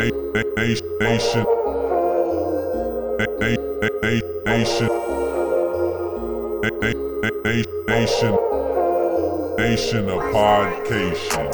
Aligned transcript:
Nation. 0.00 0.16
Nation. 0.98 1.44
Nation. 7.86 8.34
Nation 9.58 10.08
of 10.08 10.22
Podcation. 10.32 11.52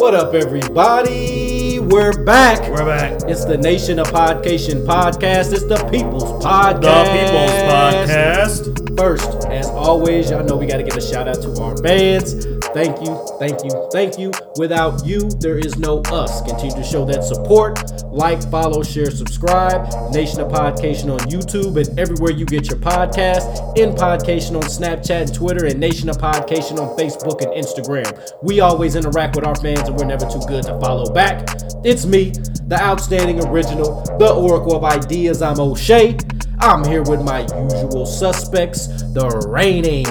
What 0.00 0.14
up, 0.14 0.32
everybody? 0.32 1.80
We're 1.80 2.24
back. 2.24 2.66
We're 2.70 2.86
back. 2.86 3.20
It's 3.26 3.44
the 3.44 3.58
Nation 3.58 3.98
of 3.98 4.06
Podcation 4.06 4.86
podcast. 4.86 5.52
It's 5.52 5.66
the 5.66 5.86
People's 5.90 6.24
Podcast. 6.42 6.80
The 6.80 7.04
People's 7.12 7.52
Podcast. 7.68 8.96
First, 8.96 9.44
as 9.48 9.66
always, 9.68 10.30
y'all 10.30 10.44
know 10.44 10.56
we 10.56 10.64
got 10.64 10.78
to 10.78 10.82
give 10.82 10.96
a 10.96 11.02
shout 11.02 11.28
out 11.28 11.42
to 11.42 11.60
our 11.60 11.76
fans. 11.76 12.59
Thank 12.72 13.04
you, 13.04 13.26
thank 13.40 13.64
you, 13.64 13.88
thank 13.92 14.18
you. 14.18 14.30
Without 14.56 15.04
you, 15.04 15.28
there 15.40 15.58
is 15.58 15.76
no 15.76 16.02
us. 16.02 16.40
Continue 16.42 16.76
to 16.76 16.84
show 16.84 17.04
that 17.04 17.24
support. 17.24 18.04
Like, 18.12 18.48
follow, 18.48 18.84
share, 18.84 19.10
subscribe. 19.10 19.88
Nation 20.12 20.40
of 20.40 20.52
Podcation 20.52 21.12
on 21.12 21.18
YouTube 21.28 21.76
and 21.76 21.98
everywhere 21.98 22.30
you 22.30 22.46
get 22.46 22.68
your 22.68 22.78
podcast. 22.78 23.76
In 23.76 23.90
Podcation 23.90 24.54
on 24.54 24.62
Snapchat 24.62 25.22
and 25.22 25.34
Twitter, 25.34 25.66
and 25.66 25.80
Nation 25.80 26.08
of 26.08 26.18
Podcation 26.18 26.78
on 26.78 26.96
Facebook 26.96 27.42
and 27.42 27.52
Instagram. 27.52 28.16
We 28.42 28.60
always 28.60 28.94
interact 28.94 29.34
with 29.34 29.46
our 29.46 29.56
fans, 29.56 29.88
and 29.88 29.98
we're 29.98 30.06
never 30.06 30.26
too 30.26 30.42
good 30.46 30.64
to 30.64 30.78
follow 30.80 31.12
back. 31.12 31.48
It's 31.84 32.06
me, 32.06 32.30
the 32.66 32.78
outstanding 32.80 33.44
original, 33.46 34.02
the 34.18 34.32
Oracle 34.32 34.76
of 34.76 34.84
Ideas. 34.84 35.42
I'm 35.42 35.58
O'Shea. 35.58 36.16
I'm 36.60 36.84
here 36.84 37.02
with 37.02 37.22
my 37.22 37.40
usual 37.40 38.06
suspects, 38.06 38.86
the 39.14 39.26
reigning, 39.48 40.04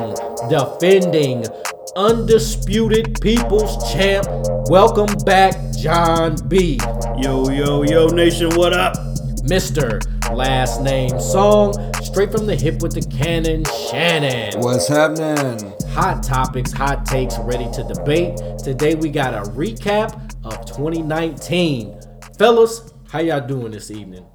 defending, 0.49 1.46
undisputed 1.95 3.20
people's 3.21 3.91
champ. 3.91 4.27
Welcome 4.70 5.16
back, 5.25 5.55
John 5.77 6.35
B. 6.48 6.79
Yo, 7.17 7.49
yo, 7.49 7.84
yo, 7.84 8.07
nation, 8.07 8.49
what 8.55 8.73
up? 8.73 8.95
Mr. 9.43 9.99
Last 10.35 10.81
Name 10.81 11.20
Song, 11.20 11.73
straight 12.04 12.31
from 12.31 12.46
the 12.46 12.55
hip 12.55 12.81
with 12.81 12.93
the 12.93 13.01
cannon, 13.09 13.63
Shannon. 13.90 14.59
What's 14.62 14.87
happening? 14.87 15.73
Hot 15.90 16.21
topics, 16.21 16.71
hot 16.71 17.05
takes, 17.05 17.37
ready 17.40 17.70
to 17.71 17.84
debate. 17.84 18.37
Today 18.63 18.96
we 18.96 19.09
got 19.09 19.34
a 19.34 19.49
recap 19.51 20.35
of 20.43 20.65
2019. 20.65 21.99
Fellas, 22.37 22.93
how 23.12 23.20
y'all 23.20 23.46
doing 23.46 23.71
this 23.71 23.90
evening? 23.90 24.26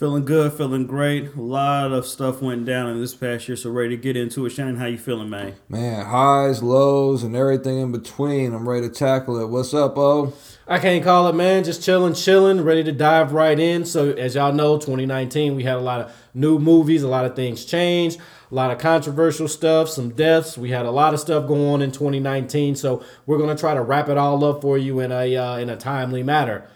Feeling 0.00 0.24
good, 0.24 0.54
feeling 0.54 0.86
great. 0.86 1.34
A 1.34 1.42
lot 1.42 1.92
of 1.92 2.06
stuff 2.06 2.40
went 2.40 2.64
down 2.64 2.88
in 2.88 3.02
this 3.02 3.14
past 3.14 3.46
year, 3.46 3.54
so 3.54 3.68
ready 3.68 3.90
to 3.90 4.02
get 4.02 4.16
into 4.16 4.46
it. 4.46 4.48
Shannon, 4.48 4.76
how 4.76 4.86
you 4.86 4.96
feeling, 4.96 5.28
man? 5.28 5.56
Man, 5.68 6.06
highs, 6.06 6.62
lows, 6.62 7.22
and 7.22 7.36
everything 7.36 7.78
in 7.80 7.92
between. 7.92 8.54
I'm 8.54 8.66
ready 8.66 8.88
to 8.88 8.94
tackle 8.94 9.38
it. 9.38 9.50
What's 9.50 9.74
up, 9.74 9.98
O? 9.98 10.32
I 10.66 10.78
can't 10.78 11.04
call 11.04 11.28
it, 11.28 11.34
man. 11.34 11.64
Just 11.64 11.82
chilling, 11.82 12.14
chilling, 12.14 12.62
ready 12.62 12.82
to 12.84 12.92
dive 12.92 13.34
right 13.34 13.60
in. 13.60 13.84
So, 13.84 14.12
as 14.12 14.36
y'all 14.36 14.54
know, 14.54 14.78
2019, 14.78 15.54
we 15.54 15.64
had 15.64 15.76
a 15.76 15.80
lot 15.80 16.00
of 16.00 16.16
new 16.32 16.58
movies, 16.58 17.02
a 17.02 17.08
lot 17.08 17.26
of 17.26 17.36
things 17.36 17.66
changed, 17.66 18.18
a 18.50 18.54
lot 18.54 18.70
of 18.70 18.78
controversial 18.78 19.48
stuff, 19.48 19.90
some 19.90 20.14
deaths. 20.14 20.56
We 20.56 20.70
had 20.70 20.86
a 20.86 20.90
lot 20.90 21.12
of 21.12 21.20
stuff 21.20 21.46
going 21.46 21.68
on 21.68 21.82
in 21.82 21.92
2019. 21.92 22.74
So, 22.76 23.04
we're 23.26 23.36
gonna 23.36 23.54
try 23.54 23.74
to 23.74 23.82
wrap 23.82 24.08
it 24.08 24.16
all 24.16 24.42
up 24.46 24.62
for 24.62 24.78
you 24.78 25.00
in 25.00 25.12
a 25.12 25.36
uh, 25.36 25.58
in 25.58 25.68
a 25.68 25.76
timely 25.76 26.22
manner. 26.22 26.66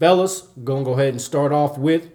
Fellas, 0.00 0.48
gonna 0.64 0.84
go 0.84 0.94
ahead 0.94 1.10
and 1.10 1.20
start 1.20 1.52
off 1.52 1.76
with 1.76 2.08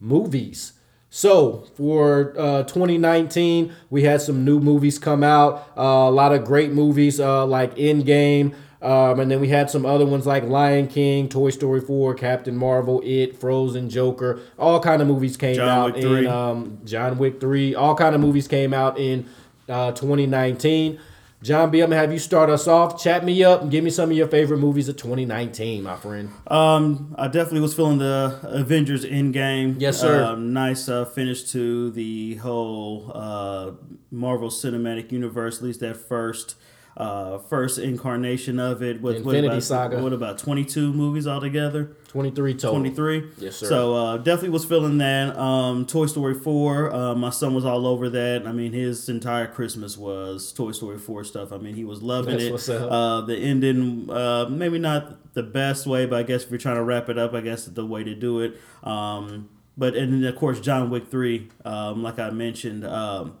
movies. 0.00 0.72
So 1.10 1.66
for 1.74 2.34
uh, 2.38 2.62
2019, 2.64 3.72
we 3.90 4.04
had 4.04 4.22
some 4.22 4.44
new 4.44 4.60
movies 4.60 4.98
come 4.98 5.22
out. 5.24 5.68
Uh, 5.76 5.82
a 6.08 6.10
lot 6.10 6.32
of 6.32 6.44
great 6.44 6.72
movies 6.72 7.18
uh, 7.20 7.44
like 7.46 7.74
Endgame. 7.76 8.54
Um, 8.82 9.20
and 9.20 9.30
then 9.30 9.40
we 9.40 9.48
had 9.48 9.68
some 9.68 9.84
other 9.84 10.06
ones 10.06 10.26
like 10.26 10.44
Lion 10.44 10.86
King, 10.86 11.28
Toy 11.28 11.50
Story 11.50 11.80
4, 11.82 12.14
Captain 12.14 12.56
Marvel, 12.56 13.02
It, 13.04 13.38
Frozen, 13.38 13.90
Joker. 13.90 14.40
All 14.58 14.80
kind 14.80 15.02
of 15.02 15.08
movies 15.08 15.36
came 15.36 15.56
John 15.56 15.68
out 15.68 15.94
Wick 15.94 16.02
3. 16.02 16.18
in 16.20 16.26
um, 16.28 16.78
John 16.84 17.18
Wick 17.18 17.40
3. 17.40 17.74
All 17.74 17.94
kind 17.94 18.14
of 18.14 18.20
movies 18.22 18.48
came 18.48 18.72
out 18.72 18.98
in 18.98 19.26
uh, 19.68 19.92
2019. 19.92 20.98
John 21.42 21.70
B, 21.70 21.80
I'm 21.80 21.88
gonna 21.88 22.00
have 22.00 22.12
you 22.12 22.18
start 22.18 22.50
us 22.50 22.68
off. 22.68 23.02
Chat 23.02 23.24
me 23.24 23.42
up 23.42 23.62
and 23.62 23.70
give 23.70 23.82
me 23.82 23.88
some 23.88 24.10
of 24.10 24.16
your 24.16 24.28
favorite 24.28 24.58
movies 24.58 24.90
of 24.90 24.96
2019, 24.98 25.82
my 25.82 25.96
friend. 25.96 26.30
Um, 26.48 27.14
I 27.18 27.28
definitely 27.28 27.60
was 27.62 27.72
feeling 27.72 27.96
the 27.96 28.38
Avengers 28.42 29.06
Endgame. 29.06 29.76
Yes, 29.78 29.98
sir. 29.98 30.22
Um, 30.22 30.52
nice 30.52 30.86
uh, 30.88 31.06
finish 31.06 31.50
to 31.52 31.90
the 31.92 32.34
whole 32.36 33.10
uh, 33.14 33.70
Marvel 34.10 34.50
Cinematic 34.50 35.12
Universe. 35.12 35.58
At 35.58 35.64
least 35.64 35.80
that 35.80 35.96
first. 35.96 36.56
Uh, 37.00 37.38
first 37.38 37.78
incarnation 37.78 38.58
of 38.60 38.82
it 38.82 39.00
with 39.00 39.24
what 39.24 39.34
Infinity 39.34 39.46
about, 39.54 39.62
Saga. 39.62 40.02
What 40.02 40.12
about 40.12 40.38
twenty 40.38 40.64
two 40.64 40.92
movies 40.92 41.26
altogether? 41.26 41.96
23 42.08 42.54
total. 42.54 42.70
23 42.70 43.30
Yes, 43.38 43.56
sir. 43.56 43.66
so 43.68 43.94
uh, 43.94 44.16
definitely 44.16 44.48
was 44.48 44.64
feeling 44.64 44.98
that 44.98 45.36
um, 45.38 45.86
toy 45.86 46.06
story 46.06 46.34
4 46.34 46.92
uh, 46.92 47.14
my 47.14 47.30
son 47.30 47.54
was 47.54 47.64
all 47.64 47.86
over 47.86 48.10
that 48.10 48.48
i 48.48 48.52
mean 48.52 48.72
his 48.72 49.08
entire 49.08 49.46
christmas 49.46 49.96
was 49.96 50.52
toy 50.52 50.72
story 50.72 50.98
4 50.98 51.22
stuff 51.22 51.52
i 51.52 51.56
mean 51.56 51.76
he 51.76 51.84
was 51.84 52.02
loving 52.02 52.32
That's 52.32 52.44
it 52.46 52.50
what's 52.52 52.68
up. 52.68 52.90
Uh, 52.90 53.20
the 53.20 53.36
ending 53.36 54.10
uh, 54.10 54.46
maybe 54.50 54.80
not 54.80 55.32
the 55.34 55.44
best 55.44 55.86
way 55.86 56.04
but 56.04 56.18
i 56.18 56.22
guess 56.24 56.42
if 56.42 56.50
you're 56.50 56.58
trying 56.58 56.76
to 56.78 56.82
wrap 56.82 57.08
it 57.08 57.16
up 57.16 57.32
i 57.32 57.40
guess 57.40 57.66
the 57.66 57.86
way 57.86 58.02
to 58.02 58.14
do 58.16 58.40
it 58.40 58.58
um, 58.82 59.48
but 59.78 59.94
and 59.94 60.12
then 60.12 60.24
of 60.24 60.34
course 60.34 60.58
john 60.58 60.90
wick 60.90 61.06
3 61.06 61.48
um, 61.64 62.02
like 62.02 62.18
i 62.18 62.30
mentioned 62.30 62.84
um, 62.84 63.38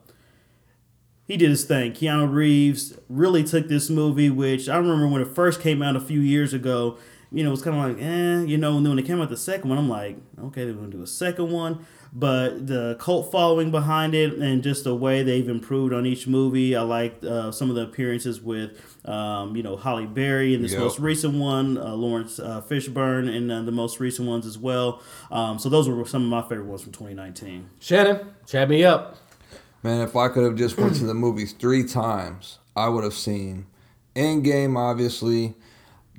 he 1.30 1.36
did 1.36 1.50
his 1.50 1.64
thing. 1.64 1.92
Keanu 1.92 2.32
Reeves 2.32 2.98
really 3.08 3.44
took 3.44 3.68
this 3.68 3.88
movie, 3.88 4.30
which 4.30 4.68
I 4.68 4.76
remember 4.76 5.06
when 5.06 5.22
it 5.22 5.28
first 5.28 5.60
came 5.60 5.80
out 5.80 5.94
a 5.94 6.00
few 6.00 6.20
years 6.20 6.52
ago. 6.52 6.98
You 7.30 7.44
know, 7.44 7.50
it 7.50 7.52
was 7.52 7.62
kind 7.62 7.76
of 7.76 7.88
like, 7.96 8.04
eh, 8.04 8.40
you 8.42 8.58
know. 8.58 8.76
And 8.76 8.84
then 8.84 8.90
when 8.90 8.98
it 8.98 9.06
came 9.06 9.20
out 9.20 9.28
the 9.28 9.36
second 9.36 9.70
one, 9.70 9.78
I'm 9.78 9.88
like, 9.88 10.16
okay, 10.46 10.64
they're 10.64 10.74
gonna 10.74 10.88
do 10.88 11.02
a 11.02 11.06
second 11.06 11.52
one. 11.52 11.86
But 12.12 12.66
the 12.66 12.96
cult 12.98 13.30
following 13.30 13.70
behind 13.70 14.16
it, 14.16 14.32
and 14.34 14.64
just 14.64 14.82
the 14.82 14.96
way 14.96 15.22
they've 15.22 15.48
improved 15.48 15.92
on 15.92 16.04
each 16.04 16.26
movie, 16.26 16.74
I 16.74 16.82
liked 16.82 17.22
uh, 17.22 17.52
some 17.52 17.70
of 17.70 17.76
the 17.76 17.82
appearances 17.82 18.40
with, 18.40 18.72
um, 19.04 19.54
you 19.54 19.62
know, 19.62 19.76
Halle 19.76 20.06
Berry 20.06 20.52
in 20.52 20.62
this 20.62 20.72
Yep. 20.72 20.80
most 20.80 20.98
recent 20.98 21.34
one, 21.34 21.78
uh, 21.78 21.94
Lawrence 21.94 22.40
uh, 22.40 22.60
Fishburne 22.68 23.32
in 23.32 23.48
uh, 23.48 23.62
the 23.62 23.70
most 23.70 24.00
recent 24.00 24.26
ones 24.26 24.44
as 24.44 24.58
well. 24.58 25.00
Um, 25.30 25.60
so 25.60 25.68
those 25.68 25.88
were 25.88 26.04
some 26.04 26.24
of 26.24 26.28
my 26.28 26.42
favorite 26.42 26.66
ones 26.66 26.82
from 26.82 26.90
2019. 26.90 27.70
Shannon, 27.78 28.18
chat 28.44 28.68
me 28.68 28.82
up. 28.82 29.16
Man, 29.82 30.02
if 30.02 30.14
I 30.14 30.28
could 30.28 30.44
have 30.44 30.56
just 30.56 30.76
went 30.76 30.96
to 30.96 31.04
the 31.04 31.14
movies 31.14 31.52
three 31.52 31.84
times, 31.84 32.58
I 32.76 32.88
would 32.88 33.04
have 33.04 33.14
seen 33.14 33.66
Endgame, 34.14 34.76
obviously, 34.76 35.54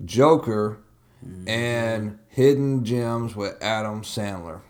Joker, 0.03 0.79
and 1.45 2.17
Hidden 2.29 2.83
Gems 2.85 3.35
with 3.35 3.61
Adam 3.61 4.01
Sandler. 4.01 4.61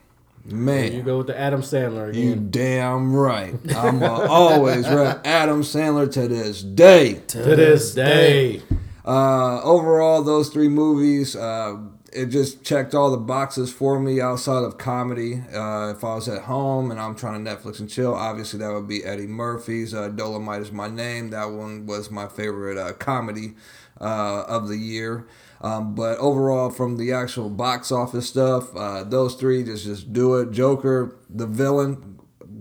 Man. 0.43 0.91
You 0.91 1.03
go 1.03 1.19
with 1.19 1.27
the 1.27 1.39
Adam 1.39 1.61
Sandler 1.61 2.13
You 2.13 2.35
damn 2.35 3.15
right. 3.15 3.55
I'm 3.75 4.01
always 4.03 4.89
rep 4.89 5.25
Adam 5.25 5.61
Sandler 5.61 6.11
to 6.13 6.27
this 6.27 6.63
day. 6.63 7.21
to 7.27 7.37
this 7.37 7.93
day. 7.93 8.61
Uh, 9.05 9.61
overall, 9.63 10.23
those 10.23 10.49
three 10.49 10.67
movies, 10.67 11.35
uh, 11.35 11.77
it 12.13 12.27
just 12.27 12.63
checked 12.63 12.93
all 12.93 13.11
the 13.11 13.17
boxes 13.17 13.71
for 13.71 13.99
me 13.99 14.19
outside 14.19 14.63
of 14.63 14.77
comedy. 14.77 15.43
Uh, 15.53 15.93
if 15.95 16.03
I 16.03 16.15
was 16.15 16.27
at 16.27 16.43
home 16.43 16.91
and 16.91 16.99
I'm 16.99 17.15
trying 17.15 17.43
to 17.43 17.49
Netflix 17.51 17.79
and 17.79 17.89
chill, 17.89 18.13
obviously 18.13 18.59
that 18.59 18.71
would 18.71 18.87
be 18.87 19.03
Eddie 19.03 19.27
Murphy's 19.27 19.93
uh, 19.93 20.09
Dolomite 20.09 20.61
is 20.61 20.71
My 20.71 20.89
Name. 20.89 21.29
That 21.29 21.51
one 21.51 21.85
was 21.85 22.11
my 22.11 22.27
favorite 22.27 22.77
uh, 22.77 22.93
comedy 22.93 23.53
uh, 23.99 24.43
of 24.47 24.67
the 24.67 24.77
year. 24.77 25.27
Um, 25.61 25.93
but 25.93 26.17
overall, 26.17 26.71
from 26.71 26.97
the 26.97 27.13
actual 27.13 27.49
box 27.49 27.91
office 27.91 28.27
stuff, 28.27 28.75
uh, 28.75 29.03
those 29.03 29.35
three 29.35 29.63
just 29.63 29.85
just 29.85 30.11
do 30.11 30.35
it. 30.35 30.51
Joker, 30.51 31.15
the 31.29 31.45
villain, 31.45 32.10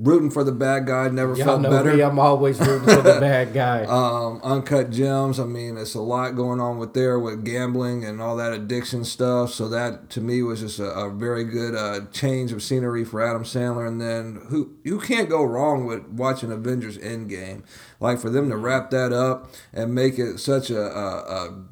rooting 0.00 0.30
for 0.30 0.42
the 0.42 0.52
bad 0.52 0.86
guy, 0.86 1.08
never 1.08 1.34
Y'all 1.36 1.44
felt 1.46 1.60
know 1.60 1.70
better. 1.70 1.94
me. 1.94 2.02
I'm 2.02 2.18
always 2.18 2.58
rooting 2.58 2.88
for 2.88 3.02
the 3.02 3.20
bad 3.20 3.52
guy. 3.54 3.84
Um, 3.84 4.40
Uncut 4.42 4.90
Gems. 4.90 5.38
I 5.38 5.44
mean, 5.44 5.76
it's 5.76 5.94
a 5.94 6.00
lot 6.00 6.30
going 6.36 6.58
on 6.58 6.78
with 6.78 6.94
there 6.94 7.18
with 7.18 7.44
gambling 7.44 8.04
and 8.04 8.20
all 8.22 8.36
that 8.38 8.52
addiction 8.52 9.04
stuff. 9.04 9.52
So 9.52 9.68
that 9.68 10.08
to 10.10 10.20
me 10.20 10.42
was 10.42 10.60
just 10.60 10.78
a, 10.78 10.90
a 10.90 11.10
very 11.10 11.44
good 11.44 11.74
uh, 11.74 12.06
change 12.12 12.50
of 12.52 12.62
scenery 12.62 13.04
for 13.04 13.20
Adam 13.20 13.44
Sandler. 13.44 13.86
And 13.86 14.00
then 14.00 14.46
who 14.48 14.74
you 14.82 14.98
can't 14.98 15.28
go 15.28 15.44
wrong 15.44 15.84
with 15.84 16.06
watching 16.06 16.50
Avengers 16.50 16.96
Endgame. 16.98 17.62
Like 18.00 18.18
for 18.18 18.30
them 18.30 18.48
to 18.48 18.56
wrap 18.56 18.90
that 18.90 19.12
up 19.12 19.50
and 19.72 19.94
make 19.94 20.18
it 20.18 20.38
such 20.38 20.70
a. 20.70 20.80
a, 20.80 21.18
a 21.46 21.64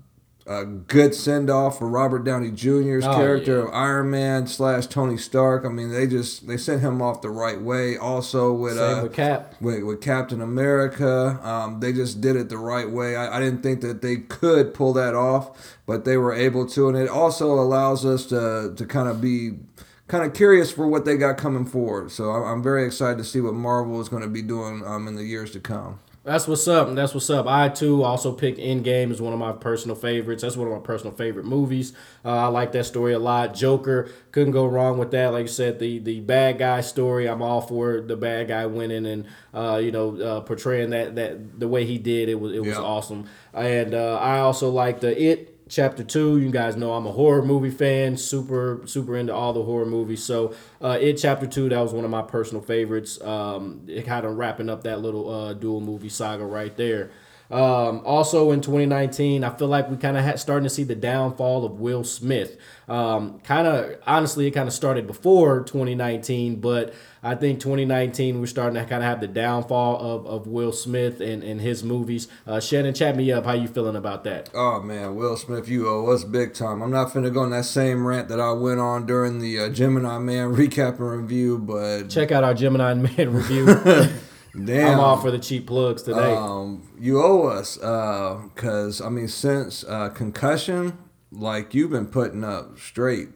a 0.48 0.64
good 0.64 1.14
send 1.14 1.50
off 1.50 1.78
for 1.78 1.86
Robert 1.86 2.24
Downey 2.24 2.50
Jr.'s 2.50 3.04
Oh, 3.04 3.14
character 3.14 3.58
yeah. 3.58 3.64
of 3.64 3.74
Iron 3.74 4.10
Man 4.10 4.46
slash 4.46 4.86
Tony 4.86 5.18
Stark. 5.18 5.64
I 5.66 5.68
mean, 5.68 5.90
they 5.92 6.06
just 6.06 6.46
they 6.46 6.56
sent 6.56 6.80
him 6.80 7.02
off 7.02 7.20
the 7.20 7.28
right 7.30 7.60
way. 7.60 7.98
Also 7.98 8.52
with 8.52 8.76
Same 8.78 8.98
uh, 8.98 9.02
with 9.02 9.12
Cap. 9.12 9.54
with, 9.60 9.82
with 9.82 10.00
Captain 10.00 10.40
America. 10.40 11.38
Um, 11.42 11.80
they 11.80 11.92
just 11.92 12.20
did 12.20 12.34
it 12.34 12.48
the 12.48 12.56
right 12.58 12.90
way. 12.90 13.14
I, 13.14 13.36
I 13.36 13.40
didn't 13.40 13.62
think 13.62 13.82
that 13.82 14.00
they 14.00 14.16
could 14.16 14.72
pull 14.72 14.92
that 14.94 15.14
off, 15.14 15.76
but 15.86 16.04
they 16.04 16.16
were 16.16 16.32
able 16.32 16.66
to, 16.70 16.88
and 16.88 16.96
it 16.96 17.08
also 17.08 17.52
allows 17.52 18.04
us 18.06 18.24
to 18.26 18.72
to 18.74 18.86
kind 18.86 19.08
of 19.08 19.20
be 19.20 19.58
kind 20.06 20.24
of 20.24 20.32
curious 20.32 20.70
for 20.70 20.86
what 20.88 21.04
they 21.04 21.18
got 21.18 21.36
coming 21.36 21.66
forward. 21.66 22.10
So 22.10 22.30
I'm, 22.30 22.42
I'm 22.42 22.62
very 22.62 22.86
excited 22.86 23.18
to 23.18 23.24
see 23.24 23.42
what 23.42 23.52
Marvel 23.52 24.00
is 24.00 24.08
going 24.08 24.22
to 24.22 24.28
be 24.30 24.40
doing 24.40 24.82
um, 24.86 25.06
in 25.06 25.16
the 25.16 25.24
years 25.24 25.50
to 25.50 25.60
come. 25.60 26.00
That's 26.28 26.46
what's 26.46 26.68
up. 26.68 26.94
That's 26.94 27.14
what's 27.14 27.30
up. 27.30 27.46
I 27.46 27.70
too 27.70 28.02
also 28.02 28.32
picked 28.32 28.58
Endgame 28.58 29.10
as 29.10 29.20
one 29.22 29.32
of 29.32 29.38
my 29.38 29.52
personal 29.52 29.96
favorites. 29.96 30.42
That's 30.42 30.58
one 30.58 30.68
of 30.68 30.74
my 30.74 30.80
personal 30.80 31.14
favorite 31.14 31.46
movies. 31.46 31.94
Uh, 32.22 32.32
I 32.36 32.46
like 32.48 32.72
that 32.72 32.84
story 32.84 33.14
a 33.14 33.18
lot. 33.18 33.54
Joker 33.54 34.10
couldn't 34.30 34.52
go 34.52 34.66
wrong 34.66 34.98
with 34.98 35.10
that. 35.12 35.28
Like 35.32 35.42
you 35.42 35.48
said, 35.48 35.78
the 35.78 35.98
the 35.98 36.20
bad 36.20 36.58
guy 36.58 36.82
story. 36.82 37.26
I'm 37.28 37.40
all 37.40 37.62
for 37.62 38.02
the 38.02 38.14
bad 38.16 38.48
guy 38.48 38.66
winning 38.66 39.06
and 39.06 39.24
uh, 39.54 39.80
you 39.82 39.90
know 39.90 40.20
uh, 40.20 40.40
portraying 40.42 40.90
that 40.90 41.16
that 41.16 41.58
the 41.58 41.66
way 41.66 41.86
he 41.86 41.96
did. 41.96 42.28
It 42.28 42.34
was 42.38 42.52
it 42.52 42.60
was 42.60 42.76
Yeah. 42.76 42.82
awesome. 42.82 43.24
And 43.54 43.94
uh, 43.94 44.18
I 44.20 44.40
also 44.40 44.68
like 44.68 45.00
the 45.00 45.18
It 45.20 45.57
chapter 45.68 46.02
two 46.02 46.38
you 46.38 46.50
guys 46.50 46.76
know 46.76 46.92
i'm 46.94 47.06
a 47.06 47.12
horror 47.12 47.42
movie 47.42 47.70
fan 47.70 48.16
super 48.16 48.80
super 48.86 49.16
into 49.16 49.34
all 49.34 49.52
the 49.52 49.62
horror 49.62 49.86
movies. 49.86 50.22
So 50.24 50.54
uh 50.82 50.98
it 51.00 51.14
chapter 51.14 51.46
two 51.46 51.68
that 51.68 51.80
was 51.80 51.92
one 51.92 52.04
of 52.04 52.10
my 52.10 52.22
personal 52.22 52.62
favorites. 52.62 53.20
Um 53.22 53.82
it 53.86 54.06
kind 54.06 54.26
of 54.26 54.36
wrapping 54.36 54.68
up 54.68 54.84
that 54.84 55.00
little 55.00 55.28
uh 55.28 55.52
dual 55.54 55.80
movie 55.80 56.08
saga 56.08 56.44
right 56.44 56.76
there 56.76 57.10
um, 57.50 58.02
also 58.04 58.50
in 58.50 58.60
2019, 58.60 59.42
I 59.42 59.50
feel 59.50 59.68
like 59.68 59.90
we 59.90 59.96
kind 59.96 60.18
of 60.18 60.24
had 60.24 60.38
starting 60.38 60.64
to 60.64 60.70
see 60.70 60.84
the 60.84 60.94
downfall 60.94 61.64
of 61.64 61.80
Will 61.80 62.04
Smith. 62.04 62.58
Um, 62.88 63.40
kind 63.40 63.66
of 63.66 63.96
honestly, 64.06 64.46
it 64.46 64.50
kind 64.50 64.68
of 64.68 64.74
started 64.74 65.06
before 65.06 65.62
2019, 65.62 66.60
but 66.60 66.92
I 67.22 67.34
think 67.34 67.60
2019 67.60 68.38
we're 68.38 68.46
starting 68.46 68.74
to 68.74 68.86
kind 68.88 69.02
of 69.02 69.08
have 69.08 69.20
the 69.20 69.28
downfall 69.28 69.96
of, 69.98 70.26
of 70.26 70.46
Will 70.46 70.72
Smith 70.72 71.22
and, 71.22 71.42
and 71.42 71.58
his 71.58 71.82
movies. 71.82 72.28
Uh, 72.46 72.60
Shannon, 72.60 72.92
chat 72.92 73.16
me 73.16 73.32
up. 73.32 73.46
How 73.46 73.52
you 73.52 73.68
feeling 73.68 73.96
about 73.96 74.24
that? 74.24 74.50
Oh 74.52 74.82
man, 74.82 75.16
Will 75.16 75.36
Smith, 75.38 75.68
you 75.68 75.88
owe 75.88 76.10
us 76.10 76.24
big 76.24 76.52
time. 76.52 76.82
I'm 76.82 76.90
not 76.90 77.12
finna 77.12 77.32
go 77.32 77.40
on 77.40 77.50
that 77.50 77.64
same 77.64 78.06
rant 78.06 78.28
that 78.28 78.40
I 78.40 78.52
went 78.52 78.80
on 78.80 79.06
during 79.06 79.38
the 79.38 79.58
uh, 79.58 79.68
Gemini 79.70 80.18
Man 80.18 80.54
recap 80.54 80.98
and 80.98 81.22
review, 81.22 81.58
but 81.58 82.08
Check 82.10 82.30
out 82.30 82.44
our 82.44 82.54
Gemini 82.54 82.92
Man 82.92 83.32
review. 83.32 83.66
damn, 84.52 84.94
I'm 84.94 85.00
all 85.00 85.16
for 85.16 85.30
the 85.30 85.38
cheap 85.38 85.66
plugs 85.66 86.02
today. 86.02 86.34
um, 86.34 86.88
you 86.98 87.22
owe 87.22 87.44
us, 87.46 87.78
uh, 87.80 88.40
cause 88.54 89.00
I 89.00 89.08
mean, 89.08 89.28
since 89.28 89.84
uh, 89.84 90.08
concussion, 90.10 90.98
like 91.30 91.74
you've 91.74 91.90
been 91.90 92.06
putting 92.06 92.44
up 92.44 92.78
straight 92.78 93.28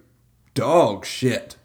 dog 0.54 1.04
shit. 1.04 1.56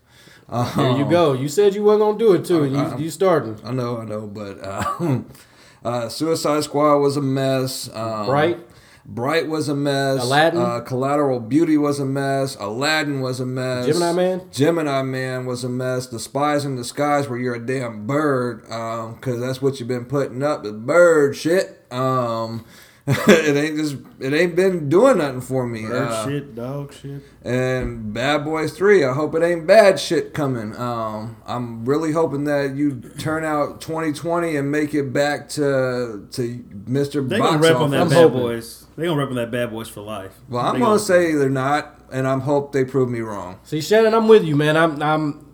there 0.49 0.97
you 0.97 1.09
go. 1.09 1.33
You 1.33 1.49
said 1.49 1.75
you 1.75 1.83
weren't 1.83 1.99
gonna 1.99 2.17
do 2.17 2.33
it 2.33 2.45
too, 2.45 2.63
and 2.63 2.75
you, 2.75 3.05
you 3.05 3.09
starting. 3.09 3.59
I 3.63 3.71
know, 3.71 3.97
I 3.97 4.05
know, 4.05 4.27
but 4.27 4.59
uh, 4.63 5.19
uh, 5.85 6.09
Suicide 6.09 6.63
Squad 6.63 6.97
was 6.97 7.17
a 7.17 7.21
mess. 7.21 7.89
Um, 7.93 8.25
Bright? 8.27 8.66
Bright 9.09 9.47
was 9.47 9.69
a 9.69 9.75
mess. 9.75 10.21
Aladdin? 10.21 10.59
Uh, 10.59 10.81
Collateral 10.81 11.39
Beauty 11.39 11.77
was 11.77 11.97
a 11.97 12.05
mess. 12.05 12.57
Aladdin 12.59 13.21
was 13.21 13.39
a 13.39 13.45
mess. 13.45 13.85
Gemini 13.85 14.11
Man? 14.11 14.41
Gemini 14.51 15.01
Man 15.01 15.45
was 15.45 15.63
a 15.63 15.69
mess. 15.69 16.07
The 16.07 16.19
Spies 16.19 16.65
in 16.65 16.75
Disguise 16.75 17.29
where 17.29 17.39
you're 17.39 17.55
a 17.55 17.65
damn 17.65 18.05
bird, 18.05 18.63
because 18.63 19.39
that's 19.39 19.61
what 19.61 19.79
you've 19.79 19.87
been 19.87 20.05
putting 20.05 20.43
up, 20.43 20.63
the 20.63 20.73
bird 20.73 21.37
shit. 21.37 21.85
Um, 21.89 22.65
it 23.27 23.55
ain't 23.55 23.77
just, 23.77 23.95
it 24.19 24.33
ain't 24.33 24.53
been 24.55 24.89
doing 24.89 25.19
nothing 25.19 25.39
for 25.39 25.65
me. 25.65 25.83
Bird 25.83 26.09
Uh, 26.09 26.25
shit, 26.25 26.55
dog 26.55 26.93
shit. 26.93 27.21
and 27.41 28.13
Bad 28.13 28.43
Boys 28.43 28.73
3, 28.73 29.05
I 29.05 29.13
hope 29.13 29.33
it 29.35 29.41
ain't 29.43 29.65
bad 29.65 29.97
shit 29.97 30.33
coming. 30.33 30.75
Um, 30.75 31.37
I'm 31.45 31.85
really 31.85 32.11
hoping 32.11 32.43
that 32.43 32.75
you 32.75 32.99
turn 33.17 33.45
out 33.45 33.79
2020 33.79 34.57
and 34.57 34.69
make 34.69 34.93
it 34.93 35.13
back 35.13 35.47
to 35.49 36.27
to 36.31 36.65
Mr. 36.85 37.27
They 37.27 37.37
gonna 37.37 37.57
rep 37.59 37.77
on 37.77 37.91
that 37.91 38.01
I'm 38.01 38.09
bad 38.09 38.17
hoping. 38.23 38.39
boys. 38.39 38.85
They 38.97 39.05
gonna 39.05 39.17
rep 39.19 39.29
on 39.29 39.35
that 39.35 39.51
bad 39.51 39.71
boys 39.71 39.87
for 39.87 40.01
life. 40.01 40.33
Well, 40.49 40.65
I'm 40.65 40.73
They 40.73 40.79
gonna 40.81 40.99
say 40.99 41.33
they're 41.33 41.49
not, 41.49 42.01
and 42.11 42.27
I'm 42.27 42.41
hope 42.41 42.73
they 42.73 42.83
prove 42.83 43.09
me 43.09 43.21
wrong. 43.21 43.59
See, 43.63 43.79
Shannon, 43.79 44.13
I'm 44.13 44.27
with 44.27 44.43
you, 44.43 44.57
man. 44.57 44.75
I'm, 44.75 45.01
I'm 45.01 45.45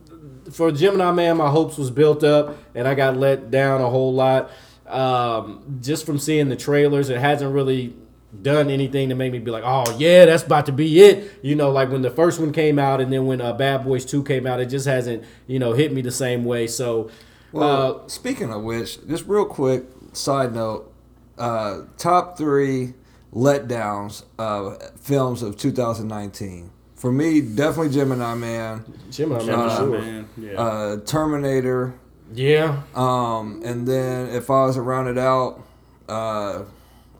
for 0.51 0.71
Gemini 0.71 1.11
Man. 1.11 1.38
My 1.38 1.50
hopes 1.51 1.77
was 1.77 1.91
built 1.91 2.23
up, 2.23 2.57
and 2.73 2.88
I 2.88 2.95
got 2.95 3.15
let 3.15 3.51
down 3.51 3.79
a 3.81 3.89
whole 3.91 4.11
lot. 4.13 4.50
Um, 4.94 5.80
just 5.81 6.06
from 6.06 6.19
seeing 6.19 6.50
the 6.50 6.56
trailers, 6.56 7.10
it 7.10 7.19
hasn't 7.19 7.54
really 7.54 7.95
done 8.42 8.69
anything 8.69 9.10
to 9.10 9.16
make 9.16 9.31
me 9.31 9.40
be 9.40 9.51
like, 9.51 9.63
oh 9.66 9.95
yeah, 9.98 10.25
that's 10.25 10.44
about 10.44 10.66
to 10.68 10.72
be 10.72 11.01
it. 11.01 11.31
You 11.42 11.56
know, 11.56 11.72
like 11.72 11.90
when 11.92 12.01
the 12.01 12.10
first 12.10 12.40
one 12.40 12.51
came 12.51 12.80
out, 12.80 13.01
and 13.01 13.12
then 13.12 13.25
when 13.25 13.42
uh, 13.42 13.54
Bad 13.54 13.84
Boys 13.84 14.06
Two 14.06 14.24
came 14.24 14.48
out, 14.48 14.60
it 14.60 14.68
just 14.68 14.86
hasn't, 14.88 15.24
you 15.48 15.60
know, 15.60 15.74
hit 15.74 15.94
me 15.94 16.01
the 16.01 16.12
same 16.12 16.45
way. 16.45 16.68
So, 16.68 17.10
Well, 17.51 18.04
uh, 18.04 18.07
speaking 18.07 18.51
of 18.51 18.63
which, 18.63 19.06
just 19.07 19.25
real 19.28 19.45
quick 19.45 19.86
side 20.13 20.54
note: 20.54 20.92
uh, 21.38 21.81
top 21.98 22.38
three 22.38 22.94
letdowns 23.34 24.24
of 24.38 24.81
films 25.00 25.42
of 25.42 25.57
2019. 25.57 26.69
For 26.96 27.12
me, 27.12 27.42
definitely 27.42 27.89
Gemini 27.94 28.34
Man, 28.36 28.86
Gemini 29.12 29.38
Man, 29.39 29.46
Gemini 29.46 29.69
for 29.69 29.75
sure. 29.75 30.01
Man. 30.01 30.30
Yeah. 30.38 30.51
uh, 30.54 30.98
Terminator. 31.01 31.96
Yeah, 32.35 32.81
Um, 32.95 33.62
and 33.63 33.88
then 33.88 34.30
if 34.30 34.50
I 34.50 34.65
was 34.65 34.75
to 34.75 34.81
round 34.81 35.07
it 35.07 35.18
out, 35.18 35.62
uh, 36.09 36.63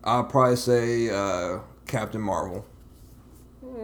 I'd 0.02 0.28
probably 0.28 0.56
say 0.56 1.08
uh, 1.10 1.60
Captain 1.86 2.20
Marvel. 2.20 2.64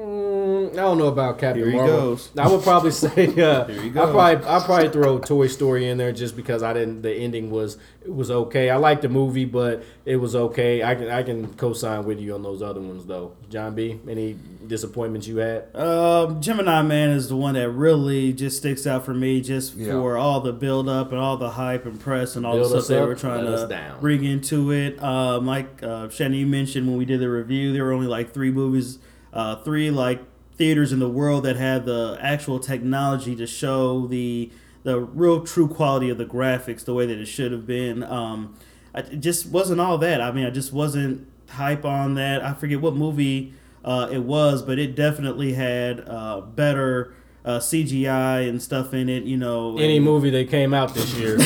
Mm, 0.00 0.73
I 0.73 0.76
don't 0.76 0.99
know 0.99 1.08
about 1.08 1.38
Captain 1.38 1.62
Here 1.62 1.70
he 1.73 1.76
Marvel. 1.76 1.97
goes. 1.97 2.31
I 2.38 2.49
would 2.49 2.62
probably 2.62 2.91
say 2.91 3.08
uh, 3.08 3.64
Here 3.67 3.82
he 3.82 3.88
I 3.88 3.88
goes. 3.88 4.11
probably 4.12 4.47
I 4.49 4.61
probably 4.64 4.88
throw 4.88 5.19
Toy 5.19 5.47
Story 5.47 5.88
in 5.88 5.99
there 5.99 6.12
just 6.12 6.37
because 6.37 6.62
I 6.62 6.73
didn't. 6.73 7.02
The 7.02 7.12
ending 7.12 7.50
was 7.50 7.76
it 8.02 8.12
was 8.14 8.31
okay. 8.31 8.70
I 8.70 8.76
liked 8.76 9.02
the 9.02 9.08
movie, 9.11 9.44
but 9.44 9.82
it 10.06 10.17
was 10.17 10.35
okay. 10.35 10.82
I 10.82 10.94
can 10.94 11.08
I 11.11 11.23
can 11.23 11.52
co-sign 11.55 12.05
with 12.05 12.19
you 12.20 12.35
on 12.35 12.43
those 12.43 12.62
other 12.62 12.81
ones 12.81 13.05
though. 13.06 13.32
John 13.50 13.75
B. 13.75 14.00
Any 14.08 14.37
disappointments 14.67 15.26
you 15.26 15.38
had? 15.38 15.75
Um, 15.76 16.41
Gemini 16.41 16.82
Man 16.82 17.11
is 17.11 17.29
the 17.29 17.37
one 17.37 17.55
that 17.55 17.70
really 17.70 18.32
just 18.32 18.56
sticks 18.58 18.87
out 18.87 19.05
for 19.05 19.12
me, 19.14 19.41
just 19.41 19.75
Yeah. 19.75 19.93
for 19.93 20.17
all 20.17 20.41
the 20.41 20.52
build 20.52 20.88
up 20.88 21.11
and 21.11 21.20
all 21.20 21.37
the 21.37 21.50
hype 21.50 21.85
and 21.85 22.00
press 22.00 22.37
and 22.37 22.47
all 22.47 22.55
Build 22.56 22.73
the 22.73 22.76
us 22.79 22.85
stuff 22.87 22.97
they 22.97 23.02
up, 23.02 23.08
were 23.08 23.14
trying 23.17 23.44
to 23.44 23.67
down. 23.67 24.00
bring 24.00 24.25
into 24.25 24.73
it. 24.73 25.02
Um, 25.02 25.47
like 25.47 25.82
uh, 25.82 26.08
Shannon, 26.08 26.38
you 26.38 26.47
mentioned 26.47 26.87
when 26.87 26.97
we 26.97 27.05
did 27.05 27.20
the 27.20 27.29
review, 27.29 27.73
there 27.73 27.85
were 27.85 27.93
only 27.93 28.06
like 28.06 28.32
three 28.32 28.50
movies, 28.50 28.99
uh, 29.32 29.56
three 29.56 29.91
like 29.91 30.23
theaters 30.56 30.93
in 30.93 30.99
the 30.99 31.09
world 31.09 31.44
that 31.44 31.56
had 31.56 31.85
the 31.87 32.19
actual 32.21 32.59
technology 32.61 33.35
to 33.37 33.47
show 33.47 34.06
the 34.06 34.50
the 34.82 34.99
real 35.00 35.44
true 35.44 35.69
quality 35.69 36.09
of 36.09 36.17
the 36.19 36.25
graphics 36.25 36.85
the 36.85 36.94
way 36.94 37.05
that 37.06 37.19
it 37.19 37.27
should 37.27 37.53
have 37.53 37.67
been. 37.67 38.03
Um, 38.03 38.55
I, 38.94 39.00
it 39.00 39.21
just 39.21 39.47
wasn't 39.47 39.81
all 39.81 39.99
that. 39.99 40.21
I 40.23 40.32
mean, 40.32 40.47
I 40.47 40.50
just 40.50 40.73
wasn't 40.73 41.29
hype 41.50 41.85
on 41.85 42.15
that. 42.15 42.43
I 42.43 42.55
forget 42.55 42.81
what 42.81 42.94
movie 42.94 43.53
uh, 43.85 44.09
it 44.11 44.21
was, 44.23 44.62
but 44.62 44.79
it 44.79 44.94
definitely 44.94 45.53
had 45.53 46.00
uh, 46.09 46.41
better 46.41 47.15
uh, 47.44 47.59
CGI 47.59 48.49
and 48.49 48.61
stuff 48.61 48.93
in 48.94 49.09
it. 49.11 49.25
You 49.25 49.37
know, 49.37 49.76
Any 49.79 49.97
and- 49.97 50.05
movie 50.05 50.31
that 50.31 50.49
came 50.49 50.73
out 50.75 50.94
this 50.94 51.15
year, 51.15 51.38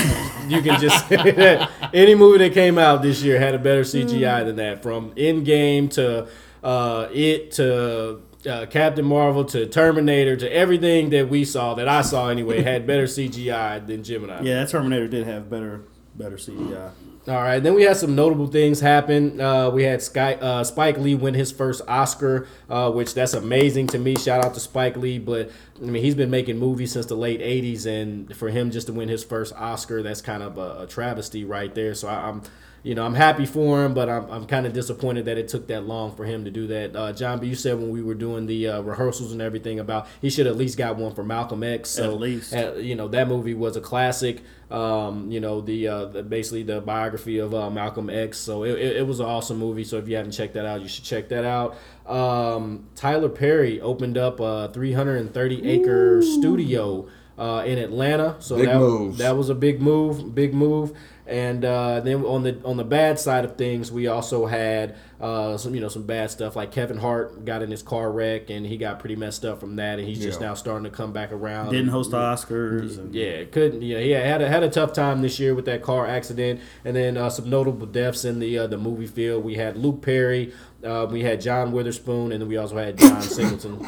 you 0.48 0.62
can 0.62 0.80
just 0.80 1.08
say 1.08 1.30
that. 1.32 1.70
Any 1.92 2.14
movie 2.14 2.38
that 2.38 2.52
came 2.54 2.78
out 2.78 3.02
this 3.02 3.22
year 3.22 3.38
had 3.40 3.54
a 3.54 3.58
better 3.58 3.82
CGI 3.82 4.44
than 4.44 4.56
that. 4.56 4.82
From 4.82 5.10
Endgame 5.16 5.90
to 5.94 6.28
uh, 6.64 7.08
it 7.12 7.52
to 7.52 8.20
uh, 8.49 8.66
Captain 8.66 9.05
Marvel 9.05 9.44
to 9.44 9.66
Terminator 9.66 10.37
to 10.37 10.52
everything 10.52 11.11
that 11.11 11.28
we 11.28 11.44
saw 11.44 11.75
that 11.75 11.88
I 11.88 12.02
saw 12.02 12.28
anyway 12.28 12.62
had 12.62 12.87
better 12.87 13.04
CGI 13.04 13.87
than 13.87 14.02
Gemini. 14.02 14.42
Yeah, 14.42 14.56
that 14.56 14.71
Terminator 14.71 15.06
did 15.06 15.26
have 15.26 15.49
better 15.49 15.83
better 16.16 16.37
CGI. 16.37 16.90
All 17.26 17.42
right, 17.42 17.59
then 17.59 17.73
we 17.75 17.85
had 17.85 17.97
some 17.97 18.14
notable 18.14 18.49
things 18.49 18.80
happen. 18.80 19.40
Uh, 19.40 19.71
we 19.71 19.83
had 19.83 20.02
Sky, 20.02 20.35
uh, 20.35 20.62
Spike 20.62 20.99
Lee 20.99 21.14
win 21.14 21.33
his 21.33 21.50
first 21.50 21.80
Oscar, 21.88 22.47
uh, 22.68 22.90
which 22.90 23.14
that's 23.14 23.33
amazing 23.33 23.87
to 23.88 23.99
me. 23.99 24.14
Shout 24.14 24.44
out 24.44 24.52
to 24.54 24.61
Spike 24.61 24.99
Lee, 24.99 25.18
but 25.18 25.50
I 25.80 25.87
mean 25.87 26.04
he's 26.04 26.14
been 26.14 26.30
making 26.30 26.59
movies 26.59 26.92
since 26.92 27.06
the 27.06 27.14
late 27.14 27.40
'80s, 27.40 27.87
and 27.87 28.35
for 28.37 28.50
him 28.50 28.71
just 28.71 28.88
to 28.88 28.92
win 28.92 29.09
his 29.09 29.25
first 29.25 29.54
Oscar, 29.54 30.02
that's 30.02 30.21
kind 30.21 30.42
of 30.42 30.59
a, 30.59 30.83
a 30.83 30.87
travesty 30.87 31.44
right 31.44 31.75
there. 31.75 31.94
So 31.94 32.09
I, 32.09 32.28
I'm, 32.28 32.42
you 32.85 32.95
know, 32.95 33.05
I'm 33.05 33.14
happy 33.14 33.47
for 33.47 33.83
him, 33.83 33.95
but 33.95 34.11
I'm, 34.11 34.31
I'm 34.31 34.47
kind 34.47 34.67
of 34.67 34.75
disappointed 34.75 35.25
that 35.25 35.38
it 35.38 35.49
took 35.49 35.67
that 35.69 35.87
long 35.87 36.14
for 36.14 36.25
him 36.26 36.45
to 36.45 36.50
do 36.50 36.67
that. 36.67 36.95
Uh, 36.95 37.12
John, 37.14 37.38
but 37.38 37.49
you 37.49 37.55
said 37.55 37.79
when 37.79 37.88
we 37.91 38.03
were 38.03 38.14
doing 38.14 38.45
the 38.47 38.69
uh, 38.69 38.81
rehearsals 38.83 39.33
and 39.33 39.41
everything 39.41 39.81
about 39.81 40.07
he 40.21 40.29
should 40.29 40.47
at 40.47 40.57
least 40.57 40.76
got 40.76 40.97
one 40.97 41.14
for 41.14 41.25
Malcolm 41.25 41.62
X. 41.62 41.88
So, 41.91 42.12
At 42.12 42.21
least. 42.21 42.55
uh, 42.55 42.75
you 42.75 42.95
know 42.95 43.09
that 43.09 43.26
movie 43.26 43.55
was 43.55 43.76
a 43.76 43.81
classic. 43.81 44.43
Um, 44.71 45.31
you 45.31 45.41
know 45.41 45.61
the, 45.62 45.88
uh, 45.88 46.05
the 46.07 46.23
basically 46.23 46.62
the 46.62 46.81
biography 46.83 47.38
of 47.38 47.55
uh, 47.55 47.71
Malcolm 47.71 48.11
X. 48.11 48.37
So 48.38 48.64
it, 48.64 48.73
it, 48.79 48.97
it 48.99 49.07
was 49.07 49.19
an 49.19 49.26
awesome 49.26 49.57
movie. 49.59 49.85
So 49.85 49.97
if 49.97 50.07
you 50.07 50.17
haven't 50.17 50.33
checked 50.33 50.53
that 50.55 50.67
out, 50.67 50.83
you 50.83 50.88
should 50.88 51.05
check 51.05 51.29
that 51.31 51.45
out. 51.45 51.76
Um, 52.07 52.87
Tyler 52.95 53.31
Perry 53.31 53.81
opened 53.81 54.19
up 54.19 54.41
a 54.41 54.71
330 54.75 55.67
acre 55.67 56.21
studio 56.23 57.09
uh, 57.38 57.62
in 57.67 57.79
Atlanta. 57.79 58.37
So 58.41 58.57
Big 58.57 58.67
that 58.67 58.79
moves. 58.79 59.19
that 59.19 59.37
was 59.37 59.49
a 59.49 59.55
big 59.55 59.81
move, 59.81 60.35
big 60.35 60.55
move. 60.55 60.93
And 61.26 61.64
uh, 61.64 62.00
then 62.00 62.23
on 62.25 62.43
the 62.43 62.61
on 62.64 62.76
the 62.76 62.85
bad 62.85 63.19
side 63.19 63.47
of 63.47 63.57
things, 63.57 63.90
we 63.90 64.09
also 64.09 64.45
had 64.45 64.95
uh, 65.21 65.57
some 65.57 65.75
you 65.75 65.81
know 65.81 65.88
some 65.88 66.02
bad 66.04 66.31
stuff 66.31 66.54
like 66.54 66.71
Kevin 66.71 66.99
Hart 66.99 67.47
got 67.47 67.62
in 67.62 67.71
his 67.71 67.83
car 67.83 68.12
wreck 68.12 68.50
and 68.50 68.66
he 68.66 68.76
got 68.76 68.99
pretty 68.99 69.16
messed 69.16 69.43
up 69.43 69.59
from 69.59 69.76
that, 69.76 69.99
and 69.99 70.07
he's 70.07 70.21
just 70.21 70.40
Yeah. 70.43 70.49
now 70.49 70.54
starting 70.54 70.85
to 70.85 70.90
come 70.90 71.12
back 71.14 71.33
around. 71.33 71.71
Didn't 71.71 71.88
host 71.88 72.11
the 72.11 72.19
Oscars. 72.19 72.99
And, 72.99 73.14
yeah, 73.14 73.45
couldn't. 73.45 73.81
Yeah, 73.81 74.00
he 74.00 74.11
had 74.11 74.43
a, 74.43 74.49
had 74.49 74.62
a 74.62 74.69
tough 74.69 74.93
time 74.93 75.23
this 75.23 75.40
year 75.40 75.54
with 75.54 75.64
that 75.64 75.81
car 75.83 76.07
accident, 76.07 76.61
and 76.85 76.95
then 76.95 77.16
uh, 77.16 77.31
some 77.31 77.49
notable 77.49 77.87
deaths 77.87 78.26
in 78.26 78.38
the 78.38 78.59
uh, 78.59 78.66
the 78.66 78.76
movie 78.76 79.07
field. 79.07 79.45
We 79.45 79.54
had 79.54 79.78
Luke 79.78 80.02
Perry, 80.02 80.52
uh, 80.85 81.07
we 81.11 81.23
had 81.23 81.40
John 81.40 81.73
Witherspoon, 81.73 82.33
and 82.33 82.43
then 82.43 82.49
we 82.49 82.59
also 82.59 82.76
had 82.76 82.99
John 82.99 83.23
Singleton. 83.23 83.81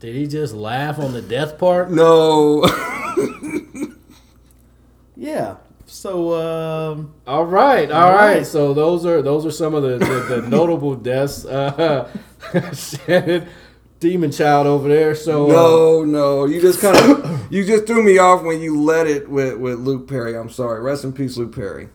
Did 0.00 0.14
he 0.14 0.26
just 0.26 0.54
laugh 0.54 0.98
on 0.98 1.12
the 1.12 1.22
death 1.22 1.58
part? 1.58 1.90
No. 1.98 2.64
yeah. 5.16 5.56
So 5.86 6.34
um, 6.34 7.14
All 7.26 7.46
right. 7.46 7.90
All 7.90 8.12
right. 8.12 8.36
right. 8.36 8.46
So 8.46 8.74
those 8.74 9.04
are 9.06 9.22
those 9.22 9.44
are 9.46 9.50
some 9.50 9.74
of 9.74 9.82
the, 9.82 9.98
the, 9.98 10.40
the 10.40 10.48
notable 10.48 10.94
deaths. 10.94 11.44
Uh, 11.44 12.08
demon 14.00 14.30
child 14.30 14.66
over 14.66 14.88
there. 14.88 15.14
So 15.14 15.46
uh, 15.46 15.52
no, 15.52 16.02
um, 16.02 16.12
no, 16.12 16.44
you 16.46 16.60
just 16.60 16.80
kind 16.80 16.96
of 16.96 17.52
you 17.52 17.64
just 17.64 17.86
threw 17.86 18.02
me 18.02 18.18
off 18.18 18.42
when 18.42 18.60
you 18.60 18.80
let 18.80 19.06
it 19.06 19.28
with 19.28 19.56
with 19.58 19.78
Luke 19.80 20.08
Perry. 20.08 20.36
I'm 20.36 20.50
sorry. 20.50 20.80
Rest 20.80 21.04
in 21.04 21.12
peace, 21.12 21.36
Luke 21.36 21.54
Perry. 21.54 21.88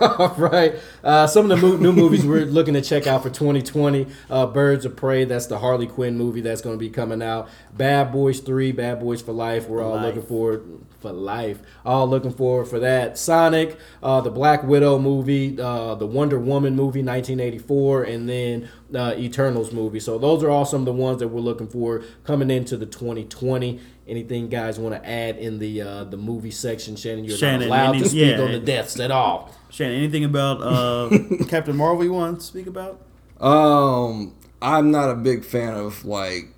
All 0.00 0.34
right. 0.38 0.74
Uh, 1.04 1.26
some 1.26 1.50
of 1.50 1.60
the 1.60 1.66
mo- 1.66 1.76
new 1.76 1.92
movies 1.92 2.26
we're 2.26 2.44
looking 2.46 2.74
to 2.74 2.82
check 2.82 3.06
out 3.06 3.22
for 3.22 3.30
2020 3.30 4.06
uh, 4.30 4.46
Birds 4.46 4.84
of 4.84 4.96
Prey. 4.96 5.24
That's 5.24 5.46
the 5.46 5.58
Harley 5.58 5.86
Quinn 5.86 6.16
movie 6.16 6.40
that's 6.40 6.60
going 6.60 6.74
to 6.76 6.80
be 6.80 6.90
coming 6.90 7.22
out. 7.22 7.48
Bad 7.72 8.12
Boys 8.12 8.40
3, 8.40 8.72
Bad 8.72 9.00
Boys 9.00 9.22
for 9.22 9.32
Life. 9.32 9.68
We're 9.68 9.82
all 9.82 9.94
life. 9.94 10.06
looking 10.06 10.22
forward 10.22 10.64
for 11.00 11.12
life. 11.12 11.60
All 11.84 12.08
looking 12.08 12.32
forward 12.32 12.66
for 12.66 12.80
that. 12.80 13.18
Sonic, 13.18 13.78
uh, 14.02 14.20
the 14.20 14.30
Black 14.30 14.62
Widow 14.64 14.98
movie, 14.98 15.60
uh, 15.60 15.94
the 15.94 16.06
Wonder 16.06 16.38
Woman 16.38 16.74
movie, 16.74 17.02
1984, 17.02 18.04
and 18.04 18.28
then 18.28 18.68
uh, 18.94 19.14
Eternals 19.16 19.72
movie. 19.72 20.00
So 20.00 20.18
those 20.18 20.42
are 20.42 20.50
all 20.50 20.64
some 20.64 20.82
of 20.82 20.86
the 20.86 20.92
ones 20.92 21.18
that 21.20 21.28
we're 21.28 21.40
looking 21.40 21.68
for 21.68 22.02
coming 22.24 22.50
into 22.50 22.76
the 22.76 22.86
2020. 22.86 23.80
Anything 24.06 24.48
guys 24.48 24.78
want 24.78 24.94
to 24.94 25.08
add 25.08 25.38
in 25.38 25.58
the 25.58 25.82
uh, 25.82 26.04
the 26.04 26.16
movie 26.16 26.50
section? 26.50 26.96
Shannon, 26.96 27.24
you're 27.24 27.36
Shannon, 27.36 27.60
not 27.60 27.66
allowed 27.66 27.94
any- 27.94 28.02
to 28.02 28.08
speak 28.08 28.36
yeah. 28.36 28.42
on 28.42 28.52
the 28.52 28.58
deaths 28.58 28.98
at 28.98 29.10
all. 29.10 29.54
Shannon, 29.70 29.96
anything 29.96 30.24
about 30.24 30.60
uh, 30.60 31.18
Captain 31.48 31.76
Marvel 31.76 32.04
you 32.04 32.12
want 32.12 32.40
to 32.40 32.44
speak 32.44 32.66
about? 32.66 33.00
Um, 33.40 34.34
I'm 34.60 34.90
not 34.90 35.10
a 35.10 35.14
big 35.14 35.44
fan 35.44 35.74
of 35.74 36.04
like 36.04 36.48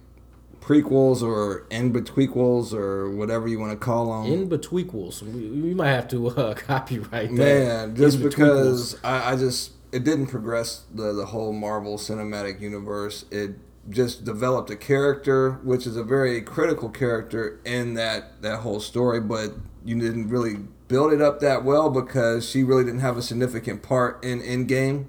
prequels 0.65 1.23
or 1.23 1.67
in 1.71 1.93
betweequels 1.93 2.73
or 2.73 3.11
whatever 3.11 3.47
you 3.47 3.59
want 3.59 3.73
to 3.73 3.77
call 3.77 4.23
them. 4.23 4.33
In 4.33 4.49
betweequels. 4.49 5.23
We, 5.23 5.49
we 5.49 5.75
might 5.75 5.91
have 5.91 6.09
to 6.09 6.29
uh, 6.29 6.55
copyright 6.67 7.29
that. 7.29 7.33
Man, 7.37 7.97
just 7.97 8.23
because 8.23 8.99
I, 9.05 9.33
I 9.33 9.37
just 9.37 9.74
it 9.95 10.05
didn't 10.05 10.27
progress 10.27 10.85
the 10.93 11.13
the 11.13 11.27
whole 11.27 11.53
Marvel 11.53 11.97
Cinematic 11.97 12.61
Universe. 12.61 13.25
It 13.31 13.53
just 13.89 14.25
developed 14.25 14.71
a 14.71 14.77
character, 14.77 15.61
which 15.63 15.87
is 15.87 15.97
a 15.97 16.03
very 16.03 16.41
critical 16.43 16.89
character 16.89 17.61
in 17.65 17.95
that 17.95 18.43
that 18.43 18.61
whole 18.61 18.81
story, 18.81 19.21
but 19.21 19.53
you 19.85 19.99
didn't 20.01 20.29
really 20.29 20.57
build 20.89 21.13
it 21.13 21.23
up 21.23 21.41
that 21.41 21.65
well 21.65 21.91
because 21.91 22.49
she 22.49 22.63
really 22.63 22.85
didn't 22.85 23.01
have 23.01 23.17
a 23.17 23.23
significant 23.23 23.83
part 23.83 24.23
in 24.25 24.41
Endgame. 24.41 25.07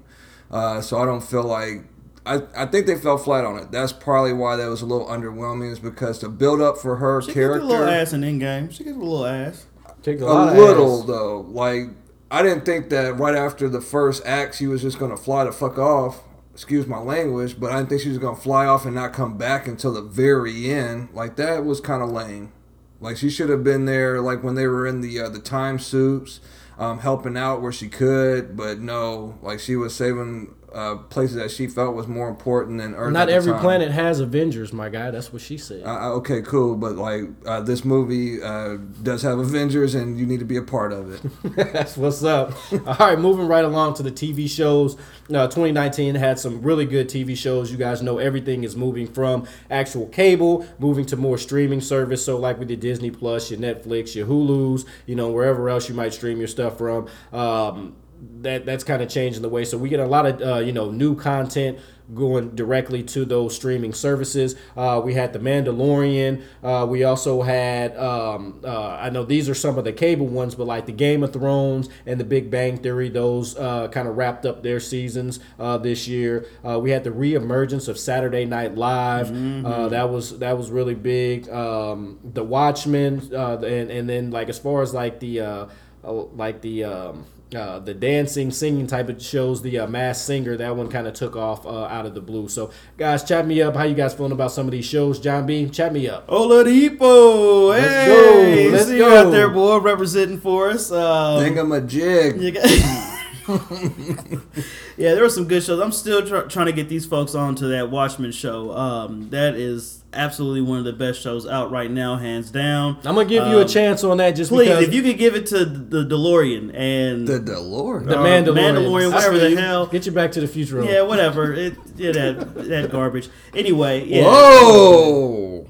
Uh, 0.50 0.80
so 0.80 0.98
I 0.98 1.04
don't 1.04 1.22
feel 1.24 1.42
like 1.42 1.84
I, 2.24 2.42
I 2.56 2.66
think 2.66 2.86
they 2.86 2.96
fell 2.96 3.18
flat 3.18 3.44
on 3.44 3.58
it. 3.58 3.72
That's 3.72 3.92
probably 3.92 4.32
why 4.32 4.56
that 4.56 4.68
was 4.68 4.82
a 4.82 4.86
little 4.86 5.06
underwhelming, 5.06 5.72
is 5.72 5.80
because 5.80 6.20
the 6.20 6.28
build 6.28 6.60
up 6.60 6.78
for 6.78 6.96
her 6.96 7.22
She 7.22 7.32
character 7.32 7.60
gets 7.60 7.72
a 7.72 7.76
little 7.76 7.88
ass 7.92 8.12
in 8.12 8.20
Endgame. 8.20 8.70
She 8.72 8.84
gets 8.84 8.96
a 8.96 9.00
little 9.00 9.26
ass. 9.26 9.66
Take 10.02 10.20
a, 10.20 10.24
a 10.24 10.26
lot 10.26 10.48
of 10.50 10.58
little 10.58 11.00
ass. 11.00 11.06
though. 11.06 11.40
Like 11.40 11.88
I 12.30 12.42
didn't 12.42 12.64
think 12.64 12.90
that 12.90 13.18
right 13.18 13.36
after 13.36 13.68
the 13.68 13.80
first 13.80 14.24
act 14.26 14.56
she 14.56 14.66
was 14.66 14.82
just 14.82 14.98
gonna 14.98 15.16
fly 15.16 15.44
the 15.44 15.52
fuck 15.52 15.78
off. 15.78 16.22
Excuse 16.52 16.86
my 16.86 16.98
language, 16.98 17.60
but 17.60 17.70
I 17.70 17.76
didn't 17.76 17.90
think 17.90 18.02
she 18.02 18.08
was 18.08 18.18
gonna 18.18 18.36
fly 18.36 18.66
off 18.66 18.84
and 18.84 18.94
not 18.94 19.12
come 19.12 19.36
back 19.36 19.68
until 19.68 19.92
the 19.92 20.02
very 20.02 20.70
end. 20.70 21.10
Like 21.12 21.36
that 21.36 21.64
was 21.64 21.80
kind 21.80 22.02
of 22.02 22.10
lame. 22.10 22.52
Like 23.00 23.16
she 23.16 23.30
should 23.30 23.50
have 23.50 23.62
been 23.62 23.84
there, 23.84 24.20
like 24.20 24.42
when 24.42 24.54
they 24.54 24.66
were 24.66 24.86
in 24.86 25.02
the 25.02 25.20
uh, 25.20 25.28
the 25.28 25.38
time 25.38 25.78
suits, 25.78 26.40
um, 26.78 27.00
helping 27.00 27.36
out 27.36 27.62
where 27.62 27.72
she 27.72 27.88
could. 27.88 28.56
But 28.56 28.80
no, 28.80 29.38
like 29.42 29.60
she 29.60 29.76
was 29.76 29.94
saving 29.94 30.54
uh, 30.76 30.96
places 30.96 31.36
that 31.36 31.50
she 31.50 31.66
felt 31.66 31.96
was 31.96 32.06
more 32.06 32.28
important 32.28 32.78
than 32.78 32.94
Earth. 32.94 33.10
Not 33.10 33.30
every 33.30 33.52
time. 33.52 33.62
planet 33.62 33.90
has 33.92 34.20
Avengers, 34.20 34.74
my 34.74 34.90
guy. 34.90 35.10
That's 35.10 35.32
what 35.32 35.40
she 35.40 35.56
said. 35.56 35.82
Uh, 35.82 35.88
uh, 35.88 36.08
okay, 36.16 36.42
cool, 36.42 36.76
but 36.76 36.96
like 36.96 37.22
uh, 37.46 37.62
this 37.62 37.82
movie 37.82 38.42
uh, 38.42 38.76
does 39.02 39.22
have 39.22 39.38
Avengers, 39.38 39.94
and 39.94 40.18
you 40.18 40.26
need 40.26 40.40
to 40.40 40.44
be 40.44 40.58
a 40.58 40.62
part 40.62 40.92
of 40.92 41.10
it. 41.10 41.22
That's 41.72 41.96
what's 41.96 42.22
up. 42.22 42.52
All 42.86 42.94
right, 42.98 43.18
moving 43.18 43.48
right 43.48 43.64
along 43.64 43.94
to 43.94 44.02
the 44.02 44.12
TV 44.12 44.50
shows. 44.50 44.96
Uh, 45.30 45.46
2019 45.46 46.14
had 46.14 46.38
some 46.38 46.60
really 46.60 46.84
good 46.84 47.08
TV 47.08 47.34
shows. 47.34 47.72
You 47.72 47.78
guys 47.78 48.02
know 48.02 48.18
everything 48.18 48.62
is 48.62 48.76
moving 48.76 49.06
from 49.06 49.48
actual 49.70 50.06
cable, 50.08 50.66
moving 50.78 51.06
to 51.06 51.16
more 51.16 51.38
streaming 51.38 51.80
service. 51.80 52.22
So, 52.22 52.36
like 52.36 52.58
with 52.58 52.68
your 52.68 52.78
Disney 52.78 53.10
Plus, 53.10 53.50
your 53.50 53.60
Netflix, 53.60 54.14
your 54.14 54.26
Hulu's, 54.26 54.84
you 55.06 55.16
know, 55.16 55.30
wherever 55.30 55.70
else 55.70 55.88
you 55.88 55.94
might 55.94 56.12
stream 56.12 56.36
your 56.36 56.48
stuff 56.48 56.76
from. 56.76 57.08
Um, 57.32 57.96
that 58.42 58.66
that's 58.66 58.84
kind 58.84 59.02
of 59.02 59.08
changing 59.08 59.42
the 59.42 59.48
way. 59.48 59.64
So 59.64 59.78
we 59.78 59.88
get 59.88 60.00
a 60.00 60.06
lot 60.06 60.26
of 60.26 60.42
uh, 60.42 60.58
you 60.58 60.72
know 60.72 60.90
new 60.90 61.16
content 61.16 61.78
going 62.14 62.54
directly 62.54 63.02
to 63.02 63.24
those 63.24 63.54
streaming 63.54 63.92
services. 63.92 64.54
Uh, 64.76 65.00
we 65.04 65.14
had 65.14 65.32
The 65.32 65.38
Mandalorian. 65.38 66.42
Uh, 66.62 66.86
we 66.88 67.04
also 67.04 67.42
had, 67.42 67.96
um, 67.96 68.60
uh, 68.64 68.90
I 68.90 69.10
know 69.10 69.24
these 69.24 69.48
are 69.48 69.54
some 69.54 69.78
of 69.78 69.84
the 69.84 69.92
cable 69.92 70.26
ones, 70.26 70.54
but 70.54 70.66
like 70.66 70.86
the 70.86 70.92
Game 70.92 71.22
of 71.22 71.32
Thrones 71.32 71.88
and 72.04 72.20
the 72.20 72.24
Big 72.24 72.50
Bang 72.50 72.78
Theory, 72.78 73.08
those 73.08 73.56
uh, 73.56 73.88
kind 73.88 74.06
of 74.06 74.16
wrapped 74.16 74.46
up 74.46 74.62
their 74.62 74.80
seasons 74.80 75.40
uh, 75.58 75.78
this 75.78 76.06
year. 76.06 76.46
Uh, 76.64 76.78
we 76.78 76.90
had 76.90 77.04
the 77.04 77.10
reemergence 77.10 77.88
of 77.88 77.98
Saturday 77.98 78.44
Night 78.44 78.76
Live. 78.76 79.30
Uh, 79.66 79.88
that 79.88 80.08
was 80.10 80.38
that 80.38 80.56
was 80.56 80.70
really 80.70 80.94
big. 80.94 81.48
Um, 81.48 82.18
the 82.22 82.44
Watchmen, 82.44 83.34
uh, 83.34 83.58
and 83.58 83.90
and 83.90 84.08
then 84.08 84.30
like 84.30 84.48
as 84.48 84.58
far 84.58 84.82
as 84.82 84.94
like 84.94 85.20
the 85.20 85.68
like 86.04 86.60
the 86.60 86.84
um, 86.84 87.26
uh, 87.54 87.78
the 87.78 87.94
dancing, 87.94 88.50
singing 88.50 88.86
type 88.88 89.08
of 89.08 89.22
shows, 89.22 89.62
the 89.62 89.78
uh, 89.78 89.86
Masked 89.86 90.26
Singer, 90.26 90.56
that 90.56 90.74
one 90.76 90.88
kind 90.88 91.06
of 91.06 91.14
took 91.14 91.36
off 91.36 91.64
uh, 91.64 91.84
out 91.84 92.04
of 92.04 92.14
the 92.14 92.20
blue. 92.20 92.48
So, 92.48 92.70
guys, 92.96 93.22
chat 93.22 93.46
me 93.46 93.62
up. 93.62 93.76
How 93.76 93.84
you 93.84 93.94
guys 93.94 94.14
feeling 94.14 94.32
about 94.32 94.50
some 94.50 94.66
of 94.66 94.72
these 94.72 94.84
shows? 94.84 95.20
John 95.20 95.46
B, 95.46 95.68
chat 95.68 95.92
me 95.92 96.08
up. 96.08 96.26
Oladipo, 96.26 97.68
Let's 97.70 97.86
hey, 97.94 98.64
go, 98.64 98.70
let's 98.72 98.86
see 98.86 98.98
go. 98.98 99.08
you 99.08 99.14
out 99.28 99.30
there, 99.30 99.48
boy, 99.48 99.78
representing 99.78 100.40
for 100.40 100.70
us. 100.70 100.90
Um, 100.90 101.40
Thingamajig. 101.42 102.40
you 102.42 102.50
got- 102.52 102.64
yeah, 104.96 105.14
there 105.14 105.22
were 105.22 105.28
some 105.28 105.46
good 105.46 105.62
shows. 105.62 105.80
I'm 105.80 105.92
still 105.92 106.26
tr- 106.26 106.48
trying 106.48 106.66
to 106.66 106.72
get 106.72 106.88
these 106.88 107.06
folks 107.06 107.34
on 107.34 107.54
to 107.56 107.68
that 107.68 107.90
Watchmen 107.90 108.32
show. 108.32 108.72
Um, 108.72 109.30
that 109.30 109.54
is 109.54 110.02
absolutely 110.12 110.62
one 110.62 110.78
of 110.78 110.84
the 110.84 110.92
best 110.92 111.20
shows 111.20 111.46
out 111.46 111.70
right 111.70 111.90
now, 111.90 112.16
hands 112.16 112.50
down. 112.50 112.96
I'm 113.04 113.14
gonna 113.14 113.24
give 113.28 113.46
you 113.46 113.58
a 113.58 113.62
Um, 113.62 113.68
chance 113.68 114.02
on 114.02 114.16
that, 114.16 114.32
just 114.32 114.50
Please, 114.50 114.68
because 114.68 114.84
if 114.88 114.94
you 114.94 115.02
could 115.02 115.18
give 115.18 115.34
it 115.34 115.46
to 115.46 115.64
the 115.64 116.04
DeLorean 116.04 116.70
and 116.74 117.26
The 117.28 117.38
DeLorean. 117.38 118.06
the 118.06 118.18
uh, 118.18 118.24
Mandalorian, 118.24 118.56
Mandalorian, 118.56 119.12
whatever 119.12 119.38
the 119.38 119.56
hell. 119.60 119.86
Get 119.86 120.06
you 120.06 120.12
back 120.12 120.32
to 120.32 120.40
the 120.40 120.48
future. 120.48 120.82
yeah, 120.84 121.02
whatever. 121.02 121.52
It 121.52 121.74
yeah, 121.96 122.12
that 122.12 122.54
that 122.68 122.90
garbage. 122.92 123.28
Anyway, 123.54 124.04
yeah. 124.06 124.24
Whoa, 124.24 125.68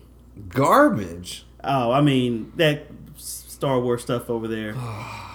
garbage. 0.48 1.44
Oh, 1.64 1.90
I 1.90 2.00
mean 2.00 2.52
that 2.56 2.86
Star 3.16 3.80
Wars 3.80 4.02
stuff 4.02 4.30
over 4.30 4.46
there. 4.48 4.74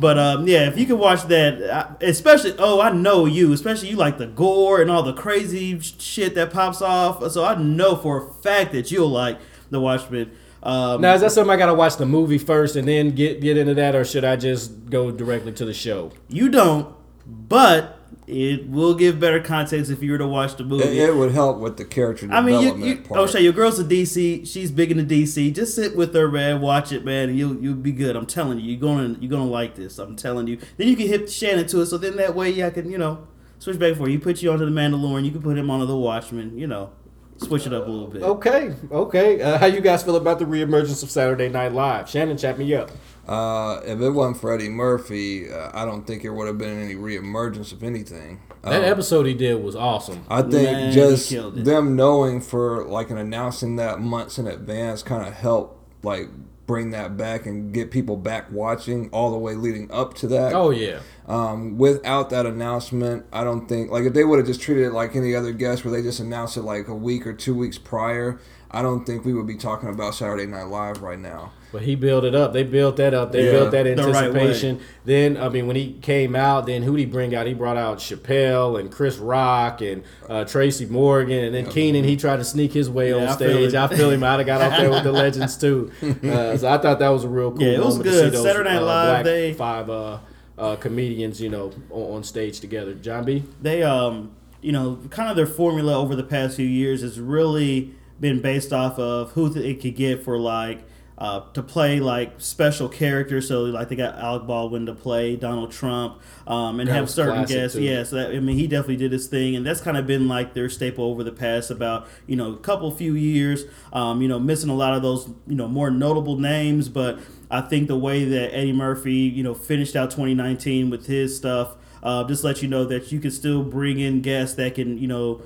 But 0.00 0.18
um, 0.18 0.48
yeah, 0.48 0.66
if 0.66 0.78
you 0.78 0.86
can 0.86 0.98
watch 0.98 1.24
that, 1.24 1.98
especially 2.00 2.54
oh, 2.58 2.80
I 2.80 2.90
know 2.90 3.26
you, 3.26 3.52
especially 3.52 3.90
you 3.90 3.96
like 3.96 4.16
the 4.16 4.26
gore 4.26 4.80
and 4.80 4.90
all 4.90 5.02
the 5.02 5.12
crazy 5.12 5.78
shit 5.78 6.34
that 6.36 6.52
pops 6.52 6.80
off. 6.80 7.30
So 7.30 7.44
I 7.44 7.54
know 7.56 7.96
for 7.96 8.26
a 8.30 8.32
fact 8.42 8.72
that 8.72 8.90
you'll 8.90 9.10
like 9.10 9.38
the 9.68 9.78
Watchmen. 9.78 10.32
Um, 10.62 11.02
Now, 11.02 11.14
is 11.14 11.20
that 11.20 11.32
something 11.32 11.50
I 11.50 11.56
gotta 11.56 11.74
watch 11.74 11.96
the 11.96 12.06
movie 12.06 12.38
first 12.38 12.76
and 12.76 12.88
then 12.88 13.10
get 13.10 13.40
get 13.42 13.58
into 13.58 13.74
that, 13.74 13.94
or 13.94 14.04
should 14.06 14.24
I 14.24 14.36
just 14.36 14.88
go 14.88 15.10
directly 15.10 15.52
to 15.52 15.64
the 15.66 15.74
show? 15.74 16.12
you 16.28 16.48
don't, 16.48 16.94
but 17.26 17.99
it 18.26 18.68
will 18.68 18.94
give 18.94 19.18
better 19.18 19.40
context 19.40 19.90
if 19.90 20.02
you 20.02 20.12
were 20.12 20.18
to 20.18 20.26
watch 20.26 20.56
the 20.56 20.64
movie. 20.64 20.84
It, 20.84 21.08
it 21.08 21.16
would 21.16 21.32
help 21.32 21.58
with 21.58 21.76
the 21.76 21.84
character 21.84 22.28
I 22.30 22.40
mean, 22.40 22.62
you, 22.62 22.86
you 22.86 22.96
part. 22.98 23.34
oh, 23.34 23.38
your 23.38 23.52
girl's 23.52 23.78
a 23.78 23.84
DC. 23.84 24.46
She's 24.46 24.70
big 24.70 24.92
into 24.92 25.04
DC. 25.04 25.52
Just 25.54 25.74
sit 25.74 25.96
with 25.96 26.14
her, 26.14 26.30
man. 26.30 26.60
Watch 26.60 26.92
it, 26.92 27.04
man. 27.04 27.30
And 27.30 27.38
you'll 27.38 27.56
you'll 27.56 27.74
be 27.74 27.92
good. 27.92 28.16
I'm 28.16 28.26
telling 28.26 28.60
you, 28.60 28.70
you're 28.70 28.80
gonna 28.80 29.16
you're 29.20 29.30
gonna 29.30 29.44
like 29.44 29.74
this. 29.74 29.98
I'm 29.98 30.16
telling 30.16 30.46
you. 30.46 30.58
Then 30.76 30.88
you 30.88 30.96
can 30.96 31.08
hit 31.08 31.30
Shannon 31.30 31.66
to 31.68 31.80
it. 31.80 31.86
So 31.86 31.98
then 31.98 32.16
that 32.16 32.34
way, 32.34 32.50
yeah, 32.50 32.68
I 32.68 32.70
can 32.70 32.90
you 32.90 32.98
know 32.98 33.26
switch 33.58 33.78
back 33.78 33.88
and 33.88 33.98
forth. 33.98 34.10
You 34.10 34.20
put 34.20 34.42
you 34.42 34.52
onto 34.52 34.64
the 34.64 34.70
Mandalorian. 34.70 35.24
You 35.24 35.32
can 35.32 35.42
put 35.42 35.58
him 35.58 35.70
onto 35.70 35.86
the 35.86 35.96
Watchmen. 35.96 36.56
You 36.56 36.66
know, 36.66 36.92
switch 37.40 37.66
it 37.66 37.72
up 37.72 37.86
a 37.86 37.90
little 37.90 38.06
bit. 38.08 38.22
Okay, 38.22 38.74
okay. 38.90 39.40
Uh, 39.42 39.58
how 39.58 39.66
you 39.66 39.80
guys 39.80 40.02
feel 40.02 40.16
about 40.16 40.38
the 40.38 40.44
reemergence 40.44 41.02
of 41.02 41.10
Saturday 41.10 41.48
Night 41.48 41.72
Live? 41.72 42.08
Shannon, 42.08 42.36
chat 42.36 42.58
me 42.58 42.74
up. 42.74 42.90
Uh, 43.28 43.80
if 43.84 44.00
it 44.00 44.10
wasn't 44.10 44.40
for 44.40 44.52
Eddie 44.52 44.68
Murphy, 44.68 45.52
uh, 45.52 45.70
I 45.72 45.84
don't 45.84 46.06
think 46.06 46.24
it 46.24 46.30
would 46.30 46.46
have 46.48 46.58
been 46.58 46.78
any 46.80 46.94
reemergence 46.94 47.72
of 47.72 47.82
anything. 47.84 48.40
That 48.62 48.82
Um, 48.82 48.84
episode 48.84 49.26
he 49.26 49.34
did 49.34 49.62
was 49.62 49.76
awesome. 49.76 50.24
I 50.28 50.42
think 50.42 50.52
Man, 50.52 50.92
just 50.92 51.30
them 51.30 51.96
knowing 51.96 52.40
for 52.40 52.84
like 52.84 53.08
and 53.10 53.18
announcing 53.18 53.76
that 53.76 54.00
months 54.00 54.38
in 54.38 54.46
advance 54.46 55.02
kind 55.02 55.26
of 55.26 55.32
helped 55.32 56.04
like 56.04 56.28
bring 56.70 56.90
that 56.90 57.16
back 57.16 57.46
and 57.46 57.74
get 57.74 57.90
people 57.90 58.16
back 58.16 58.46
watching 58.52 59.10
all 59.10 59.32
the 59.32 59.36
way 59.36 59.56
leading 59.56 59.90
up 59.90 60.14
to 60.14 60.28
that. 60.28 60.52
Oh 60.52 60.70
yeah. 60.70 61.00
Um, 61.26 61.78
without 61.78 62.30
that 62.30 62.46
announcement, 62.46 63.26
I 63.32 63.42
don't 63.42 63.66
think 63.66 63.90
like 63.90 64.04
if 64.04 64.14
they 64.14 64.22
would 64.22 64.38
have 64.38 64.46
just 64.46 64.60
treated 64.60 64.84
it 64.84 64.92
like 64.92 65.16
any 65.16 65.34
other 65.34 65.52
guest, 65.52 65.84
where 65.84 65.90
they 65.90 66.00
just 66.00 66.20
announced 66.20 66.56
it 66.56 66.62
like 66.62 66.86
a 66.86 66.94
week 66.94 67.26
or 67.26 67.32
two 67.32 67.56
weeks 67.56 67.76
prior, 67.76 68.38
I 68.72 68.82
don't 68.82 69.04
think 69.04 69.24
we 69.24 69.34
would 69.34 69.46
be 69.48 69.56
talking 69.56 69.88
about 69.88 70.14
Saturday 70.14 70.46
Night 70.46 70.68
Live 70.68 71.02
right 71.02 71.18
now. 71.18 71.52
But 71.72 71.82
he 71.82 71.94
built 71.94 72.24
it 72.24 72.34
up. 72.34 72.52
They 72.52 72.62
built 72.64 72.96
that 72.96 73.14
up. 73.14 73.30
They 73.32 73.44
Yeah. 73.46 73.50
built 73.52 73.70
that 73.72 73.84
The 73.84 73.94
right 73.96 74.24
anticipation. 74.26 74.80
then, 75.04 75.36
I 75.36 75.48
mean, 75.48 75.66
when 75.68 75.76
he 75.76 75.92
came 76.02 76.34
out, 76.36 76.66
then 76.66 76.82
who 76.82 76.92
did 76.96 77.00
he 77.00 77.06
bring 77.06 77.34
out? 77.34 77.46
He 77.46 77.54
brought 77.54 77.76
out 77.76 77.98
Chappelle 77.98 78.78
and 78.78 78.90
Chris 78.90 79.18
Rock 79.18 79.80
and 79.80 80.02
uh, 80.28 80.44
Tracy 80.44 80.86
Morgan, 80.86 81.44
and 81.44 81.54
then 81.54 81.66
Kenan. 81.66 82.04
He 82.04 82.16
tried 82.16 82.36
to 82.38 82.44
sneak 82.44 82.72
his 82.72 82.88
way 82.90 83.10
Yeah, 83.10 83.16
on 83.16 83.22
I 83.22 83.36
feel 83.36 83.68
stage. 83.68 83.74
I 83.74 83.86
feel 83.88 84.10
him. 84.10 84.22
I'd 84.24 84.38
have 84.38 84.46
got 84.46 84.60
out 84.60 84.80
there 84.80 84.90
with 84.90 85.04
the 85.04 85.12
legends 85.24 85.56
too. 85.56 85.90
Uh, 86.02 86.56
so 86.56 86.68
I 86.68 86.78
thought 86.78 86.98
that 86.98 87.08
was 87.08 87.24
a 87.24 87.28
real 87.28 87.50
cool. 87.52 87.62
Yeah, 87.62 87.74
it 87.74 87.78
was 87.84 87.98
moment 87.98 88.04
to 88.04 88.10
good. 88.10 88.24
see 88.24 88.30
those, 88.36 88.42
Saturday 88.44 88.70
Night 88.70 88.82
uh, 88.82 88.86
Live, 88.86 89.12
black 89.14 89.24
they- 89.24 89.52
five 89.52 89.90
uh, 89.90 90.18
uh, 90.58 90.76
comedians, 90.76 91.40
you 91.40 91.48
know, 91.50 91.72
on, 91.90 92.16
on 92.16 92.22
stage 92.24 92.58
together. 92.60 92.94
John 92.94 93.24
B. 93.24 93.42
they 93.62 93.82
um 93.82 94.30
you 94.62 94.72
know 94.72 94.98
kind 95.10 95.30
of 95.30 95.36
their 95.36 95.46
formula 95.46 95.96
over 95.98 96.14
the 96.14 96.22
past 96.22 96.56
few 96.56 96.66
years 96.66 97.00
has 97.02 97.18
really 97.18 97.94
been 98.20 98.40
based 98.40 98.72
off 98.72 98.98
of 98.98 99.32
who 99.32 99.46
it 99.56 99.80
could 99.80 99.96
get 99.96 100.22
for 100.22 100.38
like 100.38 100.84
uh, 101.20 101.40
to 101.52 101.62
play 101.62 102.00
like 102.00 102.32
special 102.38 102.88
characters. 102.88 103.46
So 103.46 103.64
like 103.64 103.88
they 103.88 103.96
got 103.96 104.14
Alec 104.16 104.46
Baldwin 104.46 104.86
to 104.86 104.94
play 104.94 105.36
Donald 105.36 105.70
Trump, 105.70 106.20
um, 106.46 106.80
and 106.80 106.88
That 106.88 106.94
have 106.94 107.10
certain 107.10 107.44
guests. 107.44 107.76
too. 107.76 107.82
Yeah, 107.82 108.04
so 108.04 108.16
that, 108.16 108.30
I 108.34 108.40
mean 108.40 108.56
he 108.56 108.66
definitely 108.66 108.96
did 108.96 109.12
his 109.12 109.26
thing, 109.26 109.54
and 109.54 109.64
that's 109.66 109.82
kind 109.82 109.96
of 109.98 110.06
been 110.06 110.28
like 110.28 110.54
their 110.54 110.70
staple 110.70 111.04
over 111.04 111.22
the 111.22 111.32
past 111.32 111.70
about 111.70 112.08
you 112.26 112.36
know 112.36 112.52
a 112.52 112.58
couple 112.58 112.90
few 112.90 113.14
years. 113.14 113.64
Um, 113.92 114.22
you 114.22 114.28
know 114.28 114.38
missing 114.38 114.70
a 114.70 114.74
lot 114.74 114.94
of 114.94 115.02
those 115.02 115.28
you 115.46 115.56
know 115.56 115.68
more 115.68 115.90
notable 115.90 116.38
names, 116.38 116.88
but 116.88 117.18
I 117.50 117.60
think 117.60 117.88
the 117.88 117.98
way 117.98 118.24
that 118.24 118.54
Eddie 118.54 118.72
Murphy 118.72 119.12
you 119.12 119.42
know 119.42 119.54
finished 119.54 119.96
out 119.96 120.10
2019 120.10 120.88
with 120.88 121.06
his 121.06 121.36
stuff 121.36 121.76
uh, 122.02 122.24
just 122.24 122.44
let 122.44 122.62
you 122.62 122.68
know 122.68 122.84
that 122.86 123.12
you 123.12 123.20
can 123.20 123.30
still 123.30 123.62
bring 123.62 124.00
in 124.00 124.22
guests 124.22 124.56
that 124.56 124.74
can 124.74 124.96
you 124.96 125.08
know 125.08 125.42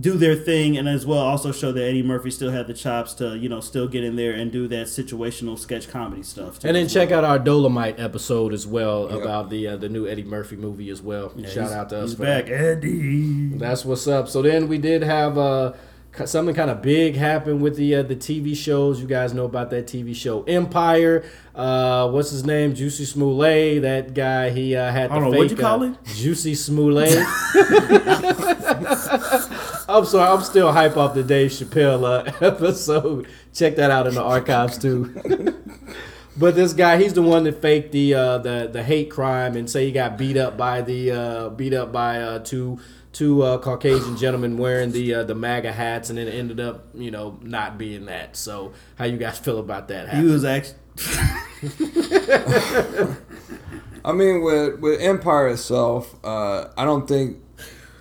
do 0.00 0.12
their 0.18 0.34
thing 0.36 0.76
and 0.76 0.86
as 0.88 1.06
well 1.06 1.18
also 1.18 1.50
show 1.50 1.72
that 1.72 1.82
Eddie 1.82 2.02
Murphy 2.02 2.30
still 2.30 2.50
had 2.50 2.66
the 2.66 2.74
chops 2.74 3.14
to 3.14 3.36
you 3.38 3.48
know 3.48 3.60
still 3.60 3.88
get 3.88 4.04
in 4.04 4.16
there 4.16 4.32
and 4.32 4.52
do 4.52 4.68
that 4.68 4.86
situational 4.86 5.58
sketch 5.58 5.88
comedy 5.88 6.22
stuff. 6.22 6.58
too 6.58 6.68
And 6.68 6.76
then 6.76 6.88
check 6.88 7.08
well. 7.10 7.20
out 7.20 7.24
our 7.24 7.38
Dolomite 7.38 7.98
episode 7.98 8.52
as 8.52 8.66
well 8.66 9.08
Yeah. 9.10 9.16
about 9.18 9.48
the 9.50 9.68
uh, 9.68 9.76
the 9.76 9.88
new 9.88 10.06
Eddie 10.06 10.24
Murphy 10.24 10.56
movie 10.56 10.90
as 10.90 11.00
well. 11.00 11.32
Yeah, 11.36 11.48
Shout 11.48 11.72
out 11.72 11.88
to 11.90 11.98
us 12.00 12.10
he's 12.10 12.18
for 12.18 12.24
back, 12.24 12.46
that. 12.46 12.52
Eddie. 12.52 13.48
That's 13.56 13.84
what's 13.84 14.06
up. 14.06 14.28
So 14.28 14.42
then 14.42 14.68
we 14.68 14.76
did 14.78 15.02
have 15.02 15.38
uh, 15.38 15.72
something 16.26 16.54
kind 16.54 16.70
of 16.70 16.82
big 16.82 17.16
happen 17.16 17.60
with 17.60 17.76
the 17.76 17.94
uh, 17.96 18.02
the 18.02 18.16
TV 18.16 18.54
shows. 18.54 19.00
You 19.00 19.06
guys 19.06 19.32
know 19.32 19.46
about 19.46 19.70
that 19.70 19.86
TV 19.86 20.14
show 20.14 20.42
Empire. 20.44 21.24
Uh, 21.54 22.08
what's 22.10 22.30
his 22.30 22.44
name? 22.44 22.74
Juicy 22.74 23.04
Smollett. 23.06 23.80
That 23.82 24.12
guy. 24.14 24.50
He 24.50 24.76
uh, 24.76 24.90
had 24.92 25.08
the 25.10 25.14
Hold 25.14 25.24
on, 25.24 25.30
fake. 25.32 25.38
what'd 25.38 25.50
you 25.52 25.56
call 25.56 25.82
uh, 25.82 25.86
him? 25.86 25.98
Juicy 26.04 26.54
Smollett. 26.54 27.18
I'm 29.92 30.06
sorry. 30.06 30.30
I'm 30.30 30.42
still 30.42 30.72
hype 30.72 30.96
off 30.96 31.14
the 31.14 31.22
Dave 31.22 31.50
Chappelle 31.50 32.04
uh, 32.04 32.32
episode. 32.46 33.28
Check 33.52 33.76
that 33.76 33.90
out 33.90 34.06
in 34.06 34.14
the 34.14 34.22
archives 34.22 34.78
too. 34.78 35.58
But 36.34 36.54
this 36.54 36.72
guy, 36.72 36.96
he's 36.96 37.12
the 37.12 37.22
one 37.22 37.44
that 37.44 37.60
faked 37.60 37.92
the 37.92 38.14
uh, 38.14 38.38
the 38.38 38.70
the 38.72 38.82
hate 38.82 39.10
crime 39.10 39.54
and 39.54 39.68
say 39.68 39.84
he 39.84 39.92
got 39.92 40.16
beat 40.16 40.38
up 40.38 40.56
by 40.56 40.80
the 40.80 41.10
uh, 41.10 41.48
beat 41.50 41.74
up 41.74 41.92
by 41.92 42.22
uh, 42.22 42.38
two 42.38 42.78
two 43.12 43.42
uh, 43.42 43.58
Caucasian 43.58 44.16
gentlemen 44.16 44.56
wearing 44.56 44.92
the 44.92 45.14
uh, 45.14 45.24
the 45.24 45.34
MAGA 45.34 45.72
hats, 45.72 46.08
and 46.08 46.18
it 46.18 46.32
ended 46.32 46.58
up 46.58 46.86
you 46.94 47.10
know 47.10 47.38
not 47.42 47.76
being 47.76 48.06
that. 48.06 48.36
So 48.36 48.72
how 48.96 49.04
you 49.04 49.18
guys 49.18 49.38
feel 49.38 49.58
about 49.58 49.88
that? 49.88 50.14
He 50.14 50.24
was 50.24 50.44
actually 50.44 50.78
I 54.04 54.12
mean, 54.12 54.42
with 54.42 54.80
with 54.80 55.00
Empire 55.02 55.48
itself, 55.48 56.16
uh, 56.24 56.68
I 56.76 56.86
don't 56.86 57.06
think. 57.06 57.41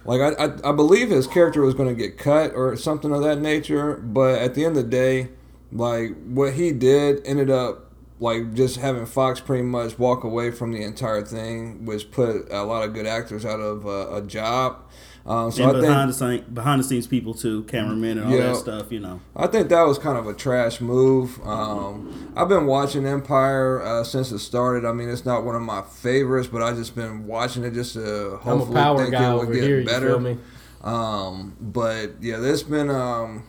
Like 0.06 0.22
I, 0.22 0.46
I, 0.46 0.70
I 0.70 0.72
believe 0.72 1.10
his 1.10 1.28
character 1.28 1.62
was 1.62 1.74
going 1.74 1.90
to 1.90 1.96
get 1.96 2.18
cut 2.18 2.54
or 2.56 2.76
something 2.76 3.14
of 3.14 3.22
that 3.24 3.40
nature, 3.40 3.98
but 3.98 4.40
at 4.40 4.56
the 4.56 4.66
end 4.66 4.78
of 4.78 4.84
the 4.84 4.90
day, 4.90 5.30
like 5.72 6.16
what 6.26 6.54
he 6.54 6.72
did 6.72 7.26
ended 7.26 7.50
up 7.50 7.92
like 8.20 8.54
just 8.54 8.78
having 8.78 9.06
Fox 9.06 9.40
pretty 9.40 9.64
much 9.64 9.98
walk 9.98 10.24
away 10.24 10.52
from 10.52 10.72
the 10.72 10.84
entire 10.84 11.24
thing, 11.24 11.86
which 11.86 12.12
put 12.12 12.52
a 12.52 12.64
lot 12.64 12.84
of 12.84 12.94
good 12.94 13.08
actors 13.08 13.46
out 13.46 13.60
of 13.60 13.86
uh, 13.88 14.16
a 14.16 14.22
job. 14.22 14.80
Um, 15.24 15.52
so 15.52 15.62
and 15.64 15.70
I 15.70 15.74
think 15.74 15.86
behind 15.86 16.10
the 16.10 16.14
scene, 16.14 16.44
behind 16.52 16.80
the 16.80 16.84
scenes 16.84 17.06
people 17.06 17.34
too, 17.36 17.64
cameramen 17.64 18.18
and 18.18 18.28
all 18.28 18.34
Yeah. 18.34 18.48
that 18.48 18.56
stuff. 18.56 18.92
You 18.92 19.00
know, 19.02 19.20
I 19.36 19.46
think 19.48 19.70
that 19.70 19.84
was 19.84 20.00
kind 20.00 20.18
of 20.18 20.26
a 20.28 20.34
trash 20.34 20.82
move. 20.82 21.40
Um, 21.46 22.32
I've 22.36 22.50
been 22.50 22.66
watching 22.66 23.06
Empire 23.06 23.82
uh, 23.82 24.04
since 24.04 24.32
it 24.32 24.40
started. 24.40 24.84
I 24.84 24.94
mean, 24.94 25.10
it's 25.10 25.26
not 25.26 25.46
one 25.46 25.56
of 25.56 25.62
my 25.62 25.84
favorites, 25.84 26.48
but 26.52 26.64
I 26.64 26.74
just 26.74 26.96
been 26.96 27.28
watching 27.28 27.64
it 27.64 27.74
just 27.74 27.94
to 27.94 28.02
I'm 28.02 28.34
a 28.34 28.38
hopefully 28.38 28.76
power 28.76 28.98
think 28.98 29.12
guy 29.12 29.24
it 29.30 29.34
over 29.34 29.46
would 29.46 29.54
get 29.56 29.64
here. 29.64 29.86
Better. 29.86 30.20
me? 30.20 30.38
Um, 30.84 31.56
but 31.62 32.14
yeah, 32.22 32.38
there's 32.38 32.64
been 32.64 32.90
um, 32.90 33.44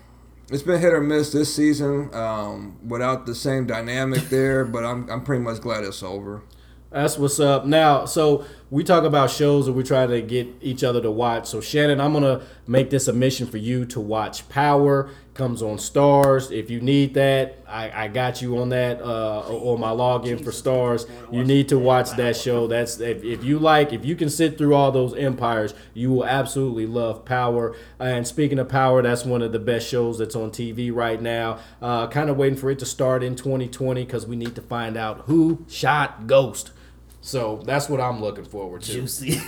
it's 0.51 0.63
been 0.63 0.81
hit 0.81 0.93
or 0.93 1.01
miss 1.01 1.33
this 1.33 1.55
season 1.55 2.11
um, 2.15 2.77
without 2.87 3.25
the 3.25 3.35
same 3.35 3.67
dynamic 3.67 4.29
there. 4.29 4.65
But 4.67 4.85
I'm 4.85 5.09
I'm 5.09 5.23
pretty 5.25 5.43
much 5.43 5.61
glad 5.63 5.85
it's 5.85 6.03
over. 6.03 6.43
That's 6.91 7.17
what's 7.17 7.41
up. 7.41 7.65
Now, 7.65 8.05
so 8.05 8.45
we 8.73 8.83
talk 8.83 9.05
about 9.05 9.31
shows 9.31 9.67
that 9.67 9.75
we 9.75 9.83
try 9.83 10.07
to 10.07 10.23
get 10.23 10.49
each 10.63 10.83
other 10.83 10.99
to 11.03 11.11
watch. 11.11 11.47
So 11.47 11.61
Shannon, 11.61 12.01
I'm 12.01 12.15
gonna 12.15 12.41
make 12.67 12.89
this 12.89 13.07
a 13.07 13.13
mission 13.13 13.47
for 13.47 13.59
you 13.59 13.85
to 13.85 14.01
watch 14.01 14.49
Power. 14.49 15.11
Comes 15.35 15.61
on 15.61 15.77
Starz. 15.77 16.51
If 16.51 16.71
you 16.71 16.81
need 16.81 17.13
that, 17.13 17.59
I, 17.69 18.05
I 18.05 18.09
got 18.09 18.41
you 18.41 18.57
on 18.59 18.71
that 18.71 19.03
uh, 19.03 19.41
on 19.41 19.79
my 19.79 19.91
login 19.91 20.43
for 20.43 20.53
Starz. 20.53 21.07
You 21.31 21.45
need 21.45 21.69
to 21.69 21.79
watch 21.79 22.13
that 22.13 22.35
show. 22.35 22.67
That's 22.67 22.99
if, 22.99 23.23
if 23.23 23.45
you 23.45 23.59
like, 23.59 23.93
if 23.93 24.07
you 24.07 24.17
can 24.17 24.31
sit 24.31 24.57
through 24.57 24.75
all 24.75 24.91
those 24.91 25.15
empires, 25.15 25.75
you 25.93 26.11
will 26.11 26.25
absolutely 26.25 26.87
love 26.87 27.27
Power. 27.27 27.77
And 27.99 28.27
speaking 28.27 28.59
of 28.59 28.71
Power, 28.71 29.03
that's 29.03 29.27
one 29.27 29.43
of 29.43 29.53
the 29.53 29.59
best 29.59 29.87
shows 29.87 30.17
that's 30.17 30.35
on 30.35 30.51
TV 30.51 30.91
right 30.91 31.21
now. 31.21 31.59
Uh, 31.83 32.07
kind 32.07 32.31
of 32.31 32.39
waiting 32.39 32.59
for 32.59 32.71
it 32.71 32.79
to 32.79 32.87
start 32.87 33.23
in 33.23 33.37
2020 33.37 34.03
because 34.03 34.27
we 34.27 34.37
need 34.37 34.55
to 34.55 34.63
find 34.63 34.97
out 34.97 35.25
who 35.27 35.67
shot 35.69 36.27
Ghost. 36.27 36.73
So 37.23 37.63
that's 37.65 37.89
what 37.89 38.01
I'm 38.01 38.21
looking 38.21 38.45
forward 38.45 38.83
to. 38.83 38.93
juicy. 38.93 39.41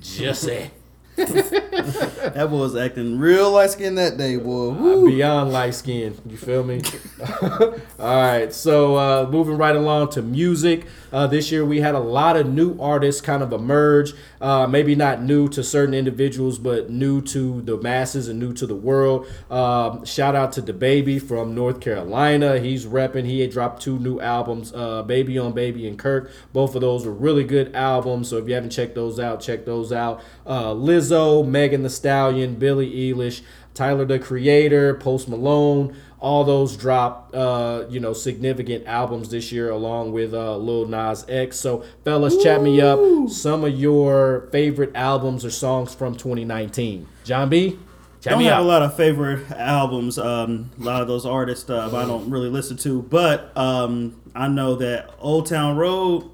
Jesse. 0.00 0.70
that 1.16 2.46
boy 2.50 2.58
was 2.58 2.76
acting 2.76 3.18
real 3.18 3.50
light 3.50 3.70
skinned 3.70 3.98
that 3.98 4.16
day, 4.16 4.36
boy. 4.36 4.70
Woo. 4.70 5.06
Beyond 5.06 5.52
light 5.52 5.74
skin. 5.74 6.16
You 6.26 6.36
feel 6.36 6.62
me? 6.62 6.82
All 7.50 7.76
right. 7.98 8.52
So 8.52 8.96
uh, 8.96 9.28
moving 9.30 9.58
right 9.58 9.74
along 9.74 10.10
to 10.10 10.22
music. 10.22 10.86
Uh, 11.12 11.26
this 11.26 11.50
year 11.50 11.64
we 11.64 11.80
had 11.80 11.94
a 11.94 12.00
lot 12.00 12.36
of 12.36 12.48
new 12.48 12.78
artists 12.78 13.20
kind 13.20 13.42
of 13.42 13.52
emerge. 13.52 14.12
Uh, 14.40 14.66
maybe 14.66 14.94
not 14.94 15.22
new 15.22 15.48
to 15.48 15.62
certain 15.62 15.92
individuals, 15.94 16.58
but 16.58 16.88
new 16.88 17.20
to 17.20 17.60
the 17.62 17.76
masses 17.78 18.28
and 18.28 18.38
new 18.38 18.52
to 18.54 18.66
the 18.66 18.76
world. 18.76 19.26
Um, 19.50 20.04
shout 20.04 20.34
out 20.36 20.52
to 20.52 20.62
DaBaby 20.62 21.20
from 21.20 21.54
North 21.54 21.80
Carolina. 21.80 22.58
He's 22.60 22.86
repping. 22.86 23.26
He 23.26 23.40
had 23.40 23.50
dropped 23.50 23.82
two 23.82 23.98
new 23.98 24.20
albums, 24.20 24.72
uh, 24.74 25.02
Baby 25.02 25.38
on 25.38 25.52
Baby 25.52 25.86
and 25.88 25.98
Kirk. 25.98 26.30
Both 26.52 26.74
of 26.74 26.80
those 26.80 27.04
were 27.04 27.12
really 27.12 27.44
good 27.44 27.74
albums. 27.74 28.28
So 28.28 28.38
if 28.38 28.48
you 28.48 28.54
haven't 28.54 28.70
checked 28.70 28.94
those 28.94 29.18
out, 29.18 29.40
check 29.40 29.64
those 29.66 29.92
out. 29.92 30.22
Uh, 30.46 30.72
Lizzo, 31.00 31.46
Megan 31.46 31.82
Thee 31.82 31.88
Stallion, 31.88 32.56
Billie 32.56 33.12
Eilish. 33.12 33.42
Tyler 33.74 34.04
the 34.04 34.18
Creator, 34.18 34.94
Post 34.94 35.28
Malone, 35.28 35.96
all 36.18 36.44
those 36.44 36.76
dropped, 36.76 37.34
uh, 37.34 37.84
you 37.88 38.00
know, 38.00 38.12
significant 38.12 38.86
albums 38.86 39.30
this 39.30 39.52
year, 39.52 39.70
along 39.70 40.12
with 40.12 40.34
uh, 40.34 40.56
Lil 40.56 40.86
Nas 40.86 41.24
X. 41.28 41.58
So, 41.58 41.84
fellas, 42.04 42.42
chat 42.42 42.62
me 42.62 42.80
up. 42.80 42.98
Some 43.30 43.64
of 43.64 43.78
your 43.78 44.48
favorite 44.52 44.94
albums 44.94 45.44
or 45.44 45.50
songs 45.50 45.94
from 45.94 46.14
2019. 46.14 47.06
John 47.24 47.48
B, 47.48 47.78
chat 48.20 48.32
don't 48.32 48.42
have 48.42 48.52
up. 48.54 48.60
a 48.60 48.66
lot 48.66 48.82
of 48.82 48.96
favorite 48.96 49.50
albums. 49.52 50.18
Um, 50.18 50.70
a 50.78 50.82
lot 50.82 51.00
of 51.00 51.08
those 51.08 51.24
artists 51.24 51.70
uh, 51.70 51.86
I 51.86 52.06
don't 52.06 52.28
really 52.28 52.50
listen 52.50 52.76
to, 52.78 53.02
but 53.02 53.56
um, 53.56 54.20
I 54.34 54.48
know 54.48 54.74
that 54.76 55.14
Old 55.20 55.46
Town 55.46 55.76
Road 55.76 56.28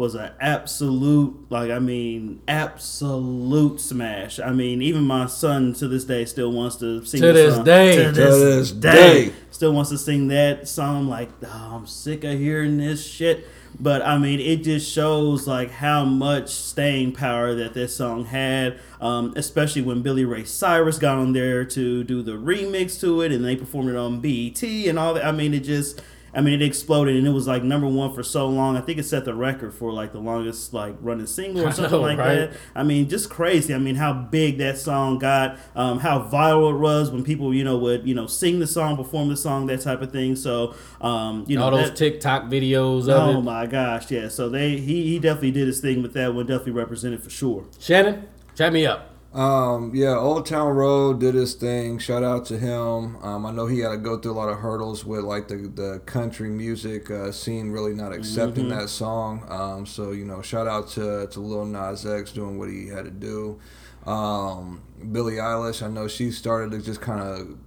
was 0.00 0.14
an 0.14 0.30
absolute, 0.40 1.36
like 1.50 1.70
I 1.70 1.78
mean, 1.78 2.40
absolute 2.48 3.78
smash. 3.82 4.40
I 4.40 4.50
mean, 4.50 4.80
even 4.80 5.02
my 5.02 5.26
son 5.26 5.74
to 5.74 5.88
this 5.88 6.04
day 6.04 6.24
still 6.24 6.50
wants 6.52 6.76
to 6.76 7.04
sing 7.04 7.20
To 7.20 7.26
the 7.26 7.32
this 7.34 7.54
song. 7.56 7.64
day. 7.64 7.96
To 7.96 8.04
To 8.04 8.12
this, 8.12 8.38
this 8.38 8.72
day. 8.72 9.24
day. 9.26 9.32
still 9.50 9.74
wants 9.74 9.90
to 9.90 9.98
sing 9.98 10.28
that 10.28 10.66
song. 10.66 11.06
Like, 11.06 11.28
oh, 11.44 11.72
I'm 11.74 11.86
sick 11.86 12.24
of 12.24 12.38
hearing 12.38 12.78
this 12.78 13.06
shit. 13.06 13.46
But 13.78 14.00
I 14.00 14.16
mean, 14.16 14.40
it 14.40 14.64
just 14.64 14.90
shows 14.90 15.46
like 15.46 15.70
how 15.70 16.06
much 16.06 16.48
staying 16.48 17.12
power 17.12 17.54
that 17.56 17.74
this 17.74 17.94
song 17.94 18.24
had, 18.24 18.78
um, 19.02 19.34
especially 19.36 19.82
when 19.82 20.00
Billy 20.00 20.24
Ray 20.24 20.44
Cyrus 20.44 20.98
got 20.98 21.18
on 21.18 21.34
there 21.34 21.66
to 21.66 22.04
do 22.04 22.22
the 22.22 22.32
remix 22.32 22.98
to 23.02 23.20
it, 23.20 23.32
and 23.32 23.44
they 23.44 23.54
performed 23.54 23.90
it 23.90 23.96
on 23.96 24.20
BET 24.20 24.62
and 24.62 24.98
all 24.98 25.12
that. 25.12 25.26
I 25.26 25.32
mean, 25.32 25.52
it 25.52 25.60
just 25.60 26.00
I 26.34 26.40
mean, 26.40 26.54
it 26.60 26.62
exploded 26.64 27.16
and 27.16 27.26
it 27.26 27.30
was 27.30 27.46
like 27.46 27.62
number 27.62 27.86
one 27.86 28.14
for 28.14 28.22
so 28.22 28.48
long. 28.48 28.76
I 28.76 28.80
think 28.80 28.98
it 28.98 29.04
set 29.04 29.24
the 29.24 29.34
record 29.34 29.74
for 29.74 29.92
like 29.92 30.12
the 30.12 30.20
longest 30.20 30.72
like 30.72 30.94
running 31.00 31.26
single 31.26 31.66
or 31.66 31.72
something 31.72 31.92
know, 31.92 32.00
like 32.00 32.18
right? 32.18 32.50
that. 32.50 32.52
I 32.74 32.82
mean, 32.82 33.08
just 33.08 33.30
crazy. 33.30 33.74
I 33.74 33.78
mean, 33.78 33.96
how 33.96 34.12
big 34.12 34.58
that 34.58 34.78
song 34.78 35.18
got, 35.18 35.58
um, 35.74 35.98
how 35.98 36.20
viral 36.22 36.72
it 36.74 36.78
was 36.78 37.10
when 37.10 37.24
people, 37.24 37.52
you 37.54 37.64
know, 37.64 37.76
would 37.78 38.06
you 38.06 38.14
know 38.14 38.26
sing 38.26 38.60
the 38.60 38.66
song, 38.66 38.96
perform 38.96 39.28
the 39.28 39.36
song, 39.36 39.66
that 39.66 39.80
type 39.80 40.02
of 40.02 40.12
thing. 40.12 40.36
So, 40.36 40.74
um, 41.00 41.44
you 41.48 41.56
know, 41.56 41.64
All 41.64 41.70
those 41.72 41.88
that- 41.88 41.96
TikTok 41.96 42.44
videos 42.44 43.02
of 43.02 43.36
Oh 43.36 43.42
my 43.42 43.66
gosh, 43.66 44.10
yeah. 44.10 44.28
So 44.28 44.48
they 44.48 44.76
he 44.76 45.04
he 45.04 45.18
definitely 45.18 45.50
did 45.52 45.66
his 45.66 45.80
thing 45.80 46.02
with 46.02 46.12
that 46.14 46.34
one. 46.34 46.46
Definitely 46.46 46.72
represented 46.72 47.22
for 47.22 47.30
sure. 47.30 47.64
Shannon, 47.78 48.28
chat 48.54 48.72
me 48.72 48.86
up. 48.86 49.09
Um, 49.32 49.92
yeah, 49.94 50.16
Old 50.16 50.46
Town 50.46 50.74
Road 50.74 51.20
did 51.20 51.34
his 51.36 51.54
thing. 51.54 51.98
Shout 51.98 52.24
out 52.24 52.46
to 52.46 52.58
him. 52.58 53.16
Um, 53.22 53.46
I 53.46 53.52
know 53.52 53.66
he 53.66 53.78
had 53.78 53.90
to 53.90 53.96
go 53.96 54.18
through 54.18 54.32
a 54.32 54.34
lot 54.34 54.48
of 54.48 54.58
hurdles 54.58 55.04
with 55.04 55.20
like 55.20 55.46
the, 55.46 55.56
the 55.72 56.00
country 56.04 56.50
music 56.50 57.10
uh, 57.10 57.30
scene 57.30 57.70
really 57.70 57.94
not 57.94 58.12
accepting 58.12 58.68
that 58.70 58.88
song. 58.88 59.46
Um, 59.48 59.86
so 59.86 60.10
you 60.10 60.24
know, 60.24 60.42
shout 60.42 60.66
out 60.66 60.88
to 60.90 61.28
to 61.28 61.40
Lil 61.40 61.64
Nas 61.64 62.04
X 62.04 62.32
doing 62.32 62.58
what 62.58 62.70
he 62.70 62.88
had 62.88 63.04
to 63.04 63.10
do. 63.12 63.60
Um, 64.04 64.82
Billie 65.12 65.34
Eilish, 65.34 65.80
I 65.80 65.88
know 65.88 66.08
she 66.08 66.32
started 66.32 66.72
to 66.72 66.82
just 66.82 67.00
kind 67.00 67.20
of 67.20 67.58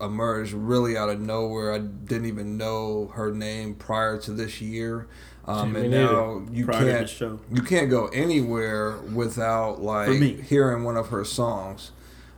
emerge 0.00 0.52
really 0.54 0.96
out 0.96 1.10
of 1.10 1.20
nowhere. 1.20 1.74
I 1.74 1.78
didn't 1.78 2.26
even 2.26 2.56
know 2.56 3.08
her 3.14 3.30
name 3.30 3.74
prior 3.74 4.18
to 4.20 4.32
this 4.32 4.62
year. 4.62 5.06
Um, 5.50 5.76
and 5.76 5.90
now 5.90 6.42
you 6.52 6.66
can't 6.66 7.08
show. 7.08 7.40
you 7.52 7.62
can't 7.62 7.90
go 7.90 8.06
anywhere 8.08 8.98
without 9.14 9.80
like 9.82 10.40
hearing 10.42 10.84
one 10.84 10.96
of 10.96 11.08
her 11.08 11.24
songs. 11.24 11.92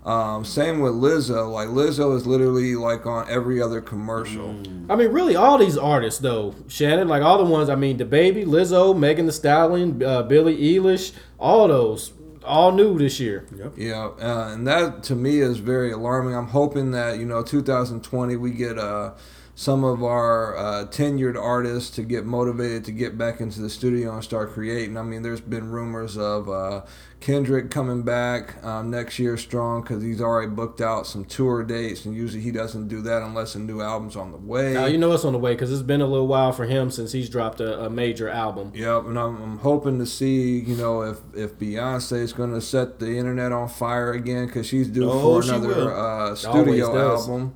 Um, 0.05 0.45
same 0.45 0.81
with 0.81 0.95
Lizzo. 0.95 1.53
Like 1.53 1.69
Lizzo 1.69 2.17
is 2.17 2.27
literally 2.27 2.75
like 2.75 3.07
on 3.07 3.29
every 3.29 3.63
other 3.63 3.81
commercial. 3.81 4.51
I 4.91 4.97
mean, 4.97 5.13
really, 5.13 5.37
all 5.37 5.59
these 5.59 5.79
artists 5.79 6.19
though, 6.21 6.55
Shannon, 6.67 7.07
like 7.07 7.23
all 7.23 7.39
the 7.39 7.45
ones. 7.45 7.69
I 7.69 7.77
mean, 7.77 7.99
DaBaby, 7.99 8.45
Lizzo, 8.45 8.99
Megan 8.99 9.27
Thee 9.27 9.33
Stallion, 9.33 10.03
uh, 10.03 10.23
Billie 10.25 10.57
Eilish, 10.59 11.13
all 11.39 11.69
those, 11.69 12.13
all 12.45 12.73
new 12.73 12.99
this 12.99 13.21
year. 13.21 13.47
Yeah, 13.77 14.07
uh, 14.21 14.51
and 14.53 14.67
that 14.67 15.05
to 15.05 15.15
me 15.15 15.39
is 15.39 15.59
very 15.59 15.93
alarming. 15.93 16.35
I'm 16.35 16.49
hoping 16.49 16.91
that 16.93 17.19
you 17.19 17.27
know 17.27 17.45
2020 17.45 18.35
we 18.37 18.51
get 18.51 18.79
uh, 18.79 19.13
some 19.55 19.85
of 19.85 20.03
our 20.03 20.57
uh, 20.57 20.87
tenured 20.87 21.41
artists 21.41 21.91
to 21.95 22.03
get 22.03 22.25
motivated 22.25 22.87
to 22.87 22.91
get 22.91 23.19
back 23.19 23.39
into 23.39 23.61
the 23.61 23.69
studio 23.69 24.15
and 24.15 24.25
start 24.25 24.51
creating. 24.53 24.97
I 24.97 25.03
mean, 25.03 25.23
there's 25.23 25.43
been 25.43 25.71
rumors 25.71 26.17
of 26.17 26.49
uh, 26.49 26.83
Kendrick 27.21 27.71
coming 27.71 28.03
back 28.03 28.65
um, 28.65 28.91
next 28.91 29.19
year 29.19 29.37
strong 29.37 29.83
because 29.83 30.03
he's 30.03 30.23
already 30.23 30.51
booked 30.51 30.81
out 30.81 31.07
some 31.07 31.27
tour 31.27 31.63
dates, 31.63 32.07
and 32.07 32.15
usually 32.17 32.43
he 32.43 32.51
doesn't 32.51 32.89
do 32.89 33.03
that 33.03 33.21
unless 33.23 33.55
a 33.55 33.59
new 33.59 33.83
album's 33.83 34.17
on 34.17 34.33
the 34.33 34.39
way. 34.39 34.73
Now 34.73 34.87
you 34.87 34.97
know 34.97 35.13
it's 35.13 35.25
on 35.25 35.35
the 35.35 35.39
way 35.39 35.53
because 35.53 35.71
it's 35.71 35.83
been 35.83 36.01
a 36.01 36.07
little 36.07 36.27
while 36.27 36.53
for 36.53 36.65
him 36.65 36.91
since 36.91 37.13
he's 37.13 37.29
dropped 37.29 37.61
a, 37.61 37.85
a 37.85 37.91
major 37.91 38.31
album. 38.31 38.73
Yep, 38.75 39.05
and 39.05 39.19
I'm, 39.19 39.43
I'm 39.43 39.59
hoping 39.59 39.99
to 39.99 40.07
see, 40.07 40.61
you 40.61 40.77
know, 40.77 41.03
if 41.03 41.19
if 41.37 41.59
Beyonce 41.59 42.21
is 42.23 42.33
going 42.33 42.55
to 42.55 42.61
set 42.63 43.01
the 43.01 43.19
internet 43.19 43.53
on 43.53 43.69
fire 43.69 44.13
again 44.13 44.47
because 44.47 44.67
she's 44.67 44.89
due 44.89 45.11
Oh, 45.11 45.43
for 45.43 45.47
another 45.47 45.95
uh, 45.95 46.35
studio 46.35 46.97
album. 47.19 47.55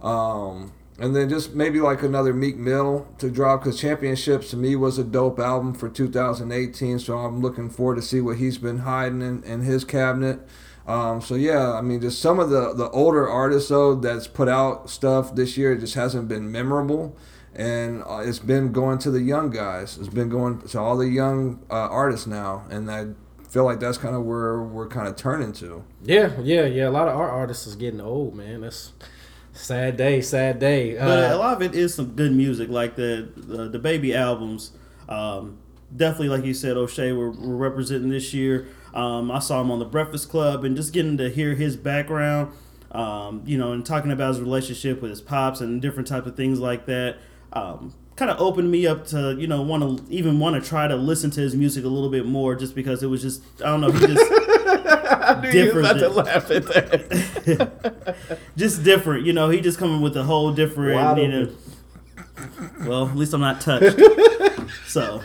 Um, 0.00 0.72
and 1.02 1.16
then 1.16 1.28
just 1.28 1.52
maybe 1.52 1.80
like 1.80 2.04
another 2.04 2.32
Meek 2.32 2.56
Mill 2.56 3.08
to 3.18 3.28
drop 3.28 3.64
because 3.64 3.80
Championships 3.80 4.50
to 4.50 4.56
me 4.56 4.76
was 4.76 4.98
a 4.98 5.04
dope 5.04 5.40
album 5.40 5.74
for 5.74 5.88
2018. 5.88 7.00
So 7.00 7.18
I'm 7.18 7.40
looking 7.40 7.68
forward 7.68 7.96
to 7.96 8.02
see 8.02 8.20
what 8.20 8.36
he's 8.36 8.56
been 8.56 8.78
hiding 8.78 9.20
in, 9.20 9.42
in 9.42 9.62
his 9.62 9.82
cabinet. 9.82 10.46
Um, 10.86 11.20
so 11.20 11.34
yeah, 11.34 11.72
I 11.72 11.80
mean, 11.80 12.00
just 12.00 12.20
some 12.20 12.38
of 12.38 12.50
the 12.50 12.72
the 12.72 12.88
older 12.90 13.28
artists 13.28 13.68
though 13.68 13.96
that's 13.96 14.28
put 14.28 14.48
out 14.48 14.90
stuff 14.90 15.34
this 15.34 15.56
year 15.56 15.76
just 15.76 15.94
hasn't 15.94 16.28
been 16.28 16.52
memorable, 16.52 17.16
and 17.52 18.04
uh, 18.06 18.22
it's 18.24 18.38
been 18.38 18.70
going 18.70 18.98
to 18.98 19.10
the 19.10 19.22
young 19.22 19.50
guys. 19.50 19.98
It's 19.98 20.08
been 20.08 20.28
going 20.28 20.60
to 20.60 20.78
all 20.78 20.96
the 20.96 21.08
young 21.08 21.64
uh, 21.68 21.88
artists 21.88 22.28
now, 22.28 22.64
and 22.70 22.88
I 22.88 23.08
feel 23.48 23.64
like 23.64 23.80
that's 23.80 23.98
kind 23.98 24.14
of 24.14 24.22
where 24.22 24.62
we're 24.62 24.88
kind 24.88 25.08
of 25.08 25.16
turning 25.16 25.52
to. 25.54 25.82
Yeah, 26.04 26.40
yeah, 26.40 26.66
yeah. 26.66 26.88
A 26.88 26.90
lot 26.90 27.08
of 27.08 27.16
our 27.16 27.28
artists 27.28 27.66
is 27.66 27.74
getting 27.74 28.00
old, 28.00 28.36
man. 28.36 28.60
That's 28.60 28.92
sad 29.52 29.96
day, 29.96 30.20
sad 30.20 30.58
day. 30.58 30.94
But 30.94 31.18
a 31.18 31.34
Uh, 31.34 31.38
lot 31.38 31.56
of 31.56 31.62
it 31.62 31.74
is 31.74 31.94
some 31.94 32.06
good 32.16 32.32
music, 32.32 32.68
like 32.68 32.96
the 32.96 33.28
the, 33.36 33.68
DaBaby 33.78 34.14
albums. 34.14 34.72
Um, 35.08 35.58
definitely, 35.94 36.28
like 36.30 36.44
you 36.44 36.54
said, 36.54 36.76
O'Shea, 36.76 37.12
we're, 37.12 37.30
we're 37.30 37.56
representing 37.56 38.08
this 38.10 38.32
year. 38.32 38.66
Um, 38.94 39.30
I 39.30 39.38
saw 39.38 39.60
him 39.60 39.70
on 39.70 39.78
the 39.78 39.84
Breakfast 39.84 40.28
Club, 40.28 40.64
and 40.64 40.76
just 40.76 40.92
getting 40.92 41.16
to 41.18 41.28
hear 41.30 41.54
his 41.54 41.76
background, 41.76 42.52
um, 42.92 43.42
you 43.46 43.56
know, 43.58 43.72
and 43.72 43.84
talking 43.84 44.10
about 44.12 44.28
his 44.28 44.40
relationship 44.40 45.00
with 45.02 45.10
his 45.10 45.20
pops 45.20 45.60
and 45.60 45.80
different 45.82 46.06
type 46.08 46.26
of 46.26 46.36
things 46.36 46.58
like 46.60 46.86
that. 46.86 47.16
Um, 47.52 47.94
kind 48.16 48.30
of 48.30 48.38
opened 48.40 48.70
me 48.70 48.86
up 48.86 49.06
to 49.06 49.34
you 49.38 49.46
know 49.46 49.62
want 49.62 49.82
to 50.06 50.12
even 50.12 50.38
want 50.38 50.62
to 50.62 50.66
try 50.68 50.86
to 50.86 50.94
listen 50.96 51.30
to 51.30 51.40
his 51.40 51.56
music 51.56 51.82
a 51.84 51.88
little 51.88 52.10
bit 52.10 52.26
more 52.26 52.54
just 52.54 52.74
because 52.74 53.02
it 53.02 53.06
was 53.06 53.22
just 53.22 53.42
I 53.62 53.66
don't 53.66 53.80
know 53.80 53.90
he 53.90 54.06
just 54.06 54.30
I 55.20 55.40
knew 55.40 55.50
you 55.50 55.64
was 55.72 55.84
different 55.84 55.86
about 55.86 55.98
to 56.00 56.08
laugh 56.08 56.50
at 56.50 56.64
that. 56.66 58.36
just 58.56 58.82
different 58.84 59.24
you 59.26 59.32
know 59.32 59.48
he 59.50 59.60
just 59.60 59.78
coming 59.78 60.00
with 60.00 60.16
a 60.16 60.22
whole 60.24 60.52
different 60.52 60.94
Wow. 60.96 61.16
you 61.16 61.28
know 61.28 61.48
well 62.86 63.08
at 63.08 63.16
least 63.16 63.32
I'm 63.34 63.40
not 63.40 63.60
touched 63.60 64.00
so 64.86 65.22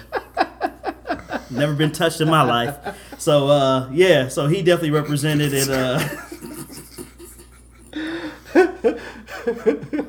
never 1.50 1.74
been 1.74 1.92
touched 1.92 2.22
in 2.22 2.30
my 2.30 2.42
life 2.44 2.76
so 3.18 3.48
uh 3.48 3.90
yeah 3.92 4.28
so 4.28 4.48
he 4.48 4.62
definitely 4.62 4.92
represented 4.92 5.54
it 5.54 5.70
uh 5.70 6.00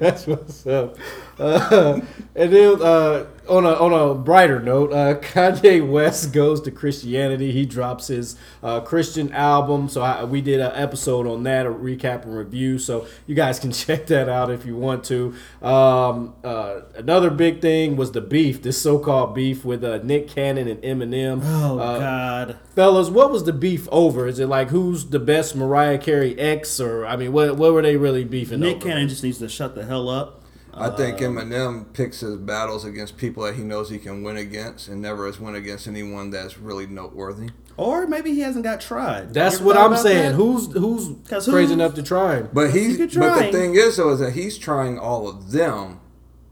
That's 0.00 0.26
what's 0.26 0.66
up. 0.66 0.96
Uh, 1.38 2.00
and 2.34 2.52
then 2.52 2.82
uh, 2.82 3.26
on 3.48 3.64
a 3.64 3.72
on 3.72 3.92
a 3.92 4.14
brighter 4.14 4.60
note, 4.60 4.92
uh, 4.92 5.14
Kanye 5.20 5.86
West 5.86 6.32
goes 6.32 6.60
to 6.62 6.70
Christianity. 6.70 7.52
He 7.52 7.66
drops 7.66 8.08
his 8.08 8.36
uh, 8.62 8.80
Christian 8.80 9.32
album. 9.32 9.88
So 9.88 10.02
I, 10.02 10.24
we 10.24 10.40
did 10.40 10.60
an 10.60 10.72
episode 10.74 11.26
on 11.26 11.42
that, 11.44 11.66
a 11.66 11.70
recap 11.70 12.24
and 12.24 12.36
review. 12.36 12.78
So 12.78 13.06
you 13.26 13.34
guys 13.34 13.58
can 13.58 13.72
check 13.78 14.06
that 14.06 14.28
out 14.28 14.50
if 14.50 14.66
you 14.66 14.76
want 14.76 15.04
to. 15.04 15.34
Um, 15.62 16.34
uh, 16.44 16.82
another 16.94 17.30
big 17.30 17.60
thing 17.60 17.96
was 17.96 18.12
the 18.12 18.20
beef, 18.20 18.62
this 18.62 18.80
so-called 18.80 19.34
beef 19.34 19.64
with 19.64 19.82
uh, 19.84 19.98
Nick 19.98 20.28
Cannon 20.28 20.68
and 20.68 20.82
Eminem. 20.82 21.40
oh 21.44 21.76
god 21.76 22.58
Fellas, 22.74 23.08
what 23.08 23.30
was 23.30 23.44
the 23.44 23.52
beef 23.52 23.88
over? 23.90 24.26
Is 24.26 24.38
it 24.38 24.46
like 24.46 24.68
who's 24.68 25.06
the 25.06 25.18
best 25.18 25.56
Mariah 25.56 25.98
Carey 25.98 26.38
ex, 26.38 26.80
or 26.80 27.06
I 27.06 27.16
mean, 27.16 27.32
what 27.32 27.56
what 27.56 27.72
were 27.72 27.82
they 27.82 27.96
really 27.96 28.24
beefing 28.24 28.60
Nick 28.60 28.76
over? 28.76 28.86
Cannon 28.86 29.08
just 29.08 29.24
needs 29.24 29.38
to 29.38 29.48
shut 29.48 29.74
the 29.74 29.84
hell 29.84 30.08
up 30.08 30.37
I 30.80 30.90
think 30.90 31.18
Eminem 31.18 31.92
picks 31.92 32.20
his 32.20 32.36
battles 32.36 32.84
against 32.84 33.16
people 33.16 33.42
that 33.44 33.54
he 33.56 33.62
knows 33.62 33.90
he 33.90 33.98
can 33.98 34.22
win 34.22 34.36
against, 34.36 34.88
and 34.88 35.00
never 35.02 35.26
has 35.26 35.38
won 35.40 35.54
against 35.54 35.86
anyone 35.88 36.30
that's 36.30 36.58
really 36.58 36.86
noteworthy. 36.86 37.50
or 37.76 38.06
maybe 38.08 38.32
he 38.34 38.40
hasn't 38.40 38.64
got 38.64 38.80
tried 38.80 39.32
That's 39.32 39.60
what 39.60 39.76
I'm 39.76 39.96
saying. 39.96 40.30
that? 40.30 40.34
Who's 40.34 40.72
who's 40.72 41.10
'Cause 41.28 41.48
crazy 41.48 41.68
who- 41.68 41.74
enough 41.74 41.94
to 41.94 42.02
try 42.02 42.36
him? 42.36 42.48
But 42.52 42.70
he's 42.70 42.96
but 42.98 43.38
the 43.38 43.52
thing 43.52 43.74
is 43.76 43.96
though 43.96 44.10
is 44.10 44.18
that 44.20 44.32
he's 44.32 44.58
trying 44.58 44.98
all 44.98 45.28
of 45.28 45.52
them. 45.52 46.00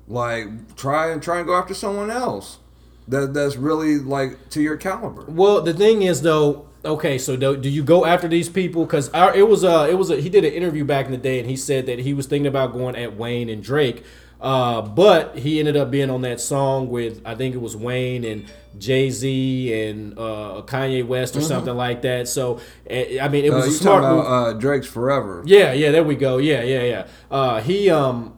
Like 0.08 0.76
try 0.76 1.10
and 1.10 1.20
try 1.22 1.38
and 1.38 1.46
go 1.46 1.54
after 1.56 1.74
someone 1.74 2.10
else. 2.10 2.58
That 3.08 3.34
that's 3.34 3.56
really 3.56 3.98
like 3.98 4.50
to 4.50 4.60
your 4.62 4.76
caliber. 4.76 5.24
Well, 5.28 5.62
the 5.62 5.72
thing 5.74 6.02
is 6.02 6.22
though. 6.22 6.66
Okay, 6.86 7.18
so 7.18 7.36
do, 7.36 7.56
do 7.56 7.68
you 7.68 7.82
go 7.82 8.04
after 8.06 8.28
these 8.28 8.48
people? 8.48 8.84
Because 8.86 9.10
it 9.12 9.48
was 9.48 9.64
a 9.64 9.88
it 9.90 9.94
was 9.98 10.10
a 10.10 10.16
he 10.20 10.28
did 10.28 10.44
an 10.44 10.52
interview 10.52 10.84
back 10.84 11.06
in 11.06 11.12
the 11.12 11.18
day 11.18 11.38
and 11.40 11.48
he 11.48 11.56
said 11.56 11.86
that 11.86 11.98
he 11.98 12.14
was 12.14 12.26
thinking 12.26 12.46
about 12.46 12.72
going 12.72 12.96
at 12.96 13.16
Wayne 13.16 13.48
and 13.48 13.62
Drake, 13.62 14.04
uh, 14.40 14.82
but 14.82 15.36
he 15.38 15.58
ended 15.58 15.76
up 15.76 15.90
being 15.90 16.10
on 16.10 16.22
that 16.22 16.40
song 16.40 16.88
with 16.88 17.20
I 17.24 17.34
think 17.34 17.54
it 17.54 17.60
was 17.60 17.76
Wayne 17.76 18.24
and 18.24 18.46
Jay 18.78 19.10
Z 19.10 19.72
and 19.88 20.18
uh, 20.18 20.62
Kanye 20.66 21.04
West 21.06 21.34
or 21.36 21.40
something 21.40 21.74
like 21.74 22.02
that. 22.02 22.28
So 22.28 22.60
eh, 22.88 23.18
I 23.20 23.28
mean, 23.28 23.44
it 23.44 23.50
Uh, 23.50 23.56
was 23.56 23.66
a 23.66 23.68
you 23.70 23.74
smart 23.74 24.02
talking 24.02 24.20
about 24.20 24.32
uh, 24.48 24.52
Drake's 24.54 24.86
Forever? 24.86 25.42
Yeah, 25.46 25.72
yeah, 25.72 25.90
there 25.90 26.04
we 26.04 26.14
go. 26.14 26.36
Yeah, 26.38 26.62
yeah, 26.62 26.82
yeah. 26.82 27.06
Uh, 27.30 27.60
he 27.60 27.90
um, 27.90 28.34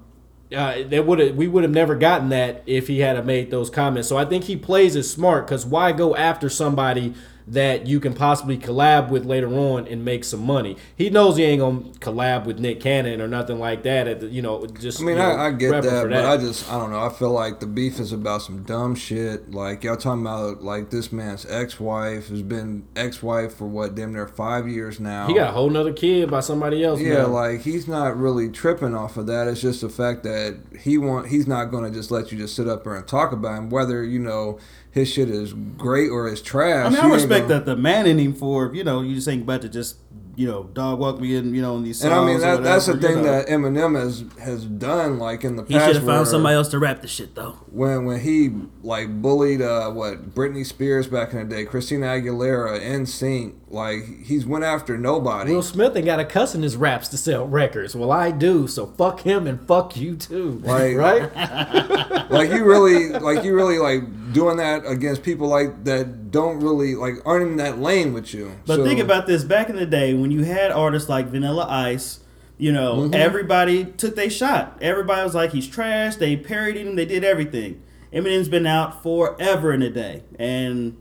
uh, 0.55 0.77
they 0.89 1.01
would 1.01 1.19
have 1.19 1.37
we 1.37 1.47
would 1.49 1.65
have 1.65 1.73
never 1.73 1.95
gotten 1.95 2.31
that 2.31 2.63
if 2.67 2.89
he 2.89 3.01
had 3.01 3.25
made 3.27 3.51
those 3.51 3.69
comments. 3.69 4.09
So 4.09 4.17
I 4.17 4.25
think 4.25 4.45
he 4.45 4.57
plays 4.57 4.97
it 4.97 5.03
smart 5.03 5.47
because 5.47 5.67
why 5.67 5.93
go 5.93 6.17
after 6.17 6.49
somebody 6.49 7.15
that 7.53 7.87
you 7.87 8.01
can 8.01 8.15
possibly 8.15 8.59
collab 8.59 9.09
with 9.09 9.25
later 9.25 9.49
on 9.49 9.87
and 9.87 10.05
make 10.05 10.25
some 10.25 10.45
money? 10.45 10.77
He 10.97 11.11
knows 11.11 11.37
he 11.37 11.45
ain't 11.45 11.61
gonna 11.61 11.81
collab 12.01 12.45
with 12.45 12.59
Nick 12.59 12.81
Cannon 12.81 13.21
or 13.21 13.29
nothing 13.29 13.59
like 13.59 13.83
that. 13.85 14.07
At 14.07 14.21
the, 14.21 14.27
you 14.27 14.43
know, 14.43 14.67
just 14.67 15.01
I 15.01 15.05
mean, 15.05 15.17
you 15.17 15.23
know, 15.23 15.31
I, 15.31 15.47
I 15.47 15.51
get 15.53 15.71
that, 15.83 16.03
for 16.03 16.09
but 16.09 16.25
I 16.25 16.37
just, 16.37 16.71
I 16.71 16.79
don't 16.79 16.91
know. 16.91 17.05
I 17.05 17.11
feel 17.11 17.31
like 17.31 17.61
the 17.61 17.67
beef 17.67 17.99
is 17.99 18.13
about 18.13 18.43
some 18.43 18.63
dumb 18.63 18.95
shit. 18.95 19.51
Like 19.51 19.85
y'all 19.85 19.97
talking 19.97 20.23
about, 20.23 20.63
like 20.63 20.91
this 20.91 21.11
man's 21.13 21.47
ex-wife 21.47 22.29
has 22.29 22.43
been 22.43 22.87
ex-wife 22.97 23.55
for 23.55 23.67
what, 23.67 23.95
damn 23.95 24.13
near 24.13 24.29
five 24.29 24.69
years 24.69 25.01
now. 25.01 25.27
he 25.27 25.35
got 25.35 25.51
a 25.51 25.53
whole 25.53 25.71
nother 25.71 25.93
kid 25.93 26.31
by 26.31 26.41
somebody 26.41 26.85
else. 26.85 27.01
Yeah, 27.01 27.23
now. 27.23 27.27
like 27.29 27.63
he's 27.63 27.89
not 27.89 28.17
really 28.17 28.51
tripping 28.51 28.95
off 28.95 29.17
of 29.17 29.27
that. 29.27 29.49
It's 29.49 29.61
just 29.61 29.81
the 29.81 29.89
fact 29.89 30.23
that 30.25 30.59
he 30.81 30.99
want 30.99 31.29
he's 31.29 31.47
not 31.47 31.71
to 31.71 31.91
just 31.91 32.11
let 32.11 32.33
you 32.33 32.39
just 32.39 32.55
sit 32.55 32.69
up 32.69 32.85
there 32.85 32.95
and 32.95 33.07
talk 33.07 33.33
about 33.33 33.59
him, 33.59 33.71
whether 33.71 34.03
you 34.05 34.19
know 34.19 34.59
his 34.91 35.09
shit 35.11 35.29
is 35.29 35.53
great 35.53 36.11
or 36.11 36.29
it's 36.29 36.43
trash. 36.43 36.87
I 36.87 36.89
mean, 36.89 36.99
I 36.99 37.15
respect 37.15 37.49
that 37.49 37.67
the 37.67 37.77
man 37.77 38.07
in 38.07 38.19
him 38.19 38.35
for 38.35 38.75
you 38.75 38.85
know 38.85 39.01
you 39.03 39.15
just 39.15 39.29
ain't 39.29 39.43
about 39.43 39.63
to 39.63 39.69
just 39.69 39.97
you 40.39 40.47
know, 40.47 40.63
dog 40.73 41.01
walk 41.01 41.19
me 41.21 41.35
in, 41.35 41.53
you 41.53 41.61
know, 41.61 41.77
in 41.79 41.83
these 41.83 41.99
songs. 41.99 42.13
And 42.13 42.21
I 42.21 42.25
mean 42.25 42.37
or 42.37 42.39
that 42.39 42.63
that's 42.63 42.87
the 42.87 42.97
thing 42.97 43.17
know. 43.17 43.23
that 43.25 43.49
Eminem 43.49 44.01
has 44.01 44.25
has 44.41 44.65
done 44.65 45.19
like 45.19 45.43
in 45.43 45.57
the 45.57 45.65
he 45.65 45.75
past. 45.75 45.87
should 45.87 45.97
have 45.97 46.07
found 46.07 46.29
somebody 46.29 46.55
else 46.55 46.69
to 46.69 46.79
rap 46.79 47.03
the 47.03 47.09
shit 47.09 47.35
though. 47.35 47.59
when 47.73 48.05
when 48.05 48.21
he 48.21 48.53
like 48.85 49.21
bullied 49.21 49.61
uh 49.61 49.91
what 49.91 50.37
Britney 50.37 50.65
Spears 50.65 51.09
back 51.09 51.33
in 51.33 51.41
the 51.41 51.57
day, 51.57 51.65
Christina 51.65 52.07
Aguilera, 52.07 52.81
NSYNC, 52.81 53.55
like 53.67 54.05
he's 54.23 54.47
went 54.47 54.63
after 54.63 54.97
nobody. 54.97 55.53
Will 55.53 55.61
Smith 55.61 55.97
ain't 55.97 56.07
got 56.07 56.21
a 56.21 56.25
cuss 56.25 56.55
in 56.55 56.63
his 56.63 56.77
raps 56.77 57.09
to 57.09 57.17
sell 57.17 57.45
records. 57.45 57.97
Well, 57.97 58.13
I 58.13 58.31
do, 58.31 58.69
so 58.69 58.87
fuck 58.87 59.23
him 59.23 59.49
and 59.49 59.61
fuck 59.67 59.97
you 59.97 60.15
too. 60.15 60.63
Like- 60.63 60.97
right? 60.97 62.31
like 62.31 62.51
you 62.51 62.65
really 62.65 63.09
like 63.09 63.43
you 63.43 63.57
really 63.57 63.79
like 63.79 64.33
doing 64.33 64.59
that 64.59 64.87
against 64.87 65.25
people 65.25 65.49
like 65.49 65.83
that 65.83 66.28
don't 66.31 66.61
really 66.61 66.95
like 66.95 67.15
aren't 67.25 67.47
in 67.51 67.57
that 67.59 67.79
lane 67.79 68.13
with 68.13 68.33
you. 68.35 68.53
But 68.67 68.77
So- 68.77 68.85
think 68.85 69.01
about 69.01 69.27
this: 69.27 69.45
back 69.45 69.69
in 69.71 69.77
the 69.77 69.87
day, 69.87 70.15
when 70.15 70.31
you 70.31 70.45
had 70.45 70.71
artists 70.71 71.09
like 71.09 71.29
Vanilla 71.29 71.67
Ice, 71.69 72.21
you 72.57 72.73
know, 72.73 72.97
Mm-hmm. 73.03 73.15
everybody 73.15 73.85
took 73.85 74.17
their 74.17 74.31
shot. 74.31 74.77
Everybody 74.81 75.23
was 75.23 75.35
like, 75.35 75.53
"He's 75.53 75.67
trash." 75.69 76.17
They 76.17 76.37
parodied 76.37 76.87
him. 76.87 76.97
They 76.97 77.05
did 77.07 77.25
everything. 77.25 77.81
Eminem's 78.13 78.49
been 78.49 78.67
out 78.67 79.03
forever 79.03 79.73
in 79.73 79.83
a 79.83 79.91
day, 79.91 80.23
and 80.39 80.97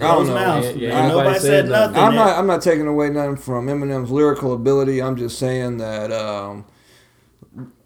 I 0.00 0.08
don't 0.08 0.26
know. 0.26 0.34
mouths. 0.34 0.66
Yeah, 0.76 0.88
yeah, 0.88 1.08
nobody 1.08 1.08
nobody 1.08 1.34
said 1.38 1.42
said 1.42 1.68
nothing. 1.68 1.94
nothing. 1.94 1.96
I'm 2.08 2.14
not. 2.14 2.38
I'm 2.38 2.46
not 2.46 2.62
taking 2.62 2.86
away 2.86 3.10
nothing 3.10 3.36
from 3.36 3.66
Eminem's 3.68 4.10
lyrical 4.10 4.52
ability. 4.52 5.00
I'm 5.00 5.16
just 5.16 5.38
saying 5.38 5.78
that 5.78 6.10
um, 6.12 6.64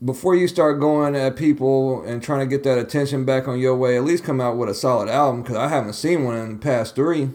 before 0.05 0.35
you 0.35 0.49
start 0.49 0.81
going 0.81 1.15
at 1.15 1.37
people 1.37 2.03
and 2.03 2.23
trying 2.23 2.41
to 2.41 2.47
get 2.47 2.63
that 2.65 2.79
attention 2.79 3.25
back 3.25 3.49
on 3.49 3.59
your 3.59 3.77
way, 3.77 3.97
at 3.97 4.05
least 4.05 4.25
come 4.25 4.41
out 4.41 4.57
with 4.57 4.69
a 4.69 4.75
solid 4.75 5.09
album. 5.09 5.43
Because 5.43 5.57
I 5.57 5.69
haven't 5.69 5.95
seen 5.95 6.25
one 6.25 6.37
in 6.37 6.53
the 6.55 6.59
past 6.59 6.95
three. 6.95 7.31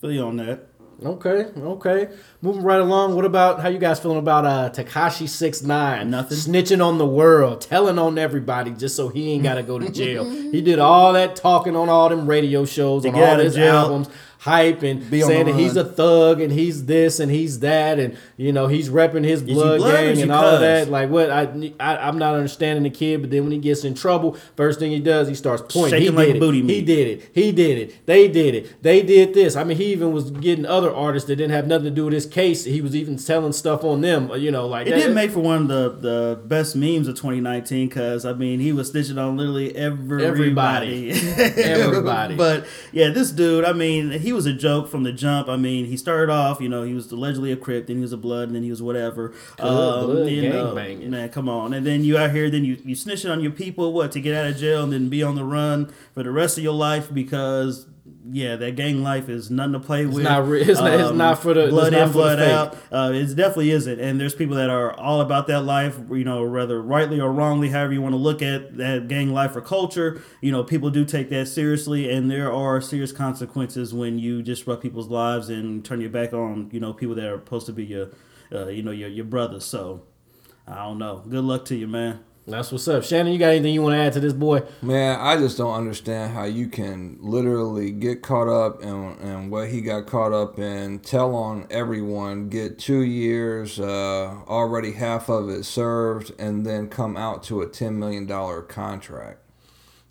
Feel 0.00 0.12
you 0.12 0.22
on 0.22 0.36
that. 0.36 0.66
Okay, 1.04 1.46
okay. 1.58 2.08
Moving 2.46 2.62
right 2.62 2.78
along. 2.78 3.16
What 3.16 3.24
about 3.24 3.58
how 3.58 3.68
you 3.68 3.78
guys 3.80 3.98
feeling 3.98 4.18
about 4.18 4.46
uh 4.46 4.70
Tekashi 4.70 5.28
Six 5.28 5.62
Nine? 5.62 6.10
Nothing. 6.10 6.38
Snitching 6.38 6.84
on 6.84 6.96
the 6.96 7.04
world, 7.04 7.60
telling 7.60 7.98
on 7.98 8.18
everybody 8.18 8.70
just 8.70 8.94
so 8.94 9.08
he 9.08 9.32
ain't 9.32 9.42
gotta 9.42 9.64
go 9.64 9.80
to 9.80 9.90
jail. 9.90 10.24
he 10.52 10.62
did 10.62 10.78
all 10.78 11.14
that 11.14 11.34
talking 11.34 11.74
on 11.74 11.88
all 11.88 12.08
them 12.08 12.30
radio 12.30 12.64
shows, 12.64 13.02
To 13.02 13.08
on 13.08 13.16
all 13.16 13.36
his 13.38 13.56
jail. 13.56 13.74
albums, 13.74 14.08
hype 14.46 14.84
and 14.84 15.10
Be 15.10 15.22
saying 15.22 15.46
that 15.46 15.56
he's 15.56 15.76
a 15.76 15.84
thug 15.84 16.40
and 16.40 16.52
he's 16.52 16.84
this 16.86 17.18
and 17.18 17.32
he's 17.32 17.60
that 17.60 17.98
and 17.98 18.16
you 18.36 18.52
know 18.52 18.68
he's 18.68 18.88
repping 18.88 19.24
his 19.24 19.42
blood 19.42 19.78
blood 19.78 20.04
gang 20.04 20.22
and 20.22 20.30
all 20.30 20.44
of 20.44 20.60
that. 20.60 20.88
Like 20.88 21.10
what 21.10 21.30
I, 21.30 21.72
I 21.80 21.96
I'm 22.06 22.16
not 22.16 22.34
understanding 22.36 22.84
the 22.84 22.90
kid, 22.90 23.22
but 23.22 23.30
then 23.30 23.42
when 23.42 23.52
he 23.52 23.58
gets 23.58 23.82
in 23.82 23.94
trouble, 23.94 24.36
first 24.56 24.78
thing 24.78 24.92
he 24.92 25.00
does 25.00 25.26
he 25.26 25.34
starts 25.34 25.62
pointing. 25.62 25.98
Shaking 25.98 26.12
he 26.12 26.16
like 26.16 26.26
did 26.26 26.34
a 26.34 26.36
it. 26.36 26.40
booty 26.40 26.62
He 26.62 26.82
did 26.82 27.08
it. 27.08 27.30
He 27.34 27.50
did 27.50 27.78
it. 27.78 28.06
They 28.06 28.28
did 28.28 28.54
it. 28.54 28.82
They 28.82 29.02
did 29.02 29.34
this. 29.34 29.56
I 29.56 29.64
mean, 29.64 29.76
he 29.78 29.86
even 29.86 30.12
was 30.12 30.30
getting 30.30 30.64
other 30.64 30.94
artists 30.94 31.26
that 31.26 31.36
didn't 31.36 31.52
have 31.52 31.66
nothing 31.66 31.86
to 31.86 31.90
do 31.90 32.04
with 32.04 32.14
his 32.14 32.26
case. 32.36 32.64
He 32.64 32.80
was 32.80 32.94
even 32.94 33.16
telling 33.16 33.52
stuff 33.52 33.82
on 33.84 34.00
them. 34.02 34.30
You 34.36 34.50
know, 34.50 34.66
like 34.68 34.86
It 34.86 34.90
that- 34.90 35.00
did 35.00 35.14
make 35.14 35.30
for 35.30 35.40
one 35.40 35.62
of 35.62 35.68
the, 35.68 35.82
the 36.08 36.40
best 36.44 36.76
memes 36.76 37.08
of 37.08 37.14
2019 37.16 37.88
because 37.88 38.24
I 38.24 38.32
mean 38.34 38.60
he 38.60 38.72
was 38.72 38.92
snitching 38.92 39.18
on 39.18 39.36
literally 39.36 39.74
everybody. 39.74 41.10
Everybody. 41.56 42.34
but 42.36 42.66
yeah, 42.92 43.08
this 43.10 43.30
dude, 43.30 43.64
I 43.64 43.72
mean, 43.72 44.10
he 44.10 44.32
was 44.32 44.46
a 44.46 44.52
joke 44.52 44.88
from 44.88 45.02
the 45.02 45.12
jump. 45.12 45.48
I 45.48 45.56
mean, 45.56 45.86
he 45.86 45.96
started 45.96 46.30
off, 46.32 46.60
you 46.60 46.68
know, 46.68 46.82
he 46.82 46.94
was 46.94 47.10
allegedly 47.10 47.52
a 47.52 47.56
Crip, 47.56 47.86
then 47.86 47.96
he 47.96 48.02
was 48.02 48.12
a 48.12 48.16
Blood, 48.16 48.48
and 48.48 48.56
then 48.56 48.62
he 48.62 48.70
was 48.70 48.82
whatever. 48.82 49.32
Um, 49.58 50.06
blood, 50.06 50.28
you 50.28 50.42
gang 50.42 50.50
know, 50.52 50.74
banging. 50.74 51.10
man, 51.10 51.28
come 51.30 51.48
on. 51.48 51.72
And 51.74 51.86
then 51.86 52.04
you 52.04 52.18
out 52.18 52.30
here, 52.32 52.50
then 52.50 52.64
you 52.64 52.76
you 52.84 52.94
snitching 52.96 53.30
on 53.30 53.40
your 53.40 53.52
people, 53.52 53.92
what 53.92 54.12
to 54.12 54.20
get 54.20 54.34
out 54.34 54.46
of 54.46 54.56
jail 54.56 54.82
and 54.84 54.92
then 54.92 55.08
be 55.08 55.22
on 55.22 55.34
the 55.34 55.44
run 55.44 55.92
for 56.14 56.22
the 56.22 56.30
rest 56.30 56.58
of 56.58 56.64
your 56.64 56.74
life 56.74 57.12
because. 57.12 57.86
Yeah, 58.28 58.56
that 58.56 58.74
gang 58.76 59.02
life 59.02 59.28
is 59.28 59.50
nothing 59.50 59.74
to 59.74 59.80
play 59.80 60.04
with. 60.06 60.18
Um, 60.18 60.22
not 60.24 60.48
re- 60.48 60.60
it's 60.62 60.80
not- 60.80 60.92
it's 61.00 61.12
not 61.16 61.38
for 61.42 61.54
the- 61.54 61.68
blood 61.68 61.92
it's 61.92 62.06
in, 62.06 62.12
blood 62.12 62.38
out. 62.50 62.76
Uh, 62.90 63.12
it 63.14 63.26
definitely 63.36 63.70
isn't. 63.70 64.00
And 64.00 64.20
there's 64.20 64.34
people 64.34 64.56
that 64.56 64.68
are 64.70 64.92
all 64.98 65.20
about 65.20 65.46
that 65.46 65.60
life, 65.62 65.98
you 66.10 66.24
know, 66.24 66.44
whether 66.44 66.82
rightly 66.82 67.20
or 67.20 67.32
wrongly, 67.32 67.68
however 67.68 67.92
you 67.92 68.02
want 68.02 68.14
to 68.14 68.18
look 68.18 68.42
at 68.42 68.76
that 68.78 69.06
gang 69.08 69.32
life 69.32 69.54
or 69.54 69.60
culture. 69.60 70.20
You 70.40 70.50
know, 70.52 70.64
people 70.64 70.90
do 70.90 71.04
take 71.04 71.30
that 71.30 71.46
seriously, 71.46 72.10
and 72.10 72.30
there 72.30 72.52
are 72.52 72.80
serious 72.80 73.12
consequences 73.12 73.94
when 73.94 74.18
you 74.18 74.42
disrupt 74.42 74.82
people's 74.82 75.08
lives 75.08 75.48
and 75.48 75.84
turn 75.84 76.00
your 76.00 76.10
back 76.10 76.32
on, 76.32 76.68
you 76.72 76.80
know, 76.80 76.92
people 76.92 77.14
that 77.14 77.26
are 77.26 77.38
supposed 77.38 77.66
to 77.66 77.72
be 77.72 77.84
your, 77.84 78.08
uh, 78.52 78.66
you 78.68 78.82
know, 78.82 78.90
your, 78.90 79.08
your 79.08 79.24
brothers. 79.24 79.64
So, 79.64 80.02
I 80.66 80.76
don't 80.84 80.98
know. 80.98 81.22
Good 81.28 81.44
luck 81.44 81.64
to 81.66 81.76
you, 81.76 81.86
man. 81.86 82.20
That's 82.48 82.70
what's 82.70 82.86
up. 82.86 83.02
Shannon, 83.02 83.32
you 83.32 83.40
got 83.40 83.48
anything 83.48 83.74
you 83.74 83.82
want 83.82 83.94
to 83.94 83.98
add 83.98 84.12
to 84.12 84.20
this 84.20 84.32
boy? 84.32 84.62
Man, 84.80 85.18
I 85.18 85.36
just 85.36 85.58
don't 85.58 85.74
understand 85.74 86.32
how 86.32 86.44
you 86.44 86.68
can 86.68 87.18
literally 87.20 87.90
get 87.90 88.22
caught 88.22 88.48
up 88.48 88.82
in, 88.82 89.18
in 89.18 89.50
what 89.50 89.68
he 89.68 89.80
got 89.80 90.06
caught 90.06 90.32
up 90.32 90.56
in, 90.56 91.00
tell 91.00 91.34
on 91.34 91.66
everyone, 91.70 92.48
get 92.48 92.78
two 92.78 93.00
years, 93.00 93.80
uh, 93.80 94.42
already 94.46 94.92
half 94.92 95.28
of 95.28 95.48
it 95.48 95.64
served, 95.64 96.32
and 96.38 96.64
then 96.64 96.88
come 96.88 97.16
out 97.16 97.42
to 97.44 97.62
a 97.62 97.66
$10 97.66 97.94
million 97.94 98.28
contract. 98.68 99.40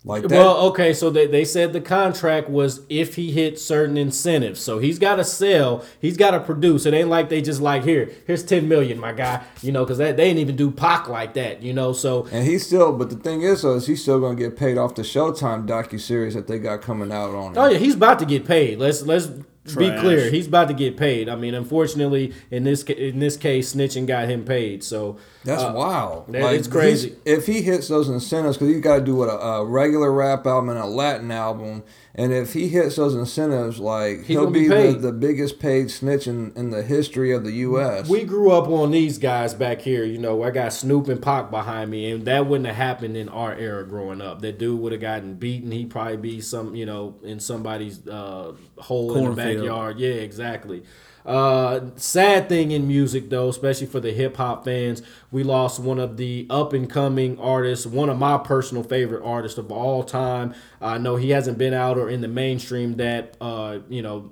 Like 0.06 0.22
that. 0.22 0.30
Well, 0.30 0.56
okay, 0.68 0.94
so 0.94 1.10
they, 1.10 1.26
they 1.26 1.44
said 1.44 1.72
the 1.72 1.80
contract 1.80 2.48
was 2.48 2.82
if 2.88 3.16
he 3.16 3.32
hit 3.32 3.58
certain 3.58 3.96
incentives. 3.96 4.60
So 4.60 4.78
he's 4.78 5.00
got 5.00 5.16
to 5.16 5.24
sell, 5.24 5.84
he's 6.00 6.16
got 6.16 6.30
to 6.30 6.38
produce. 6.38 6.86
It 6.86 6.94
ain't 6.94 7.08
like 7.08 7.28
they 7.28 7.42
just 7.42 7.60
like 7.60 7.82
here, 7.82 8.12
here's 8.24 8.44
ten 8.44 8.68
million, 8.68 9.00
my 9.00 9.12
guy. 9.12 9.42
You 9.62 9.72
know, 9.72 9.84
because 9.84 9.98
that 9.98 10.16
they 10.16 10.28
didn't 10.28 10.38
even 10.38 10.54
do 10.54 10.70
Pac 10.70 11.08
like 11.08 11.34
that. 11.34 11.60
You 11.60 11.72
know, 11.72 11.92
so 11.92 12.28
and 12.30 12.46
he's 12.46 12.64
still, 12.64 12.92
but 12.92 13.10
the 13.10 13.16
thing 13.16 13.42
is, 13.42 13.62
though, 13.62 13.74
is 13.74 13.88
he's 13.88 14.00
still 14.00 14.20
gonna 14.20 14.36
get 14.36 14.56
paid 14.56 14.78
off 14.78 14.94
the 14.94 15.02
Showtime 15.02 15.66
docu 15.66 16.00
series 16.00 16.34
that 16.34 16.46
they 16.46 16.60
got 16.60 16.82
coming 16.82 17.10
out 17.10 17.34
on. 17.34 17.52
him. 17.52 17.58
oh 17.58 17.66
yeah, 17.66 17.78
he's 17.78 17.96
about 17.96 18.20
to 18.20 18.26
get 18.26 18.46
paid. 18.46 18.78
Let's 18.78 19.02
let's 19.02 19.28
be 19.66 19.90
clear, 20.00 20.30
he's 20.30 20.46
about 20.46 20.68
to 20.68 20.74
get 20.74 20.96
paid. 20.96 21.28
I 21.28 21.36
mean, 21.36 21.54
unfortunately, 21.54 22.32
in 22.50 22.64
this 22.64 22.82
in 22.84 23.18
this 23.18 23.36
case, 23.36 23.74
snitching 23.74 24.06
got 24.06 24.28
him 24.28 24.44
paid. 24.44 24.84
So 24.84 25.16
That's 25.44 25.62
uh, 25.62 25.72
wild. 25.74 26.32
that- 26.32 26.54
it's 26.54 26.68
crazy. 26.68 27.16
If 27.24 27.46
he 27.46 27.62
hits 27.62 27.88
those 27.88 28.08
incentives, 28.08 28.56
because 28.56 28.72
he's 28.74 28.82
got 28.82 28.98
to 28.98 29.04
do 29.04 29.16
what 29.16 29.28
a, 29.28 29.38
a 29.38 29.64
regular 29.64 30.12
rap 30.12 30.46
album 30.46 30.70
and 30.70 30.78
a 30.78 30.86
Latin 30.86 31.30
album, 31.30 31.82
and 32.18 32.32
if 32.32 32.54
he 32.54 32.68
hits 32.68 32.96
those 32.96 33.14
incentives, 33.14 33.78
like 33.78 34.20
He's 34.20 34.28
he'll 34.28 34.50
be 34.50 34.68
be, 34.68 34.68
the, 34.68 34.92
the 34.94 35.12
biggest 35.12 35.60
paid 35.60 35.90
snitch 35.90 36.26
in, 36.26 36.50
in 36.56 36.70
the 36.70 36.82
history 36.82 37.30
of 37.30 37.44
the 37.44 37.52
U.S. 37.52 38.08
We 38.08 38.24
grew 38.24 38.52
up 38.52 38.68
on 38.68 38.90
these 38.90 39.18
guys 39.18 39.52
back 39.52 39.82
here. 39.82 40.02
You 40.02 40.16
know, 40.16 40.42
I 40.42 40.50
got 40.50 40.72
Snoop 40.72 41.08
and 41.08 41.20
Pac 41.20 41.50
behind 41.50 41.90
me, 41.90 42.10
and 42.10 42.24
that 42.24 42.46
wouldn't 42.46 42.66
have 42.66 42.76
happened 42.76 43.18
in 43.18 43.28
our 43.28 43.54
era 43.54 43.86
growing 43.86 44.22
up. 44.22 44.40
That 44.40 44.58
dude 44.58 44.80
would 44.80 44.92
have 44.92 45.00
gotten 45.02 45.34
beaten. 45.34 45.70
He'd 45.70 45.90
probably 45.90 46.16
be 46.16 46.40
some, 46.40 46.74
you 46.74 46.86
know, 46.86 47.16
in 47.22 47.38
somebody's 47.38 48.06
uh, 48.08 48.54
hole 48.78 49.10
in 49.12 49.16
the 49.16 49.26
Cornfield. 49.26 49.58
backyard. 49.58 49.98
Yeah, 49.98 50.14
exactly. 50.14 50.84
Uh, 51.26 51.90
sad 51.96 52.48
thing 52.48 52.70
in 52.70 52.86
music 52.86 53.30
though, 53.30 53.48
especially 53.48 53.86
for 53.86 53.98
the 53.98 54.12
hip 54.12 54.36
hop 54.36 54.64
fans, 54.64 55.02
we 55.32 55.42
lost 55.42 55.80
one 55.80 55.98
of 55.98 56.16
the 56.16 56.46
up 56.48 56.72
and 56.72 56.88
coming 56.88 57.38
artists, 57.40 57.84
one 57.84 58.08
of 58.08 58.16
my 58.16 58.38
personal 58.38 58.84
favorite 58.84 59.24
artists 59.24 59.58
of 59.58 59.72
all 59.72 60.04
time. 60.04 60.54
I 60.80 60.98
know 60.98 61.16
he 61.16 61.30
hasn't 61.30 61.58
been 61.58 61.74
out 61.74 61.98
or 61.98 62.08
in 62.08 62.20
the 62.20 62.28
mainstream 62.28 62.94
that 62.96 63.36
uh, 63.40 63.80
you 63.88 64.02
know, 64.02 64.30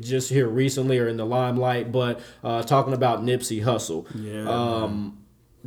just 0.00 0.28
here 0.28 0.46
recently 0.46 0.98
or 0.98 1.08
in 1.08 1.16
the 1.16 1.26
limelight, 1.26 1.90
but 1.90 2.20
uh, 2.44 2.62
talking 2.62 2.92
about 2.92 3.22
Nipsey 3.22 3.64
Hussle. 3.64 4.06
Yeah. 4.14 4.48
Um, 4.48 5.18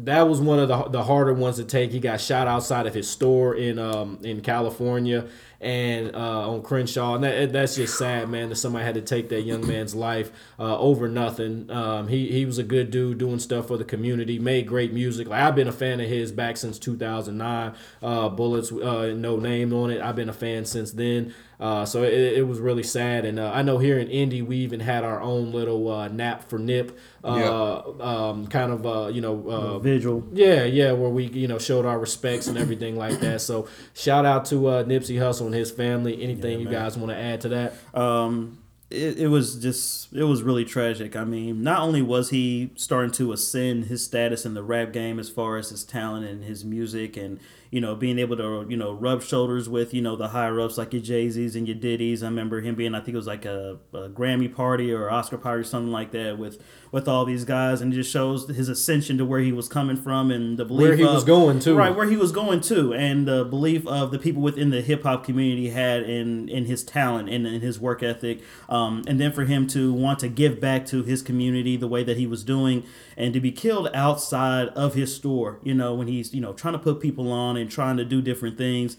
that 0.06 0.30
was 0.30 0.40
one 0.40 0.60
of 0.60 0.68
the 0.68 0.84
the 0.86 1.04
harder 1.04 1.34
ones 1.34 1.58
to 1.58 1.64
take. 1.64 1.92
He 1.92 2.00
got 2.00 2.22
shot 2.22 2.48
outside 2.48 2.88
of 2.88 2.94
his 2.94 3.10
store 3.10 3.56
in 3.56 3.80
um 3.80 4.20
in 4.24 4.42
California 4.42 5.28
and 5.62 6.16
uh, 6.16 6.50
on 6.50 6.62
Crenshaw, 6.62 7.16
and 7.16 7.24
that, 7.24 7.52
that's 7.52 7.76
just 7.76 7.98
sad, 7.98 8.30
man. 8.30 8.50
That 8.50 8.56
somebody 8.56 8.86
had 8.86 8.96
to 8.96 9.02
take 9.02 9.30
that 9.30 9.42
young 9.42 9.68
man's 9.68 9.94
life 9.94 10.32
uh, 10.58 10.78
over 10.78 11.08
nothing. 11.08 11.70
Um, 11.70 12.08
he 12.08 12.28
he 12.28 12.46
was 12.46 12.58
a 12.58 12.64
good 12.64 12.92
dude 12.92 13.18
doing 13.18 13.40
stuff 13.40 13.68
for 13.68 13.78
the 13.78 13.84
community, 13.84 14.40
made 14.40 14.68
great 14.68 14.94
music. 14.94 15.28
Like 15.28 15.42
I've 15.42 15.56
been 15.56 15.68
a 15.68 15.74
fan 15.74 16.00
of 16.00 16.08
his 16.08 16.32
back 16.32 16.58
since 16.58 16.80
2009. 16.80 17.74
Uh, 18.02 18.30
Bullets, 18.30 18.72
uh, 18.72 19.14
no 19.16 19.38
name 19.38 19.74
on 19.74 19.92
it. 19.92 20.02
I've 20.02 20.16
been 20.16 20.30
a 20.30 20.34
fan 20.34 20.66
since 20.66 20.92
then. 20.92 21.34
Uh, 21.60 21.86
so 21.86 22.04
it, 22.04 22.14
it 22.14 22.48
was 22.48 22.60
really 22.60 22.84
sad, 22.84 23.26
and 23.26 23.38
uh, 23.38 23.52
I 23.54 23.64
know 23.64 23.80
here 23.80 24.00
in 24.00 24.08
Indy 24.08 24.42
we 24.42 24.58
even 24.58 24.80
had 24.80 25.04
our 25.04 25.20
own 25.20 25.52
little 25.52 25.92
uh, 25.92 26.08
nap 26.08 26.48
for 26.50 26.58
Nip, 26.58 26.98
uh, 27.22 27.82
um, 28.02 28.48
kind 28.48 28.72
of 28.72 28.86
uh, 28.86 29.08
you 29.08 29.20
know 29.20 29.50
uh, 29.50 29.80
Vigil. 29.80 30.24
yeah, 30.32 30.64
yeah, 30.64 30.94
where 30.94 31.10
we 31.10 31.26
you 31.26 31.50
know 31.50 31.60
showed 31.60 31.86
our 31.86 32.00
respects 32.00 32.48
and 32.48 32.58
everything 32.58 32.96
like 32.96 33.20
that. 33.20 33.42
So 33.42 33.68
shout 33.94 34.26
out 34.26 34.46
to 34.46 34.68
uh, 34.68 34.84
Nipsey 34.86 35.18
Hussle 35.18 35.48
and 35.48 35.54
his 35.54 35.70
family. 35.70 36.24
Anything 36.24 36.62
you 36.62 36.70
guys 36.70 36.98
want 36.98 37.12
to 37.12 37.18
add 37.18 37.42
to 37.42 37.50
that? 37.50 37.74
um, 37.94 38.60
it, 38.90 39.20
it 39.20 39.28
was 39.28 39.56
just 39.58 40.12
it 40.14 40.24
was 40.24 40.42
really 40.42 40.66
tragic. 40.66 41.16
I 41.16 41.24
mean, 41.24 41.62
not 41.62 41.82
only 41.82 42.02
was 42.02 42.30
he 42.30 42.72
starting 42.76 43.12
to 43.12 43.32
ascend 43.34 43.86
his 43.86 44.04
status 44.04 44.46
in 44.46 44.54
the 44.54 44.64
rap 44.64 44.94
game 44.94 45.20
as 45.20 45.30
far 45.30 45.58
as 45.58 45.70
his 45.70 45.84
talent 45.84 46.26
and 46.26 46.44
his 46.44 46.66
music, 46.66 47.16
and 47.16 47.40
you 47.72 47.80
know, 47.82 47.96
being 47.96 48.18
able 48.20 48.36
to, 48.38 48.66
you 48.70 48.76
know, 48.78 48.92
rub 48.94 49.22
shoulders 49.22 49.70
with, 49.70 49.94
you 49.94 50.02
know, 50.02 50.16
the 50.16 50.30
higher 50.30 50.60
ups 50.60 50.78
like 50.78 50.92
your 50.94 51.02
Jay 51.02 51.30
Z's 51.30 51.56
and 51.56 51.68
your 51.68 51.76
Diddy's. 51.78 52.24
I 52.24 52.28
remember 52.28 52.62
him 52.62 52.76
being, 52.76 52.96
I 52.96 53.00
think 53.00 53.14
it 53.14 53.18
was 53.18 53.28
like 53.28 53.46
a, 53.46 53.78
a 53.94 54.10
Grammy 54.10 54.54
party 54.54 54.92
or 54.92 55.10
Oscar 55.12 55.38
party 55.38 55.62
or 55.62 55.64
something 55.64 55.92
like 55.92 56.12
that 56.12 56.38
with 56.38 56.62
with 56.92 57.08
all 57.08 57.24
these 57.24 57.46
guys, 57.46 57.82
and 57.82 57.94
it 57.94 57.98
just 57.98 58.12
shows 58.12 58.48
his 58.50 58.68
ascension 58.68 59.16
to 59.20 59.24
where 59.24 59.42
he 59.42 59.52
was 59.52 59.68
coming 59.68 59.96
from 59.96 60.32
and 60.32 60.58
the 60.58 60.66
belief 60.66 60.88
Where 60.88 60.96
he 60.98 61.04
of- 61.04 61.14
was 61.14 61.24
going 61.24 61.60
to. 61.60 61.76
right 61.76 61.96
where 61.96 62.10
he 62.10 62.18
was 62.18 62.32
going 62.32 62.62
to, 62.62 62.96
and 62.96 63.28
the 63.28 63.46
belief 63.46 63.86
of 63.86 64.10
the 64.10 64.18
people 64.18 64.42
within 64.42 64.72
the 64.72 64.82
hip 64.82 65.04
hop 65.04 65.24
community 65.24 65.70
had 65.70 66.02
in 66.02 66.50
in 66.50 66.66
his 66.66 66.84
talent 66.84 67.30
and 67.30 67.46
in 67.46 67.62
his 67.62 67.80
work 67.80 68.02
ethic, 68.02 68.42
um, 68.70 69.04
and 69.06 69.22
then 69.22 69.32
for 69.32 69.46
him 69.46 69.68
to 69.68 69.94
want 69.94 70.18
to 70.20 70.28
give 70.28 70.60
back 70.60 70.88
to 70.88 71.04
his 71.04 71.22
community 71.22 71.78
the 71.78 71.88
way 71.88 72.04
that 72.04 72.18
he 72.18 72.26
was 72.26 72.44
doing, 72.44 72.84
and 73.16 73.36
to 73.36 73.40
be 73.40 73.52
killed 73.52 73.88
outside 73.94 74.70
of 74.70 74.96
his 74.96 75.16
store, 75.16 75.60
you 75.64 75.76
know, 75.76 75.94
when 75.94 76.08
he's 76.08 76.34
you 76.34 76.42
know 76.42 76.54
trying 76.54 76.74
to 76.74 76.80
put 76.80 77.00
people 77.00 77.32
on 77.32 77.56
and 77.62 77.70
trying 77.70 77.98
to 77.98 78.06
do 78.06 78.22
different 78.22 78.58
things. 78.58 78.98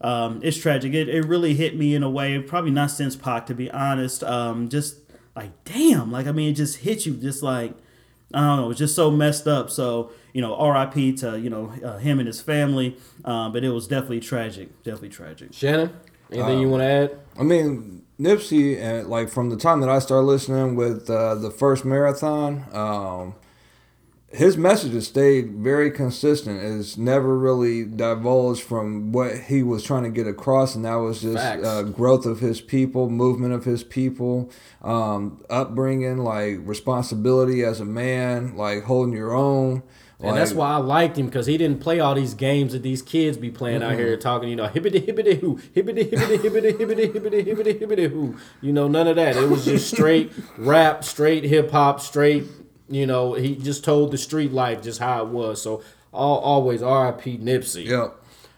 Um, 0.00 0.40
it's 0.42 0.56
tragic. 0.56 0.94
It, 0.94 1.08
it 1.08 1.24
really 1.26 1.54
hit 1.54 1.76
me 1.76 1.94
in 1.94 2.02
a 2.02 2.10
way, 2.10 2.38
probably 2.40 2.70
not 2.70 2.90
since 2.90 3.16
Pac, 3.16 3.46
to 3.46 3.54
be 3.54 3.70
honest. 3.70 4.22
Um, 4.22 4.68
just 4.68 4.96
like, 5.34 5.50
damn, 5.64 6.12
like, 6.12 6.26
I 6.26 6.32
mean, 6.32 6.50
it 6.50 6.54
just 6.54 6.78
hit 6.78 7.04
you 7.06 7.14
just 7.14 7.42
like, 7.42 7.72
I 8.32 8.40
don't 8.40 8.56
know, 8.58 8.70
it's 8.70 8.78
just 8.78 8.94
so 8.94 9.10
messed 9.10 9.46
up. 9.48 9.70
So, 9.70 10.10
you 10.32 10.40
know, 10.40 10.54
RIP 10.70 11.16
to, 11.18 11.38
you 11.38 11.50
know, 11.50 11.72
uh, 11.84 11.98
him 11.98 12.18
and 12.20 12.26
his 12.26 12.40
family. 12.40 12.96
Um, 13.24 13.52
but 13.52 13.64
it 13.64 13.70
was 13.70 13.88
definitely 13.88 14.20
tragic. 14.20 14.82
Definitely 14.84 15.08
tragic. 15.10 15.52
Shannon, 15.52 15.92
anything 16.30 16.56
Um, 16.56 16.60
you 16.60 16.68
want 16.68 16.82
to 16.82 16.86
add? 16.86 17.18
I 17.38 17.42
mean, 17.42 18.02
Nipsey, 18.20 18.78
and 18.80 19.08
like 19.08 19.30
from 19.30 19.48
the 19.48 19.56
time 19.56 19.80
that 19.80 19.88
I 19.88 19.98
started 19.98 20.26
listening 20.26 20.76
with 20.76 21.08
uh, 21.08 21.36
the 21.36 21.50
first 21.50 21.84
marathon, 21.84 22.64
his 24.30 24.58
messages 24.58 25.06
stayed 25.06 25.52
very 25.52 25.90
consistent. 25.90 26.62
It's 26.62 26.98
never 26.98 27.36
really 27.36 27.84
divulged 27.84 28.62
from 28.62 29.10
what 29.10 29.38
he 29.38 29.62
was 29.62 29.82
trying 29.82 30.02
to 30.02 30.10
get 30.10 30.26
across, 30.26 30.74
and 30.74 30.84
that 30.84 30.96
was 30.96 31.22
just 31.22 31.38
uh, 31.38 31.82
growth 31.84 32.26
of 32.26 32.40
his 32.40 32.60
people, 32.60 33.08
movement 33.08 33.54
of 33.54 33.64
his 33.64 33.82
people, 33.82 34.50
um, 34.82 35.42
upbringing, 35.48 36.18
like 36.18 36.58
responsibility 36.60 37.64
as 37.64 37.80
a 37.80 37.86
man, 37.86 38.54
like 38.56 38.84
holding 38.84 39.14
your 39.14 39.32
own. 39.32 39.82
And 40.20 40.36
that's 40.36 40.52
why 40.52 40.70
I 40.70 40.76
liked 40.78 41.16
him 41.16 41.26
because 41.26 41.46
he 41.46 41.56
didn't 41.56 41.80
play 41.80 42.00
all 42.00 42.14
these 42.14 42.34
games 42.34 42.72
that 42.72 42.82
these 42.82 43.02
kids 43.02 43.36
be 43.36 43.50
playing 43.50 43.84
out 43.84 43.94
here 43.94 44.16
talking, 44.16 44.48
you 44.48 44.56
know, 44.56 44.66
hibbity 44.66 45.06
hibbity 45.06 45.38
hoo, 45.38 45.60
hibbity 45.76 46.10
hibbity 46.10 46.38
hibbity 46.38 46.72
hibbity 46.72 47.12
hibbity 47.12 47.46
hibbity 47.46 47.80
hibbity 47.80 48.10
hoo. 48.10 48.36
You 48.60 48.72
know, 48.72 48.88
none 48.88 49.06
of 49.06 49.14
that. 49.14 49.36
It 49.36 49.48
was 49.48 49.64
just 49.64 49.88
straight 49.88 50.32
rap, 50.58 51.04
straight 51.04 51.44
hip 51.44 51.70
hop, 51.70 52.00
straight. 52.00 52.44
You 52.90 53.06
know, 53.06 53.34
he 53.34 53.54
just 53.54 53.84
told 53.84 54.12
the 54.12 54.18
street 54.18 54.52
life 54.52 54.82
just 54.82 54.98
how 55.00 55.22
it 55.22 55.28
was. 55.28 55.60
So 55.62 55.82
all, 56.12 56.38
always 56.38 56.82
R.I.P. 56.82 57.38
Nipsey. 57.38 57.86
Yep. 57.86 58.14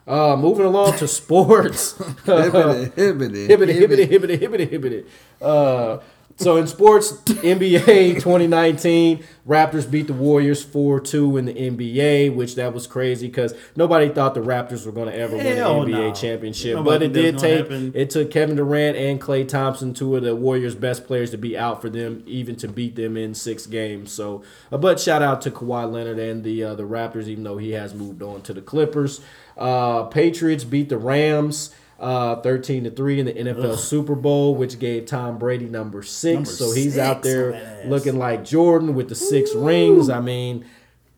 Uh, 0.06 0.36
moving 0.36 0.66
along 0.66 0.96
to 0.98 1.08
sports. 1.20 1.94
Hibbity, 1.98 2.92
hibbity, 2.94 3.48
hibbity, 3.48 3.78
hibbity, 3.78 4.08
hibbity, 4.08 4.38
hibbity, 4.38 4.70
hibbity. 4.70 5.06
Uh, 5.40 5.98
so 6.40 6.56
in 6.56 6.66
sports, 6.66 7.12
NBA 7.12 8.14
2019, 8.14 9.22
Raptors 9.46 9.90
beat 9.90 10.06
the 10.06 10.14
Warriors 10.14 10.64
4-2 10.64 11.38
in 11.38 11.44
the 11.44 11.54
NBA, 11.54 12.34
which 12.34 12.54
that 12.54 12.72
was 12.72 12.86
crazy 12.86 13.26
because 13.26 13.54
nobody 13.76 14.08
thought 14.08 14.34
the 14.34 14.40
Raptors 14.40 14.86
were 14.86 14.92
going 14.92 15.08
to 15.08 15.14
ever 15.14 15.36
Hell 15.38 15.80
win 15.80 15.90
the 15.90 15.96
NBA 15.96 16.08
no. 16.08 16.14
championship. 16.14 16.76
Nobody 16.76 17.08
but 17.08 17.16
it 17.16 17.20
did 17.20 17.38
take 17.38 17.58
happen. 17.58 17.92
it 17.94 18.10
took 18.10 18.30
Kevin 18.30 18.56
Durant 18.56 18.96
and 18.96 19.20
Klay 19.20 19.46
Thompson, 19.46 19.92
two 19.92 20.16
of 20.16 20.22
the 20.22 20.34
Warriors' 20.34 20.74
best 20.74 21.06
players, 21.06 21.30
to 21.32 21.38
be 21.38 21.58
out 21.58 21.82
for 21.82 21.90
them, 21.90 22.22
even 22.26 22.56
to 22.56 22.68
beat 22.68 22.96
them 22.96 23.16
in 23.16 23.34
six 23.34 23.66
games. 23.66 24.12
So, 24.12 24.42
uh, 24.72 24.78
but 24.78 24.98
shout 24.98 25.22
out 25.22 25.42
to 25.42 25.50
Kawhi 25.50 25.90
Leonard 25.90 26.18
and 26.18 26.42
the 26.42 26.64
uh, 26.64 26.74
the 26.74 26.84
Raptors, 26.84 27.26
even 27.26 27.44
though 27.44 27.58
he 27.58 27.72
has 27.72 27.94
moved 27.94 28.22
on 28.22 28.42
to 28.42 28.54
the 28.54 28.62
Clippers. 28.62 29.20
Uh, 29.58 30.04
Patriots 30.04 30.64
beat 30.64 30.88
the 30.88 30.98
Rams. 30.98 31.74
Uh, 32.00 32.40
13 32.40 32.84
to 32.84 32.90
3 32.90 33.20
in 33.20 33.26
the 33.26 33.32
NFL 33.34 33.76
Super 33.76 34.14
Bowl, 34.14 34.54
which 34.54 34.78
gave 34.78 35.04
Tom 35.04 35.38
Brady 35.38 35.66
number 35.66 36.02
six. 36.02 36.34
Number 36.34 36.50
so 36.50 36.72
he's 36.72 36.96
out 36.96 37.22
there 37.22 37.46
on 37.46 37.52
that 37.52 37.80
ass. 37.84 37.86
looking 37.86 38.18
like 38.18 38.42
Jordan 38.42 38.94
with 38.94 39.10
the 39.10 39.14
six 39.14 39.54
rings. 39.54 40.08
I 40.08 40.20
mean, 40.20 40.64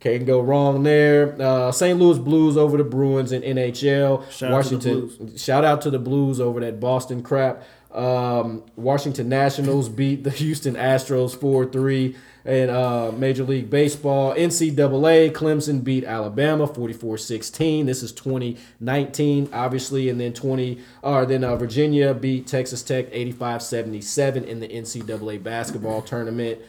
can't 0.01 0.27
go 0.27 0.41
wrong 0.41 0.83
there. 0.83 1.41
Uh, 1.41 1.71
St. 1.71 1.97
Louis 1.97 2.19
Blues 2.19 2.57
over 2.57 2.77
the 2.77 2.83
Bruins 2.83 3.31
in 3.31 3.43
NHL. 3.43 4.29
Shout 4.33 4.51
out 4.51 4.55
Washington. 4.57 5.37
Shout 5.37 5.65
out 5.65 5.83
to 5.83 5.91
the 5.91 6.01
Blues 6.01 6.41
over 6.41 6.59
that 6.59 6.81
Boston 6.81 7.23
crap. 7.23 7.63
Um, 7.95 8.65
Washington 8.77 9.29
Nationals 9.29 9.89
beat 9.89 10.25
the 10.25 10.31
Houston 10.43 10.75
Astros 10.75 11.39
4 11.39 11.67
3 11.67 12.17
in 12.45 12.71
uh, 12.71 13.13
Major 13.13 13.45
League 13.45 13.71
Baseball. 13.71 14.35
NCAA, 14.35 15.33
Clemson 15.33 15.85
beat 15.85 16.05
Alabama 16.05 16.67
44 16.67 17.19
16. 17.19 17.87
This 17.87 18.03
is 18.03 18.13
2019, 18.13 19.51
obviously. 19.53 20.09
And 20.09 20.21
then 20.21 20.33
20, 20.33 20.79
or 21.03 21.27
then 21.27 21.45
uh, 21.45 21.57
Virginia 21.57 22.15
beat 22.15 22.47
Texas 22.47 22.83
Tech 22.83 23.07
85 23.13 23.63
77 23.63 24.45
in 24.45 24.61
the 24.61 24.69
NCAA 24.69 25.43
basketball 25.43 26.03
tournament. 26.03 26.61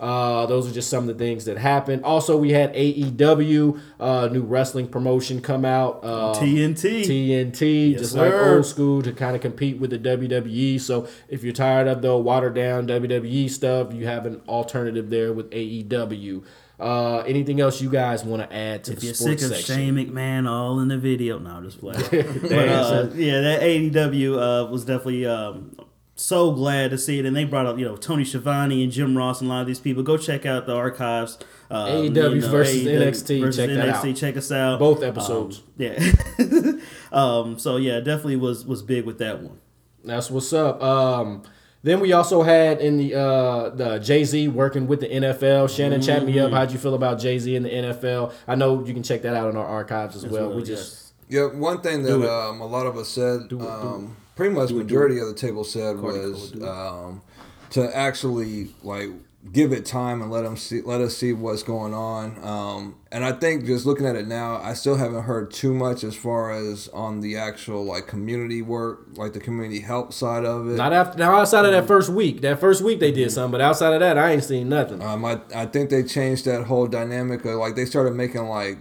Uh, 0.00 0.46
those 0.46 0.66
are 0.66 0.72
just 0.72 0.88
some 0.88 1.06
of 1.06 1.18
the 1.18 1.22
things 1.24 1.44
that 1.44 1.58
happened. 1.58 2.02
Also, 2.04 2.34
we 2.38 2.52
had 2.52 2.72
AEW, 2.74 3.78
uh, 4.00 4.28
new 4.32 4.40
wrestling 4.40 4.88
promotion 4.88 5.42
come 5.42 5.66
out. 5.66 6.00
Uh, 6.02 6.32
TNT. 6.34 7.02
TNT, 7.04 7.90
Yes, 7.92 8.00
just 8.00 8.14
like 8.16 8.32
old 8.32 8.64
school 8.64 9.02
to 9.02 9.12
kind 9.12 9.36
of 9.36 9.42
compete 9.42 9.78
with 9.78 9.90
the 9.90 9.98
WWE. 9.98 10.80
So 10.80 11.06
if 11.28 11.44
you're 11.44 11.52
tired 11.52 11.86
of 11.86 12.00
the 12.00 12.16
watered 12.16 12.54
down 12.54 12.86
WWE 12.88 13.50
stuff, 13.50 13.92
you 13.92 14.06
have 14.06 14.24
an 14.24 14.40
alternative 14.48 15.10
there 15.10 15.34
with 15.34 15.50
AEW. 15.50 16.44
Uh, 16.78 17.18
anything 17.26 17.60
else 17.60 17.82
you 17.82 17.90
guys 17.90 18.24
want 18.24 18.40
to 18.42 18.56
add 18.56 18.84
to 18.84 18.92
If 18.92 19.00
the 19.00 19.04
you're 19.08 19.14
sports 19.14 19.42
sick 19.42 19.50
of 19.50 19.56
section? 19.58 19.76
Shane 19.76 19.94
McMahon 19.96 20.48
all 20.48 20.80
in 20.80 20.88
the 20.88 20.96
video, 20.96 21.38
no, 21.38 21.50
I'm 21.50 21.64
just 21.64 21.78
playing. 21.80 22.00
but, 22.10 22.52
uh, 22.68 23.10
yeah, 23.16 23.40
that 23.42 23.60
AEW 23.60 24.38
uh, 24.66 24.70
was 24.70 24.86
definitely 24.86 25.26
um, 25.26 25.76
so 26.20 26.52
glad 26.52 26.90
to 26.90 26.98
see 26.98 27.18
it, 27.18 27.24
and 27.26 27.34
they 27.34 27.44
brought 27.44 27.66
up 27.66 27.78
you 27.78 27.84
know 27.84 27.96
Tony 27.96 28.24
Schiavone 28.24 28.82
and 28.82 28.92
Jim 28.92 29.16
Ross 29.16 29.40
and 29.40 29.50
a 29.50 29.54
lot 29.54 29.60
of 29.62 29.66
these 29.66 29.80
people. 29.80 30.02
Go 30.02 30.16
check 30.16 30.44
out 30.46 30.66
the 30.66 30.74
archives. 30.74 31.38
Um, 31.70 31.88
AEW 31.88 32.42
versus 32.50 32.82
NXT, 32.84 33.40
versus 33.40 33.56
check 33.56 33.68
that 33.76 33.88
NXT. 33.94 34.10
out. 34.10 34.16
Check 34.16 34.36
us 34.36 34.52
out. 34.52 34.78
Both 34.78 35.02
episodes. 35.02 35.58
Um, 35.58 35.64
yeah. 35.78 36.72
um, 37.12 37.58
so 37.58 37.76
yeah, 37.76 38.00
definitely 38.00 38.36
was 38.36 38.66
was 38.66 38.82
big 38.82 39.04
with 39.06 39.18
that 39.18 39.40
one. 39.42 39.58
That's 40.04 40.30
what's 40.30 40.52
up. 40.52 40.82
Um, 40.82 41.42
then 41.82 42.00
we 42.00 42.12
also 42.12 42.42
had 42.42 42.80
in 42.80 42.98
the 42.98 43.14
uh, 43.14 43.70
the 43.70 43.98
Jay 43.98 44.24
Z 44.24 44.48
working 44.48 44.86
with 44.86 45.00
the 45.00 45.08
NFL. 45.08 45.74
Shannon, 45.74 46.02
chat 46.02 46.24
me 46.24 46.34
Mm-hmm. 46.34 46.46
up. 46.46 46.52
How'd 46.52 46.72
you 46.72 46.78
feel 46.78 46.94
about 46.94 47.18
Jay 47.18 47.38
Z 47.38 47.54
in 47.54 47.62
the 47.62 47.70
NFL? 47.70 48.32
I 48.46 48.54
know 48.54 48.84
you 48.84 48.92
can 48.92 49.02
check 49.02 49.22
that 49.22 49.34
out 49.34 49.48
in 49.50 49.56
our 49.56 49.64
archives 49.66 50.16
as, 50.16 50.26
well. 50.26 50.48
well, 50.48 50.56
We 50.58 50.62
just 50.64 51.09
Yeah, 51.30 51.46
one 51.46 51.80
thing 51.80 52.02
that 52.02 52.28
um, 52.28 52.60
a 52.60 52.66
lot 52.66 52.86
of 52.86 52.96
us 52.98 53.08
said, 53.08 53.48
Do 53.48 53.60
it, 53.60 53.62
do 53.62 53.68
um, 53.68 54.16
pretty 54.34 54.54
much 54.54 54.72
majority 54.72 55.18
of 55.20 55.28
the 55.28 55.34
table 55.34 55.64
said 55.64 55.98
was 56.00 56.60
um, 56.62 57.22
to 57.70 57.96
actually 57.96 58.74
like 58.82 59.10
give 59.52 59.72
it 59.72 59.86
time 59.86 60.20
and 60.20 60.30
let 60.30 60.42
them 60.42 60.56
see, 60.56 60.82
let 60.82 61.00
us 61.00 61.16
see 61.16 61.32
what's 61.32 61.62
going 61.62 61.94
on. 61.94 62.44
Um, 62.44 62.96
and 63.10 63.24
I 63.24 63.32
think 63.32 63.64
just 63.64 63.86
looking 63.86 64.06
at 64.06 64.16
it 64.16 64.26
now, 64.26 64.56
I 64.56 64.74
still 64.74 64.96
haven't 64.96 65.22
heard 65.22 65.50
too 65.50 65.72
much 65.72 66.04
as 66.04 66.14
far 66.14 66.50
as 66.50 66.88
on 66.88 67.20
the 67.20 67.36
actual 67.36 67.84
like 67.84 68.06
community 68.06 68.60
work, 68.60 69.06
like 69.14 69.32
the 69.32 69.40
community 69.40 69.80
help 69.80 70.12
side 70.12 70.44
of 70.44 70.68
it. 70.68 70.72
not 70.72 70.92
after 70.92 71.18
now 71.18 71.36
outside 71.36 71.64
of 71.64 71.72
that 71.72 71.86
first 71.86 72.10
week. 72.10 72.40
That 72.42 72.60
first 72.60 72.82
week 72.82 73.00
they 73.00 73.12
did 73.12 73.30
something, 73.32 73.52
but 73.52 73.60
outside 73.60 73.94
of 73.94 74.00
that, 74.00 74.18
I 74.18 74.32
ain't 74.32 74.44
seen 74.44 74.68
nothing. 74.68 75.00
Um, 75.00 75.24
I, 75.24 75.40
I 75.54 75.66
think 75.66 75.90
they 75.90 76.02
changed 76.02 76.44
that 76.44 76.64
whole 76.64 76.86
dynamic 76.86 77.44
of 77.44 77.54
like 77.56 77.76
they 77.76 77.84
started 77.84 78.14
making 78.14 78.44
like 78.46 78.78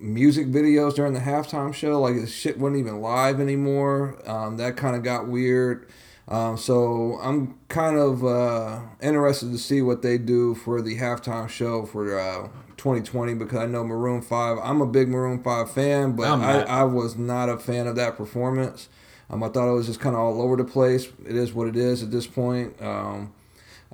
music 0.00 0.46
videos 0.48 0.94
during 0.94 1.12
the 1.12 1.20
halftime 1.20 1.74
show. 1.74 2.00
Like 2.00 2.14
this 2.14 2.32
shit 2.32 2.58
wasn't 2.58 2.80
even 2.80 3.00
live 3.00 3.40
anymore. 3.40 4.18
Um, 4.28 4.56
that 4.56 4.76
kind 4.76 4.96
of 4.96 5.02
got 5.02 5.28
weird. 5.28 5.88
Um, 6.28 6.56
so 6.56 7.18
I'm 7.22 7.58
kind 7.68 7.96
of 7.96 8.24
uh, 8.24 8.80
interested 9.02 9.50
to 9.50 9.58
see 9.58 9.82
what 9.82 10.02
they 10.02 10.16
do 10.16 10.54
for 10.54 10.80
the 10.80 10.96
halftime 10.96 11.48
show 11.48 11.84
for 11.86 12.18
uh, 12.18 12.48
2020 12.76 13.34
because 13.34 13.58
I 13.58 13.66
know 13.66 13.82
Maroon 13.82 14.22
Five. 14.22 14.58
I'm 14.62 14.80
a 14.80 14.86
big 14.86 15.08
Maroon 15.08 15.42
Five 15.42 15.70
fan, 15.72 16.12
but 16.12 16.28
I. 16.40 16.60
I 16.62 16.82
was 16.84 17.16
not 17.16 17.48
a 17.48 17.58
fan 17.58 17.86
of 17.86 17.96
that 17.96 18.16
performance. 18.16 18.88
Um, 19.28 19.42
I 19.42 19.48
thought 19.48 19.68
it 19.68 19.74
was 19.74 19.86
just 19.86 20.00
kind 20.00 20.14
of 20.14 20.22
all 20.22 20.42
over 20.42 20.56
the 20.56 20.64
place. 20.64 21.08
It 21.26 21.36
is 21.36 21.52
what 21.52 21.68
it 21.68 21.76
is 21.76 22.02
at 22.02 22.10
this 22.10 22.26
point. 22.26 22.80
Um, 22.80 23.32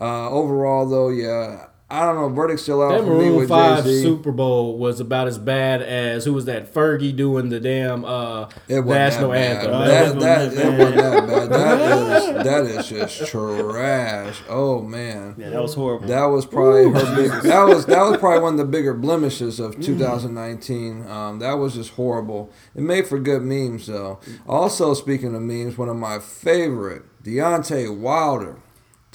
uh, 0.01 0.29
overall, 0.31 0.87
though, 0.87 1.09
yeah, 1.09 1.67
I 1.89 2.01
don't 2.05 2.17
know. 2.17 2.29
Verdict's 2.31 2.63
still 2.65 2.83
out 2.83 2.91
That 2.91 3.05
for 3.05 3.13
me 3.17 3.27
Maroon 3.27 3.37
with 3.37 3.49
Five 3.49 3.85
Jay 3.85 3.91
Z. 3.99 4.03
Super 4.03 4.33
Bowl 4.33 4.77
was 4.77 4.99
about 4.99 5.29
as 5.29 5.39
bad 5.39 5.83
as 5.83 6.25
who 6.25 6.33
was 6.33 6.47
that 6.47 6.75
Fergie 6.75 7.15
doing 7.15 7.49
the 7.49 7.61
damn 7.61 8.05
uh, 8.05 8.49
It 8.67 8.85
national 8.85 9.31
that 9.31 9.39
anthem. 9.39 9.71
bad. 9.71 9.87
That 9.87 9.87
That, 9.87 10.03
wasn't 10.17 10.21
that, 10.21 10.55
that 10.57 10.67
it 10.67 10.79
wasn't 10.79 10.97
that 10.97 11.27
bad. 11.29 11.49
That 11.51 12.23
is 12.39 12.45
that 12.45 12.65
is 12.81 12.89
just 12.89 13.31
trash. 13.31 14.43
Oh 14.49 14.83
man. 14.83 15.37
Yeah, 15.39 15.51
that 15.51 15.63
was 15.63 15.75
horrible. 15.75 16.09
That 16.09 16.25
was 16.25 16.45
probably 16.45 16.85
her 16.91 17.15
big. 17.17 17.31
That 17.45 17.63
was 17.69 17.87
that 17.87 18.03
was 18.03 18.17
probably 18.19 18.41
one 18.41 18.55
of 18.55 18.59
the 18.59 18.65
bigger 18.65 18.93
blemishes 18.93 19.61
of 19.61 19.81
2019. 19.81 21.07
Um, 21.07 21.39
that 21.39 21.53
was 21.53 21.75
just 21.75 21.91
horrible. 21.93 22.51
It 22.75 22.83
made 22.83 23.07
for 23.07 23.21
good 23.21 23.43
memes 23.43 23.87
though. 23.87 24.19
Also, 24.49 24.93
speaking 24.95 25.37
of 25.37 25.43
memes, 25.43 25.79
one 25.79 25.89
of 25.89 25.97
my 25.97 26.19
favorite, 26.19 27.05
Deontay 27.23 27.97
Wilder. 27.97 28.57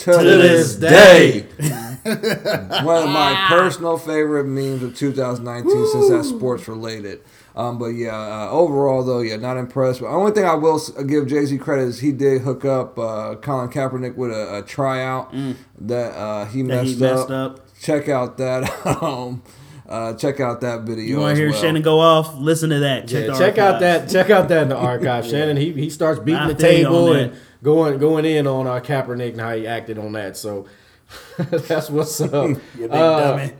To, 0.04 0.12
this 0.14 0.76
day. 0.76 1.42
One 2.04 3.04
of 3.04 3.10
my 3.10 3.46
personal 3.50 3.98
favorite 3.98 4.46
memes 4.46 4.82
of 4.84 4.96
2019 4.96 5.88
since 5.92 6.10
that's 6.10 6.30
sports 6.30 6.68
related. 6.68 7.22
Um, 7.56 7.78
but 7.78 7.88
yeah, 7.88 8.16
uh, 8.16 8.50
overall 8.50 9.04
though, 9.04 9.20
yeah, 9.20 9.36
not 9.36 9.58
impressed. 9.58 10.00
But 10.02 10.08
the 10.10 10.14
only 10.16 10.32
thing 10.32 10.46
I 10.46 10.56
will 10.56 10.80
give 11.06 11.28
Jay 11.28 11.46
Z 11.46 11.58
credit 11.60 11.84
is 11.84 12.00
he 12.00 12.12
did 12.12 12.42
hook 12.42 12.66
up 12.66 12.98
uh, 12.98 13.36
Colin 13.36 13.70
Kaepernick 13.70 14.16
with 14.16 14.32
a, 14.32 14.60
a 14.60 14.62
tryout 14.64 15.32
that 15.80 16.12
uh, 16.18 16.46
he, 16.46 16.64
Mm. 16.64 16.68
That 16.70 16.74
messed, 16.86 16.88
he 16.96 16.96
messed 17.02 17.30
up. 17.32 17.52
up. 17.60 17.68
Check 17.80 18.10
out 18.10 18.38
that. 18.38 18.64
Um, 19.02 19.44
uh, 19.92 20.14
check 20.16 20.40
out 20.40 20.62
that 20.62 20.82
video. 20.82 21.04
You 21.06 21.20
want 21.20 21.36
to 21.36 21.42
hear 21.42 21.52
well. 21.52 21.62
Shannon 21.62 21.82
go 21.82 22.00
off? 22.00 22.36
Listen 22.38 22.70
to 22.72 22.80
that. 22.80 23.08
Check, 23.08 23.28
Yeah, 23.28 23.38
check 23.38 23.58
out 23.58 23.80
that 23.82 24.10
check 24.10 24.30
out 24.30 24.48
that 24.50 24.64
in 24.64 24.70
the 24.70 24.76
archive. 24.92 25.26
Shannon 25.28 25.58
he 25.58 25.74
he 25.74 25.90
starts 25.90 26.20
beating 26.20 26.42
I 26.42 26.54
the 26.54 26.56
feel 26.56 26.80
you 26.80 26.86
on 26.88 26.92
table 26.94 27.14
and 27.14 27.34
going 27.62 28.00
going 28.00 28.26
in 28.26 28.48
on 28.48 28.68
our 28.68 28.82
Kaepernick 28.82 29.32
and 29.34 29.42
how 29.42 29.56
he 29.56 29.68
acted 29.68 29.98
on 30.00 30.14
that. 30.14 30.38
So 30.38 30.66
that's 31.38 31.90
what's 31.90 32.20
up. 32.22 32.32
You 32.78 32.88
big 32.88 32.92
Uh, 32.92 33.20
dummy. 33.38 33.52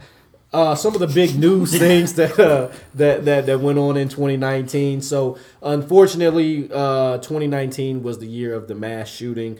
uh, 0.54 0.76
some 0.76 0.94
of 0.94 1.00
the 1.02 1.08
big 1.08 1.38
news 1.38 1.78
things 1.78 2.14
that, 2.16 2.40
uh, 2.40 2.70
that 2.96 3.26
that 3.26 3.46
that 3.48 3.60
went 3.60 3.78
on 3.78 3.98
in 3.98 4.08
2019. 4.10 5.02
So 5.02 5.38
unfortunately, 5.62 6.70
uh, 6.74 7.18
2019 7.18 8.04
was 8.04 8.20
the 8.20 8.28
year 8.28 8.54
of 8.54 8.68
the 8.68 8.76
mass 8.76 9.10
shooting. 9.10 9.58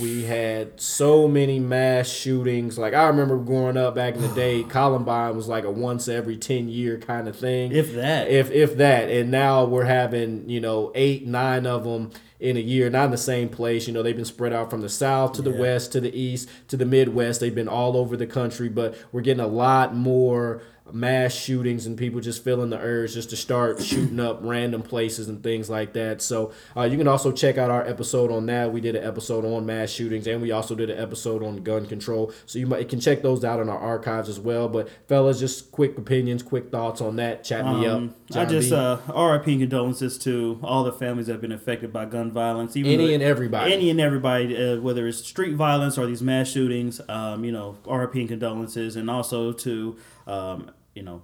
We 0.00 0.22
had 0.22 0.80
so 0.80 1.26
many 1.26 1.58
mass 1.58 2.08
shootings. 2.08 2.78
Like 2.78 2.94
I 2.94 3.08
remember 3.08 3.36
growing 3.36 3.76
up 3.76 3.96
back 3.96 4.14
in 4.14 4.20
the 4.22 4.28
day, 4.28 4.62
Columbine 4.68 5.34
was 5.34 5.48
like 5.48 5.64
a 5.64 5.72
once 5.72 6.06
every 6.06 6.36
10 6.36 6.68
year 6.68 6.98
kind 6.98 7.26
of 7.26 7.34
thing 7.36 7.72
If 7.72 7.92
that. 7.94 8.28
if 8.28 8.50
if 8.52 8.76
that 8.76 9.10
and 9.10 9.30
now 9.32 9.64
we're 9.64 9.84
having 9.84 10.48
you 10.48 10.60
know 10.60 10.92
eight 10.94 11.26
nine 11.26 11.66
of 11.66 11.82
them 11.82 12.10
in 12.38 12.56
a 12.56 12.60
year 12.60 12.90
not 12.90 13.06
in 13.06 13.10
the 13.10 13.16
same 13.18 13.48
place 13.48 13.86
you 13.88 13.92
know 13.92 14.02
they've 14.02 14.16
been 14.16 14.24
spread 14.24 14.52
out 14.52 14.70
from 14.70 14.82
the 14.82 14.88
south 14.88 15.32
to 15.32 15.42
the 15.42 15.50
Yeah. 15.52 15.60
west 15.60 15.92
to 15.92 16.00
the 16.00 16.16
east 16.16 16.48
to 16.68 16.76
the 16.76 16.86
midwest 16.86 17.40
they've 17.40 17.54
been 17.54 17.68
all 17.68 17.96
over 17.96 18.16
the 18.16 18.26
country 18.26 18.68
but 18.68 18.96
we're 19.12 19.20
getting 19.20 19.44
a 19.44 19.48
lot 19.48 19.94
more 19.96 20.62
mass 20.90 21.32
shootings 21.32 21.86
and 21.86 21.96
people 21.96 22.20
just 22.20 22.42
feeling 22.42 22.70
the 22.70 22.78
urge 22.78 23.14
just 23.14 23.30
to 23.30 23.36
start 23.36 23.80
shooting 23.82 24.18
up 24.18 24.38
random 24.42 24.82
places 24.82 25.28
and 25.28 25.42
things 25.42 25.70
like 25.70 25.92
that 25.92 26.20
so 26.20 26.52
uh, 26.76 26.82
you 26.82 26.98
can 26.98 27.06
also 27.06 27.30
check 27.30 27.56
out 27.56 27.70
our 27.70 27.86
episode 27.86 28.30
on 28.32 28.46
that 28.46 28.72
we 28.72 28.80
did 28.80 28.96
an 28.96 29.04
episode 29.04 29.44
on 29.44 29.64
mass 29.64 29.90
shootings 29.90 30.26
and 30.26 30.42
we 30.42 30.50
also 30.50 30.74
did 30.74 30.90
an 30.90 30.98
episode 30.98 31.42
on 31.42 31.62
gun 31.62 31.86
control 31.86 32.32
so 32.46 32.58
you 32.58 32.66
might 32.66 32.80
you 32.80 32.86
can 32.86 33.00
check 33.00 33.22
those 33.22 33.44
out 33.44 33.60
in 33.60 33.68
our 33.68 33.78
archives 33.78 34.28
as 34.28 34.40
well 34.40 34.68
but 34.68 34.88
fellas 35.06 35.38
just 35.38 35.70
quick 35.70 35.96
opinions 35.96 36.42
quick 36.42 36.70
thoughts 36.70 37.00
on 37.00 37.16
that 37.16 37.44
chat 37.44 37.64
me 37.64 37.86
up 37.86 37.98
Um, 37.98 38.14
I 38.34 38.44
just 38.44 38.72
uh, 38.72 38.98
RIP 39.08 39.46
and 39.46 39.60
condolences 39.60 40.18
to 40.20 40.58
all 40.62 40.84
the 40.84 40.92
families 40.92 41.26
that 41.26 41.34
have 41.34 41.42
been 41.42 41.52
affected 41.52 41.92
by 41.92 42.06
gun 42.06 42.32
violence. 42.32 42.76
Even 42.76 42.92
Any 42.92 43.12
and 43.12 43.22
everybody. 43.22 43.72
Any 43.72 43.90
and 43.90 44.00
everybody, 44.00 44.56
uh, 44.56 44.80
whether 44.80 45.06
it's 45.06 45.18
street 45.18 45.54
violence 45.54 45.98
or 45.98 46.06
these 46.06 46.22
mass 46.22 46.48
shootings. 46.48 47.00
Um, 47.10 47.44
you 47.44 47.52
know, 47.52 47.76
RIP 47.86 48.14
and 48.14 48.28
condolences, 48.28 48.96
and 48.96 49.10
also 49.10 49.52
to 49.52 49.98
um, 50.26 50.70
you 50.94 51.02
know, 51.02 51.22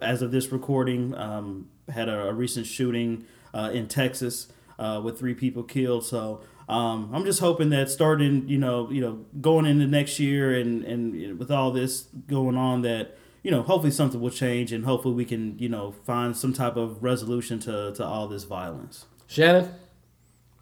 as 0.00 0.22
of 0.22 0.30
this 0.30 0.50
recording, 0.52 1.14
um, 1.14 1.68
had 1.92 2.08
a, 2.08 2.28
a 2.28 2.32
recent 2.32 2.66
shooting 2.66 3.24
uh, 3.52 3.70
in 3.72 3.88
Texas 3.88 4.48
uh, 4.78 5.00
with 5.02 5.18
three 5.18 5.34
people 5.34 5.62
killed. 5.62 6.04
So. 6.04 6.42
Um, 6.68 7.10
I'm 7.12 7.24
just 7.24 7.40
hoping 7.40 7.70
that 7.70 7.90
starting, 7.90 8.48
you 8.48 8.56
know, 8.56 8.88
you 8.92 9.00
know, 9.00 9.24
going 9.40 9.66
into 9.66 9.88
next 9.88 10.20
year 10.20 10.54
and 10.54 10.84
and 10.84 11.20
you 11.20 11.26
know, 11.26 11.34
with 11.34 11.50
all 11.50 11.72
this 11.72 12.02
going 12.28 12.56
on, 12.56 12.82
that 12.82 13.18
you 13.42 13.50
know, 13.50 13.62
hopefully 13.62 13.90
something 13.90 14.20
will 14.20 14.30
change 14.30 14.72
and 14.72 14.84
hopefully 14.84 15.14
we 15.14 15.24
can, 15.24 15.58
you 15.58 15.68
know, 15.68 15.92
find 15.92 16.36
some 16.36 16.52
type 16.52 16.76
of 16.76 17.02
resolution 17.02 17.58
to, 17.60 17.92
to 17.94 18.04
all 18.04 18.28
this 18.28 18.44
violence. 18.44 19.06
Shannon, 19.26 19.70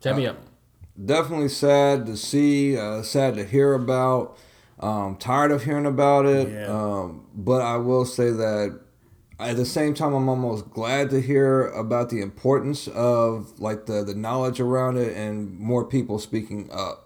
chat 0.01 0.17
me 0.17 0.27
up. 0.27 0.39
definitely 1.05 1.49
sad 1.49 2.07
to 2.07 2.17
see, 2.17 2.77
uh, 2.77 3.03
sad 3.03 3.35
to 3.35 3.45
hear 3.45 3.75
about. 3.75 4.39
Um, 4.81 5.17
tired 5.17 5.51
of 5.51 5.65
hearing 5.65 5.87
about 5.87 6.27
it. 6.27 6.49
Yeah. 6.49 6.67
Um, 6.67 7.27
but 7.35 7.63
I 7.63 7.77
will 7.77 8.05
say 8.05 8.31
that 8.31 8.79
at 9.41 9.57
the 9.57 9.65
same 9.65 9.95
time, 9.95 10.15
I'm 10.15 10.29
almost 10.29 10.71
glad 10.71 11.11
to 11.11 11.21
hear 11.21 11.69
about 11.69 12.11
the 12.11 12.21
importance 12.21 12.89
of 12.89 13.59
like 13.61 13.87
the 13.87 14.05
the 14.05 14.15
knowledge 14.15 14.61
around 14.61 14.99
it 14.99 15.17
and 15.17 15.59
more 15.59 15.85
people 15.85 16.19
speaking 16.19 16.69
up. 16.73 17.05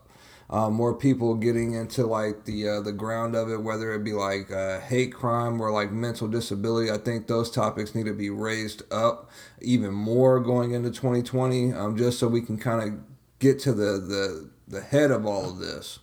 Uh, 0.48 0.68
more 0.68 0.94
people 0.94 1.34
getting 1.34 1.72
into 1.72 2.06
like 2.06 2.44
the 2.44 2.68
uh, 2.68 2.80
the 2.80 2.92
ground 2.92 3.34
of 3.34 3.50
it, 3.50 3.62
whether 3.62 3.94
it 3.94 4.04
be 4.04 4.12
like 4.12 4.50
uh, 4.50 4.80
hate 4.80 5.14
crime 5.14 5.58
or 5.60 5.70
like 5.70 5.90
mental 5.90 6.28
disability. 6.28 6.90
I 6.90 6.98
think 6.98 7.26
those 7.26 7.50
topics 7.50 7.94
need 7.94 8.04
to 8.04 8.12
be 8.12 8.28
raised 8.28 8.82
up 8.92 9.30
even 9.62 9.94
more 9.94 10.40
going 10.40 10.72
into 10.72 10.90
2020, 10.90 11.72
um, 11.72 11.96
just 11.96 12.18
so 12.18 12.28
we 12.28 12.42
can 12.42 12.58
kind 12.58 12.82
of 12.82 12.98
get 13.38 13.60
to 13.60 13.72
the, 13.72 13.98
the 13.98 14.50
the 14.68 14.80
head 14.82 15.10
of 15.10 15.24
all 15.24 15.48
of 15.48 15.58
this. 15.58 16.00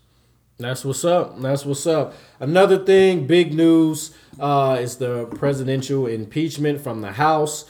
That's 0.59 0.83
what's 0.83 1.05
up. 1.05 1.39
That's 1.39 1.65
what's 1.65 1.87
up. 1.87 2.15
Another 2.41 2.77
thing, 2.77 3.27
big 3.27 3.53
news, 3.53 4.13
uh, 4.37 4.77
is 4.81 4.97
the 4.97 5.25
presidential 5.27 6.05
impeachment 6.05 6.81
from 6.81 6.99
the 6.99 7.13
House. 7.13 7.63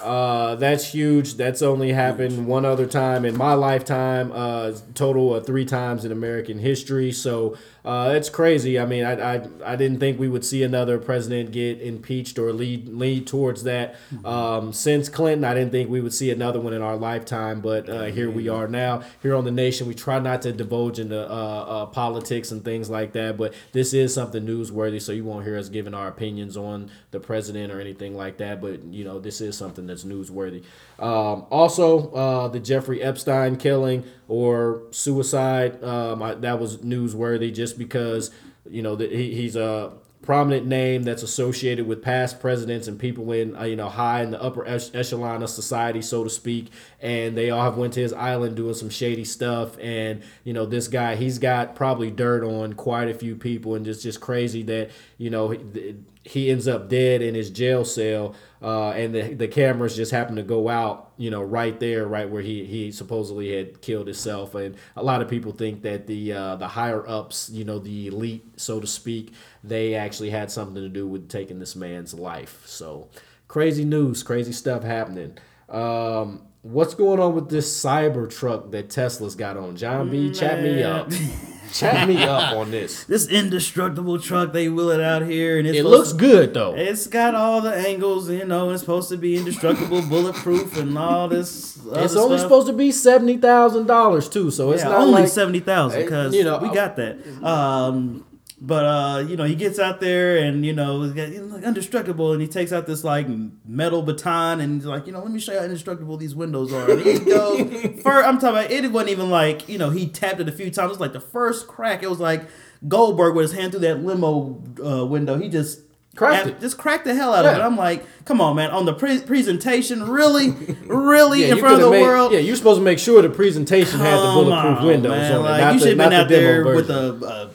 Uh, 0.00 0.54
that's 0.54 0.92
huge. 0.92 1.34
That's 1.34 1.60
only 1.60 1.92
happened 1.92 2.46
one 2.46 2.64
other 2.64 2.86
time 2.86 3.24
in 3.24 3.36
my 3.36 3.54
lifetime. 3.54 4.30
Uh, 4.32 4.74
total 4.94 5.34
of 5.34 5.44
three 5.44 5.64
times 5.64 6.04
in 6.04 6.12
American 6.12 6.60
history. 6.60 7.10
So 7.10 7.56
uh, 7.86 8.10
it's 8.16 8.28
crazy. 8.28 8.80
I 8.80 8.84
mean, 8.84 9.04
I, 9.04 9.36
I 9.36 9.48
I 9.64 9.76
didn't 9.76 10.00
think 10.00 10.18
we 10.18 10.28
would 10.28 10.44
see 10.44 10.64
another 10.64 10.98
president 10.98 11.52
get 11.52 11.80
impeached 11.80 12.36
or 12.36 12.52
lead 12.52 12.88
lead 12.88 13.28
towards 13.28 13.62
that 13.62 13.94
um, 14.24 14.72
since 14.72 15.08
Clinton. 15.08 15.44
I 15.44 15.54
didn't 15.54 15.70
think 15.70 15.88
we 15.88 16.00
would 16.00 16.12
see 16.12 16.32
another 16.32 16.60
one 16.60 16.72
in 16.72 16.82
our 16.82 16.96
lifetime. 16.96 17.60
But 17.60 17.88
uh, 17.88 18.04
here 18.06 18.28
we 18.28 18.48
are 18.48 18.66
now. 18.66 19.04
Here 19.22 19.36
on 19.36 19.44
the 19.44 19.52
nation, 19.52 19.86
we 19.86 19.94
try 19.94 20.18
not 20.18 20.42
to 20.42 20.52
divulge 20.52 20.98
into 20.98 21.20
uh, 21.20 21.32
uh, 21.32 21.86
politics 21.86 22.50
and 22.50 22.64
things 22.64 22.90
like 22.90 23.12
that. 23.12 23.36
But 23.36 23.54
this 23.70 23.94
is 23.94 24.12
something 24.12 24.44
newsworthy, 24.44 25.00
so 25.00 25.12
you 25.12 25.24
won't 25.24 25.44
hear 25.44 25.56
us 25.56 25.68
giving 25.68 25.94
our 25.94 26.08
opinions 26.08 26.56
on 26.56 26.90
the 27.12 27.20
president 27.20 27.72
or 27.72 27.80
anything 27.80 28.16
like 28.16 28.38
that. 28.38 28.60
But 28.60 28.82
you 28.84 29.04
know, 29.04 29.20
this 29.20 29.40
is 29.40 29.56
something 29.56 29.86
that's 29.86 30.02
newsworthy. 30.02 30.64
Um, 30.98 31.46
also, 31.50 32.10
uh, 32.12 32.48
the 32.48 32.58
Jeffrey 32.58 33.00
Epstein 33.00 33.56
killing 33.56 34.02
or 34.28 34.82
suicide. 34.90 35.82
Um, 35.82 36.22
I, 36.22 36.34
that 36.34 36.58
was 36.58 36.78
newsworthy 36.78 37.54
just 37.54 37.78
because 37.78 38.30
you 38.68 38.82
know 38.82 38.96
that 38.96 39.12
he, 39.12 39.34
he's 39.34 39.56
a 39.56 39.92
prominent 40.22 40.66
name 40.66 41.04
that's 41.04 41.22
associated 41.22 41.86
with 41.86 42.02
past 42.02 42.40
presidents 42.40 42.88
and 42.88 42.98
people 42.98 43.30
in 43.30 43.56
uh, 43.56 43.62
you 43.62 43.76
know 43.76 43.88
high 43.88 44.22
in 44.22 44.32
the 44.32 44.42
upper 44.42 44.66
ech- 44.66 44.92
echelon 44.92 45.42
of 45.42 45.48
society 45.48 46.02
so 46.02 46.24
to 46.24 46.30
speak. 46.30 46.68
And 47.00 47.36
they 47.36 47.50
all 47.50 47.62
have 47.62 47.76
went 47.76 47.92
to 47.94 48.00
his 48.00 48.12
island 48.12 48.56
doing 48.56 48.74
some 48.74 48.90
shady 48.90 49.24
stuff. 49.24 49.78
And 49.78 50.22
you 50.42 50.52
know 50.52 50.66
this 50.66 50.88
guy 50.88 51.14
he's 51.14 51.38
got 51.38 51.76
probably 51.76 52.10
dirt 52.10 52.42
on 52.42 52.72
quite 52.72 53.08
a 53.08 53.14
few 53.14 53.36
people 53.36 53.76
and 53.76 53.86
it's 53.86 54.02
just 54.02 54.20
crazy 54.20 54.62
that 54.64 54.90
you 55.16 55.30
know 55.30 55.50
he, 55.50 55.96
he 56.24 56.50
ends 56.50 56.66
up 56.66 56.88
dead 56.88 57.22
in 57.22 57.36
his 57.36 57.48
jail 57.50 57.84
cell 57.84 58.34
uh, 58.62 58.90
and 58.90 59.14
the, 59.14 59.34
the 59.34 59.48
cameras 59.48 59.96
just 59.96 60.12
happen 60.12 60.36
to 60.36 60.42
go 60.42 60.68
out 60.68 61.10
you 61.16 61.30
know 61.30 61.42
right 61.42 61.78
there 61.80 62.06
right 62.06 62.28
where 62.28 62.42
he, 62.42 62.64
he 62.64 62.92
supposedly 62.92 63.56
had 63.56 63.80
killed 63.80 64.06
himself. 64.06 64.54
And 64.54 64.76
a 64.96 65.02
lot 65.02 65.22
of 65.22 65.28
people 65.28 65.52
think 65.52 65.82
that 65.82 66.06
the 66.06 66.32
uh, 66.32 66.56
the 66.56 66.68
higher 66.68 67.06
ups 67.08 67.50
you 67.50 67.64
know 67.64 67.78
the 67.78 68.08
elite 68.08 68.44
so 68.56 68.80
to 68.80 68.86
speak 68.86 69.32
they 69.62 69.94
actually 69.94 70.30
had 70.30 70.50
something 70.50 70.82
to 70.82 70.88
do 70.88 71.06
with 71.06 71.28
taking 71.28 71.58
this 71.58 71.76
man's 71.76 72.14
life. 72.14 72.62
So 72.66 73.08
crazy 73.48 73.84
news 73.84 74.22
crazy 74.22 74.52
stuff 74.52 74.82
happening. 74.82 75.38
Um, 75.68 76.42
what's 76.62 76.94
going 76.94 77.20
on 77.20 77.34
with 77.34 77.48
this 77.48 77.82
cyber 77.82 78.28
truck 78.28 78.70
that 78.70 78.90
tesla's 78.90 79.34
got 79.34 79.56
on? 79.56 79.76
John 79.76 80.10
b 80.10 80.32
chat 80.32 80.62
me 80.62 80.82
up 80.82 81.10
chat 81.72 82.06
me 82.08 82.22
up 82.24 82.54
on 82.56 82.70
this 82.70 83.04
This 83.04 83.28
indestructible 83.28 84.18
truck, 84.20 84.52
they 84.52 84.68
wheel 84.68 84.90
it 84.90 85.00
out 85.00 85.22
here, 85.22 85.58
and 85.58 85.66
it's 85.66 85.78
it 85.78 85.84
looks 85.84 86.10
to- 86.10 86.16
good 86.18 86.54
though 86.54 86.74
It's 86.76 87.06
got 87.06 87.34
all 87.34 87.60
the 87.60 87.74
angles, 87.74 88.28
you 88.28 88.44
know. 88.44 88.70
It's 88.70 88.80
supposed 88.80 89.08
to 89.10 89.16
be 89.16 89.36
indestructible, 89.36 90.02
bulletproof, 90.08 90.76
and 90.76 90.98
all 90.98 91.28
this. 91.28 91.78
Other 91.90 92.02
It's 92.04 92.16
only 92.16 92.36
stuff. 92.38 92.46
supposed 92.48 92.66
to 92.66 92.72
be 92.72 92.90
seventy 92.92 93.36
thousand 93.38 93.86
dollars 93.86 94.28
too, 94.28 94.50
so 94.50 94.72
it's 94.72 94.82
yeah, 94.82 94.88
not 94.90 95.00
only 95.02 95.22
like 95.22 95.28
seventy 95.30 95.60
thousand 95.60 96.02
because 96.02 96.34
you 96.34 96.44
know, 96.44 96.58
we 96.58 96.68
got 96.74 96.96
that. 96.96 97.16
Um, 97.44 98.25
but 98.60 98.84
uh, 98.84 99.18
you 99.28 99.36
know, 99.36 99.44
he 99.44 99.54
gets 99.54 99.78
out 99.78 100.00
there 100.00 100.38
and 100.38 100.64
you 100.64 100.72
know, 100.72 101.02
he's 101.02 101.12
got- 101.12 101.28
he's 101.28 101.40
like 101.40 101.62
indestructible, 101.62 102.32
and 102.32 102.40
he 102.40 102.48
takes 102.48 102.72
out 102.72 102.86
this 102.86 103.04
like 103.04 103.26
metal 103.66 104.02
baton 104.02 104.60
and 104.60 104.76
he's 104.76 104.86
like, 104.86 105.06
you 105.06 105.12
know, 105.12 105.20
let 105.20 105.30
me 105.30 105.38
show 105.38 105.52
you 105.52 105.58
how 105.58 105.64
indestructible 105.64 106.16
these 106.16 106.34
windows 106.34 106.72
are. 106.72 106.90
And 106.90 107.00
he 107.02 107.18
goes, 107.18 107.60
first, 108.02 108.26
I'm 108.26 108.38
talking 108.38 108.48
about 108.58 108.70
it 108.70 108.90
wasn't 108.92 109.10
even 109.10 109.28
like 109.30 109.68
you 109.68 109.76
know 109.78 109.90
he 109.90 110.08
tapped 110.08 110.40
it 110.40 110.48
a 110.48 110.52
few 110.52 110.70
times. 110.70 110.86
It 110.86 110.88
was 110.88 111.00
like 111.00 111.12
the 111.12 111.20
first 111.20 111.66
crack. 111.66 112.02
It 112.02 112.08
was 112.10 112.18
like 112.20 112.48
Goldberg 112.88 113.34
with 113.34 113.44
his 113.50 113.52
hand 113.52 113.72
through 113.72 113.80
that 113.80 114.02
limo 114.02 114.62
uh, 114.84 115.04
window. 115.06 115.38
He 115.38 115.48
just. 115.48 115.80
Cracked 116.14 116.46
it. 116.46 116.60
Just 116.60 116.78
cracked 116.78 117.04
the 117.04 117.14
hell 117.14 117.34
out 117.34 117.44
of 117.44 117.54
it. 117.54 117.60
I'm 117.60 117.76
like, 117.76 118.06
come 118.24 118.40
on, 118.40 118.56
man! 118.56 118.70
On 118.70 118.86
the 118.86 118.94
pre- 118.94 119.20
presentation, 119.20 120.02
really, 120.08 120.48
really 120.86 121.42
yeah, 121.42 121.48
in 121.52 121.58
front 121.58 121.74
of 121.74 121.80
the 121.82 121.90
made- 121.90 122.00
world. 122.00 122.32
Yeah, 122.32 122.38
you're 122.38 122.56
supposed 122.56 122.78
to 122.78 122.82
make 122.82 122.98
sure 122.98 123.20
the 123.20 123.28
presentation 123.28 123.98
had 124.00 124.16
the 124.16 124.32
bulletproof 124.32 124.78
on, 124.78 124.86
windows 124.86 125.10
man. 125.10 125.32
on 125.32 125.40
it. 125.40 125.42
Like, 125.44 125.60
not 125.60 125.74
you 125.74 125.78
should 125.80 125.88
have 125.88 125.98
been 125.98 126.12
out 126.18 126.28
there 126.30 126.64
with 126.64 126.86
version. 126.86 127.22
a, 127.22 127.26
a 127.26 127.50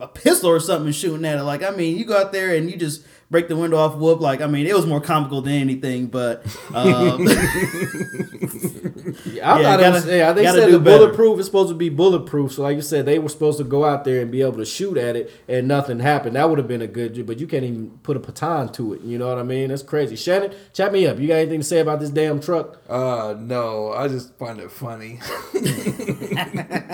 a 0.00 0.08
pistol 0.08 0.50
or 0.50 0.60
something 0.60 0.92
shooting 0.92 1.24
at 1.24 1.38
it. 1.38 1.42
Like, 1.42 1.62
I 1.62 1.70
mean, 1.70 1.96
you 1.96 2.04
go 2.04 2.16
out 2.16 2.32
there 2.32 2.54
and 2.54 2.70
you 2.70 2.76
just 2.76 3.04
break 3.30 3.48
the 3.48 3.56
window 3.56 3.78
off, 3.78 3.96
whoop. 3.96 4.20
Like, 4.20 4.40
I 4.40 4.46
mean, 4.46 4.66
it 4.66 4.74
was 4.74 4.86
more 4.86 5.00
comical 5.00 5.42
than 5.42 5.54
anything. 5.54 6.06
But 6.06 6.44
um, 6.74 7.26
Yeah, 9.24 9.54
I'm 9.54 9.60
Yeah, 9.62 9.70
not. 9.70 9.80
gotta- 9.80 9.96
under- 9.98 10.16
yeah, 10.16 10.32
they 10.32 10.44
said 10.46 10.72
the 10.72 10.78
better. 10.80 10.98
bulletproof 11.06 11.38
is 11.40 11.46
supposed 11.46 11.68
to 11.68 11.74
be 11.74 11.88
bulletproof. 11.88 12.52
So, 12.52 12.62
like 12.62 12.76
you 12.76 12.82
said, 12.82 13.06
they 13.06 13.18
were 13.18 13.28
supposed 13.28 13.58
to 13.58 13.64
go 13.64 13.84
out 13.84 14.04
there 14.04 14.20
and 14.20 14.30
be 14.30 14.42
able 14.42 14.56
to 14.58 14.64
shoot 14.64 14.96
at 14.96 15.14
it, 15.16 15.30
and 15.48 15.68
nothing 15.68 16.00
happened. 16.00 16.34
That 16.36 16.48
would 16.50 16.58
have 16.58 16.66
been 16.68 16.82
a 16.82 16.86
good. 16.86 17.24
But 17.26 17.38
you 17.38 17.46
can't 17.46 17.62
even 17.64 17.98
put 18.02 18.16
a 18.16 18.20
baton 18.20 18.72
to 18.72 18.94
it. 18.94 19.02
You 19.02 19.18
know 19.18 19.28
what 19.28 19.38
I 19.38 19.42
mean? 19.44 19.68
That's 19.68 19.82
crazy. 19.82 20.16
Shannon, 20.16 20.52
chat 20.72 20.92
me 20.92 21.06
up. 21.06 21.18
You 21.20 21.28
got 21.28 21.34
anything 21.34 21.60
to 21.60 21.66
say 21.66 21.80
about 21.80 22.00
this 22.00 22.10
damn 22.10 22.40
truck? 22.40 22.80
Uh, 22.88 23.34
no, 23.38 23.92
I 23.92 24.08
just 24.08 24.36
find 24.38 24.58
it 24.60 24.70
funny. 24.70 25.20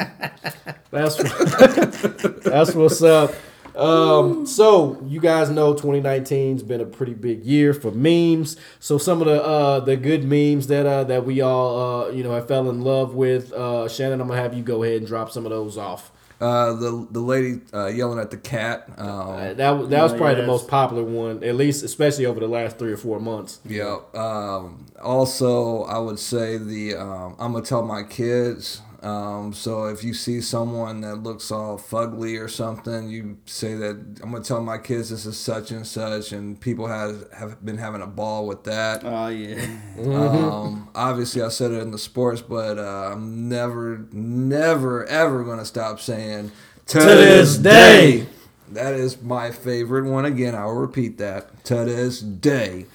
That's 0.90 1.16
that's 2.44 2.74
what's 2.74 3.02
up. 3.02 3.32
Um, 3.76 4.46
so 4.46 4.98
you 5.06 5.20
guys 5.20 5.50
know 5.50 5.74
2019's 5.74 6.62
been 6.62 6.80
a 6.80 6.84
pretty 6.86 7.14
big 7.14 7.44
year 7.44 7.72
for 7.74 7.90
memes. 7.90 8.56
So 8.80 8.98
some 8.98 9.20
of 9.20 9.26
the 9.26 9.42
uh, 9.42 9.80
the 9.80 9.96
good 9.96 10.24
memes 10.24 10.66
that 10.68 10.86
uh, 10.86 11.04
that 11.04 11.24
we 11.24 11.40
all 11.40 12.04
uh, 12.04 12.10
you 12.10 12.22
know 12.22 12.32
have 12.32 12.48
fell 12.48 12.68
in 12.70 12.82
love 12.82 13.14
with. 13.14 13.52
Uh, 13.52 13.88
Shannon, 13.88 14.20
I'm 14.20 14.28
gonna 14.28 14.40
have 14.40 14.54
you 14.54 14.62
go 14.62 14.82
ahead 14.82 14.98
and 14.98 15.06
drop 15.06 15.30
some 15.30 15.46
of 15.46 15.50
those 15.50 15.78
off. 15.78 16.12
Uh, 16.40 16.72
the 16.74 17.06
the 17.12 17.20
lady 17.20 17.60
uh, 17.72 17.86
yelling 17.86 18.18
at 18.18 18.32
the 18.32 18.36
cat. 18.36 18.88
Um, 18.98 19.08
Uh, 19.08 19.54
that 19.54 19.70
was 19.70 19.88
that 19.90 20.02
was 20.02 20.12
Oh, 20.12 20.16
probably 20.16 20.40
the 20.40 20.46
most 20.46 20.66
popular 20.66 21.04
one, 21.04 21.44
at 21.44 21.54
least 21.54 21.84
especially 21.84 22.26
over 22.26 22.40
the 22.40 22.48
last 22.48 22.78
three 22.78 22.92
or 22.92 22.96
four 22.96 23.20
months. 23.20 23.60
Yeah. 23.64 23.98
Um, 24.12 24.86
also, 25.00 25.84
I 25.84 25.98
would 25.98 26.18
say 26.18 26.58
the 26.58 26.96
um, 26.96 27.36
I'm 27.38 27.52
gonna 27.52 27.64
tell 27.64 27.82
my 27.84 28.02
kids. 28.02 28.82
Um, 29.02 29.52
so 29.52 29.86
if 29.86 30.04
you 30.04 30.14
see 30.14 30.40
someone 30.40 31.00
that 31.00 31.16
looks 31.16 31.50
all 31.50 31.76
fugly 31.76 32.40
or 32.40 32.46
something, 32.46 33.08
you 33.08 33.38
say 33.46 33.74
that 33.74 33.96
I'm 34.22 34.30
gonna 34.30 34.44
tell 34.44 34.62
my 34.62 34.78
kids 34.78 35.10
this 35.10 35.26
is 35.26 35.36
such 35.36 35.72
and 35.72 35.84
such, 35.84 36.30
and 36.30 36.60
people 36.60 36.86
have 36.86 37.28
have 37.32 37.64
been 37.64 37.78
having 37.78 38.00
a 38.00 38.06
ball 38.06 38.46
with 38.46 38.62
that. 38.64 39.02
Oh 39.04 39.26
yeah. 39.26 39.66
Um, 39.98 40.88
obviously, 40.94 41.42
I 41.42 41.48
said 41.48 41.72
it 41.72 41.80
in 41.80 41.90
the 41.90 41.98
sports, 41.98 42.42
but 42.42 42.78
uh, 42.78 43.10
I'm 43.12 43.48
never, 43.48 44.06
never, 44.12 45.04
ever 45.06 45.42
gonna 45.42 45.64
stop 45.64 45.98
saying 45.98 46.52
to, 46.86 47.00
this 47.00 47.56
day." 47.56 48.26
That 48.70 48.94
is 48.94 49.20
my 49.20 49.50
favorite 49.50 50.08
one. 50.08 50.24
Again, 50.24 50.54
I'll 50.54 50.72
repeat 50.72 51.18
that 51.18 51.64
to 51.64 51.84
this 51.84 52.20
day. 52.20 52.86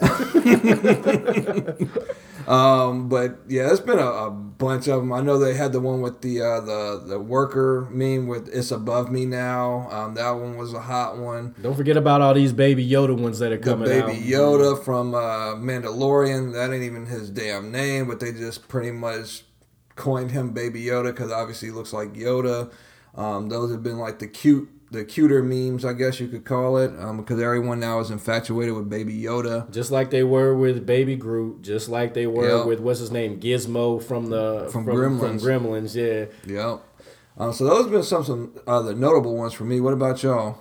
um, 2.46 3.08
but 3.08 3.38
yeah, 3.48 3.70
it's 3.70 3.80
been 3.80 3.98
a, 3.98 4.06
a 4.06 4.30
bunch 4.30 4.88
of 4.88 5.00
them. 5.00 5.12
I 5.12 5.20
know 5.20 5.38
they 5.38 5.54
had 5.54 5.72
the 5.72 5.80
one 5.80 6.00
with 6.00 6.20
the 6.22 6.40
uh, 6.40 6.60
the 6.60 7.02
the 7.06 7.18
worker 7.18 7.88
meme 7.90 8.26
with 8.26 8.48
"It's 8.48 8.70
above 8.70 9.10
me 9.10 9.26
now." 9.26 9.88
Um, 9.90 10.14
that 10.14 10.30
one 10.30 10.56
was 10.56 10.72
a 10.72 10.80
hot 10.80 11.18
one. 11.18 11.54
Don't 11.60 11.74
forget 11.76 11.96
about 11.96 12.20
all 12.20 12.34
these 12.34 12.52
baby 12.52 12.88
Yoda 12.88 13.18
ones 13.18 13.38
that 13.40 13.52
are 13.52 13.56
The 13.58 13.64
coming 13.64 13.88
baby 13.88 14.12
out. 14.12 14.40
Yoda 14.40 14.84
from 14.84 15.14
uh, 15.14 15.54
Mandalorian. 15.56 16.52
That 16.52 16.72
ain't 16.72 16.84
even 16.84 17.06
his 17.06 17.30
damn 17.30 17.70
name, 17.72 18.06
but 18.08 18.20
they 18.20 18.32
just 18.32 18.68
pretty 18.68 18.92
much 18.92 19.42
coined 19.96 20.30
him 20.30 20.50
Baby 20.52 20.84
Yoda 20.84 21.06
because 21.06 21.32
obviously 21.32 21.68
he 21.68 21.74
looks 21.74 21.92
like 21.92 22.12
Yoda. 22.12 22.70
Um, 23.14 23.48
those 23.48 23.70
have 23.72 23.82
been 23.82 23.98
like 23.98 24.18
the 24.18 24.26
cute, 24.28 24.68
the 24.90 25.04
cuter 25.04 25.42
memes, 25.42 25.84
I 25.84 25.92
guess 25.94 26.20
you 26.20 26.28
could 26.28 26.44
call 26.44 26.76
it, 26.78 26.92
um, 26.98 27.16
because 27.18 27.40
everyone 27.40 27.80
now 27.80 27.98
is 28.00 28.10
infatuated 28.10 28.74
with 28.74 28.88
Baby 28.88 29.20
Yoda. 29.20 29.70
Just 29.72 29.90
like 29.90 30.10
they 30.10 30.22
were 30.22 30.54
with 30.54 30.86
Baby 30.86 31.16
Groot, 31.16 31.62
just 31.62 31.88
like 31.88 32.14
they 32.14 32.26
were 32.26 32.58
Yep. 32.58 32.66
with 32.66 32.80
what's 32.80 33.00
his 33.00 33.10
name, 33.10 33.40
Gizmo 33.40 34.02
from 34.02 34.30
the 34.30 34.68
From 34.70 34.84
From 34.84 34.94
Gremlins. 34.96 35.42
Gremlins, 35.42 35.94
yeah. 35.94 36.26
Yep. 36.52 36.82
Um, 37.38 37.52
so 37.52 37.64
those 37.64 37.82
have 37.84 37.90
been 37.92 38.02
some 38.02 38.24
some 38.24 38.52
uh, 38.66 38.80
the 38.80 38.94
notable 38.94 39.36
ones 39.36 39.52
for 39.52 39.64
me. 39.64 39.80
What 39.80 39.92
about 39.92 40.22
y'all? 40.22 40.58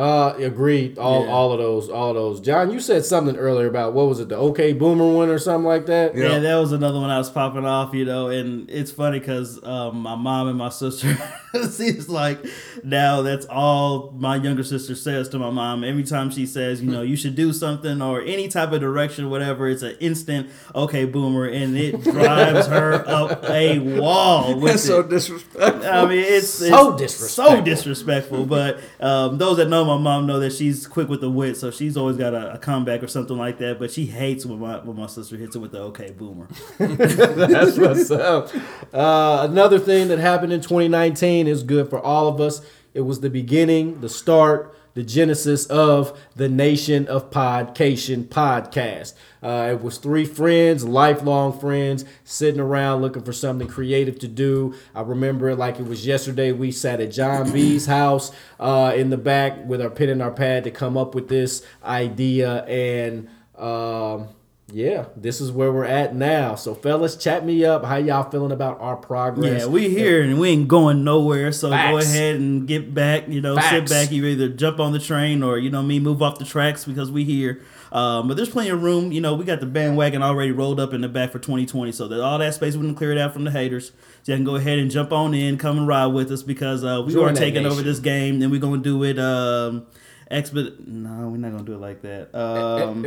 Uh, 0.00 0.34
agreed. 0.38 0.98
All 0.98 1.24
Yeah. 1.26 1.30
all 1.32 1.52
of 1.52 1.58
those, 1.58 1.90
all 1.90 2.10
of 2.10 2.14
those. 2.16 2.40
John, 2.40 2.70
you 2.70 2.80
said 2.80 3.04
something 3.04 3.36
earlier 3.36 3.66
about 3.66 3.92
what 3.92 4.06
was 4.08 4.18
it, 4.18 4.30
the 4.30 4.36
OK 4.36 4.72
Boomer 4.72 5.06
one 5.12 5.28
or 5.28 5.38
something 5.38 5.66
like 5.66 5.84
that? 5.86 6.16
Yeah. 6.16 6.28
Yeah, 6.30 6.38
that 6.38 6.56
was 6.56 6.72
another 6.72 6.98
one 6.98 7.10
I 7.10 7.18
was 7.18 7.28
popping 7.28 7.66
off, 7.66 7.92
you 7.92 8.06
know, 8.06 8.28
and 8.28 8.70
it's 8.70 8.90
funny 8.90 9.18
because 9.18 9.62
um, 9.62 10.00
my 10.00 10.14
mom 10.14 10.48
and 10.48 10.56
my 10.56 10.70
sister, 10.70 11.14
it 11.54 11.68
seems 11.70 12.08
like 12.08 12.38
now 12.82 13.20
that's 13.20 13.44
all 13.46 14.12
my 14.16 14.36
younger 14.36 14.62
sister 14.64 14.94
says 14.94 15.28
to 15.30 15.38
my 15.38 15.50
mom. 15.50 15.84
Every 15.84 16.04
time 16.04 16.30
she 16.30 16.46
says, 16.46 16.80
you 16.82 16.90
know, 16.90 17.02
you 17.02 17.16
should 17.16 17.34
do 17.34 17.52
something 17.52 18.00
or 18.00 18.22
any 18.22 18.48
type 18.48 18.72
of 18.72 18.80
direction, 18.80 19.28
whatever, 19.28 19.68
it's 19.68 19.82
an 19.82 19.96
instant, 20.00 20.48
okay, 20.74 21.04
boomer, 21.04 21.44
and 21.46 21.76
it 21.76 22.00
drives 22.04 22.66
her 22.68 23.06
up 23.06 23.44
a 23.50 23.78
wall 23.80 24.54
with 24.58 24.72
That's 24.72 24.84
it. 24.84 24.86
so 24.86 25.02
disrespectful. 25.02 25.86
I 25.90 26.06
mean, 26.06 26.24
it's, 26.26 26.48
So 26.48 26.96
disrespectful. 26.96 27.56
So 27.56 27.60
disrespectful. 27.60 28.46
But 28.46 28.80
um, 29.00 29.36
those 29.36 29.58
that 29.58 29.68
know 29.68 29.89
my 29.96 30.02
mom 30.02 30.26
know 30.26 30.38
that 30.40 30.52
she's 30.52 30.86
quick 30.86 31.08
with 31.08 31.20
the 31.20 31.30
wit, 31.30 31.56
so 31.56 31.70
she's 31.70 31.96
always 31.96 32.16
got 32.16 32.32
a, 32.32 32.54
a 32.54 32.58
comeback 32.58 33.02
or 33.02 33.08
something 33.08 33.36
like 33.36 33.58
that. 33.58 33.78
But 33.78 33.90
she 33.90 34.06
hates 34.06 34.46
when 34.46 34.60
my 34.60 34.78
when 34.78 34.96
my 34.96 35.06
sister 35.06 35.36
hits 35.36 35.56
it 35.56 35.58
with 35.58 35.72
the 35.72 35.80
okay 35.82 36.10
boomer. 36.10 36.48
That's 36.78 37.76
what's 37.78 38.10
up. 38.10 38.50
Uh, 38.92 39.46
another 39.50 39.78
thing 39.78 40.08
that 40.08 40.18
happened 40.18 40.52
in 40.52 40.60
2019 40.60 41.46
is 41.46 41.62
good 41.62 41.90
for 41.90 42.00
all 42.00 42.28
of 42.28 42.40
us. 42.40 42.64
It 42.94 43.02
was 43.02 43.20
the 43.20 43.30
beginning, 43.30 44.00
the 44.00 44.08
start, 44.08 44.74
the 44.94 45.02
genesis 45.02 45.66
of 45.66 46.18
the 46.36 46.48
Nation 46.48 47.06
of 47.06 47.30
Podcation 47.30 48.26
podcast. 48.26 49.14
Uh, 49.42 49.70
it 49.72 49.82
was 49.82 49.98
three 49.98 50.24
friends, 50.24 50.84
lifelong 50.84 51.58
friends, 51.58 52.04
sitting 52.24 52.60
around 52.60 53.02
looking 53.02 53.22
for 53.22 53.32
something 53.32 53.68
creative 53.68 54.18
to 54.18 54.28
do. 54.28 54.74
I 54.94 55.02
remember 55.02 55.50
it 55.50 55.56
like 55.56 55.78
it 55.78 55.86
was 55.86 56.06
yesterday. 56.06 56.52
We 56.52 56.72
sat 56.72 57.00
at 57.00 57.12
John 57.12 57.52
B's 57.52 57.86
house 57.86 58.32
uh, 58.58 58.92
in 58.96 59.10
the 59.10 59.16
back 59.16 59.66
with 59.66 59.80
our 59.80 59.90
pen 59.90 60.08
and 60.10 60.22
our 60.22 60.30
pad 60.30 60.64
to 60.64 60.70
come 60.70 60.96
up 60.96 61.14
with 61.14 61.28
this 61.28 61.64
idea 61.84 62.64
and. 62.64 63.28
Um, 63.56 64.28
yeah, 64.72 65.06
this 65.16 65.40
is 65.40 65.50
where 65.50 65.72
we're 65.72 65.84
at 65.84 66.14
now. 66.14 66.54
So, 66.54 66.74
fellas, 66.74 67.16
chat 67.16 67.44
me 67.44 67.64
up. 67.64 67.84
How 67.84 67.96
y'all 67.96 68.28
feeling 68.30 68.52
about 68.52 68.80
our 68.80 68.96
progress? 68.96 69.62
Yeah, 69.62 69.66
we 69.66 69.88
here 69.88 70.22
and 70.22 70.38
we 70.38 70.50
ain't 70.50 70.68
going 70.68 71.04
nowhere. 71.04 71.52
So 71.52 71.70
go 71.70 71.98
ahead 71.98 72.36
and 72.36 72.66
get 72.66 72.94
back. 72.94 73.28
You 73.28 73.40
know, 73.40 73.56
Facts. 73.56 73.70
sit 73.70 73.88
back. 73.88 74.12
You 74.12 74.26
either 74.26 74.48
jump 74.48 74.78
on 74.80 74.92
the 74.92 74.98
train 74.98 75.42
or 75.42 75.58
you 75.58 75.70
know 75.70 75.82
me 75.82 75.98
move 76.00 76.22
off 76.22 76.38
the 76.38 76.44
tracks 76.44 76.84
because 76.84 77.10
we 77.10 77.24
here. 77.24 77.62
Um, 77.92 78.28
but 78.28 78.36
there's 78.36 78.48
plenty 78.48 78.70
of 78.70 78.82
room. 78.82 79.10
You 79.10 79.20
know, 79.20 79.34
we 79.34 79.44
got 79.44 79.60
the 79.60 79.66
bandwagon 79.66 80.22
already 80.22 80.52
rolled 80.52 80.78
up 80.78 80.94
in 80.94 81.00
the 81.00 81.08
back 81.08 81.32
for 81.32 81.40
2020, 81.40 81.90
so 81.92 82.06
that 82.08 82.20
all 82.20 82.38
that 82.38 82.54
space 82.54 82.76
we 82.76 82.86
can 82.86 82.94
clear 82.94 83.12
it 83.12 83.18
out 83.18 83.32
from 83.32 83.44
the 83.44 83.50
haters. 83.50 83.92
So 84.22 84.32
you 84.32 84.36
can 84.38 84.44
go 84.44 84.56
ahead 84.56 84.78
and 84.78 84.90
jump 84.90 85.12
on 85.12 85.34
in, 85.34 85.58
come 85.58 85.78
and 85.78 85.88
ride 85.88 86.06
with 86.06 86.30
us 86.30 86.42
because 86.42 86.84
uh, 86.84 87.02
we 87.04 87.12
Join 87.12 87.32
are 87.32 87.34
taking 87.34 87.66
over 87.66 87.82
this 87.82 87.98
game, 87.98 88.40
and 88.42 88.50
we're 88.52 88.60
gonna 88.60 88.78
do 88.82 89.02
it. 89.02 89.18
Um, 89.18 89.86
exped. 90.30 90.86
No, 90.86 91.28
we're 91.28 91.38
not 91.38 91.50
gonna 91.50 91.64
do 91.64 91.74
it 91.74 91.80
like 91.80 92.02
that. 92.02 92.32
Um, 92.34 93.06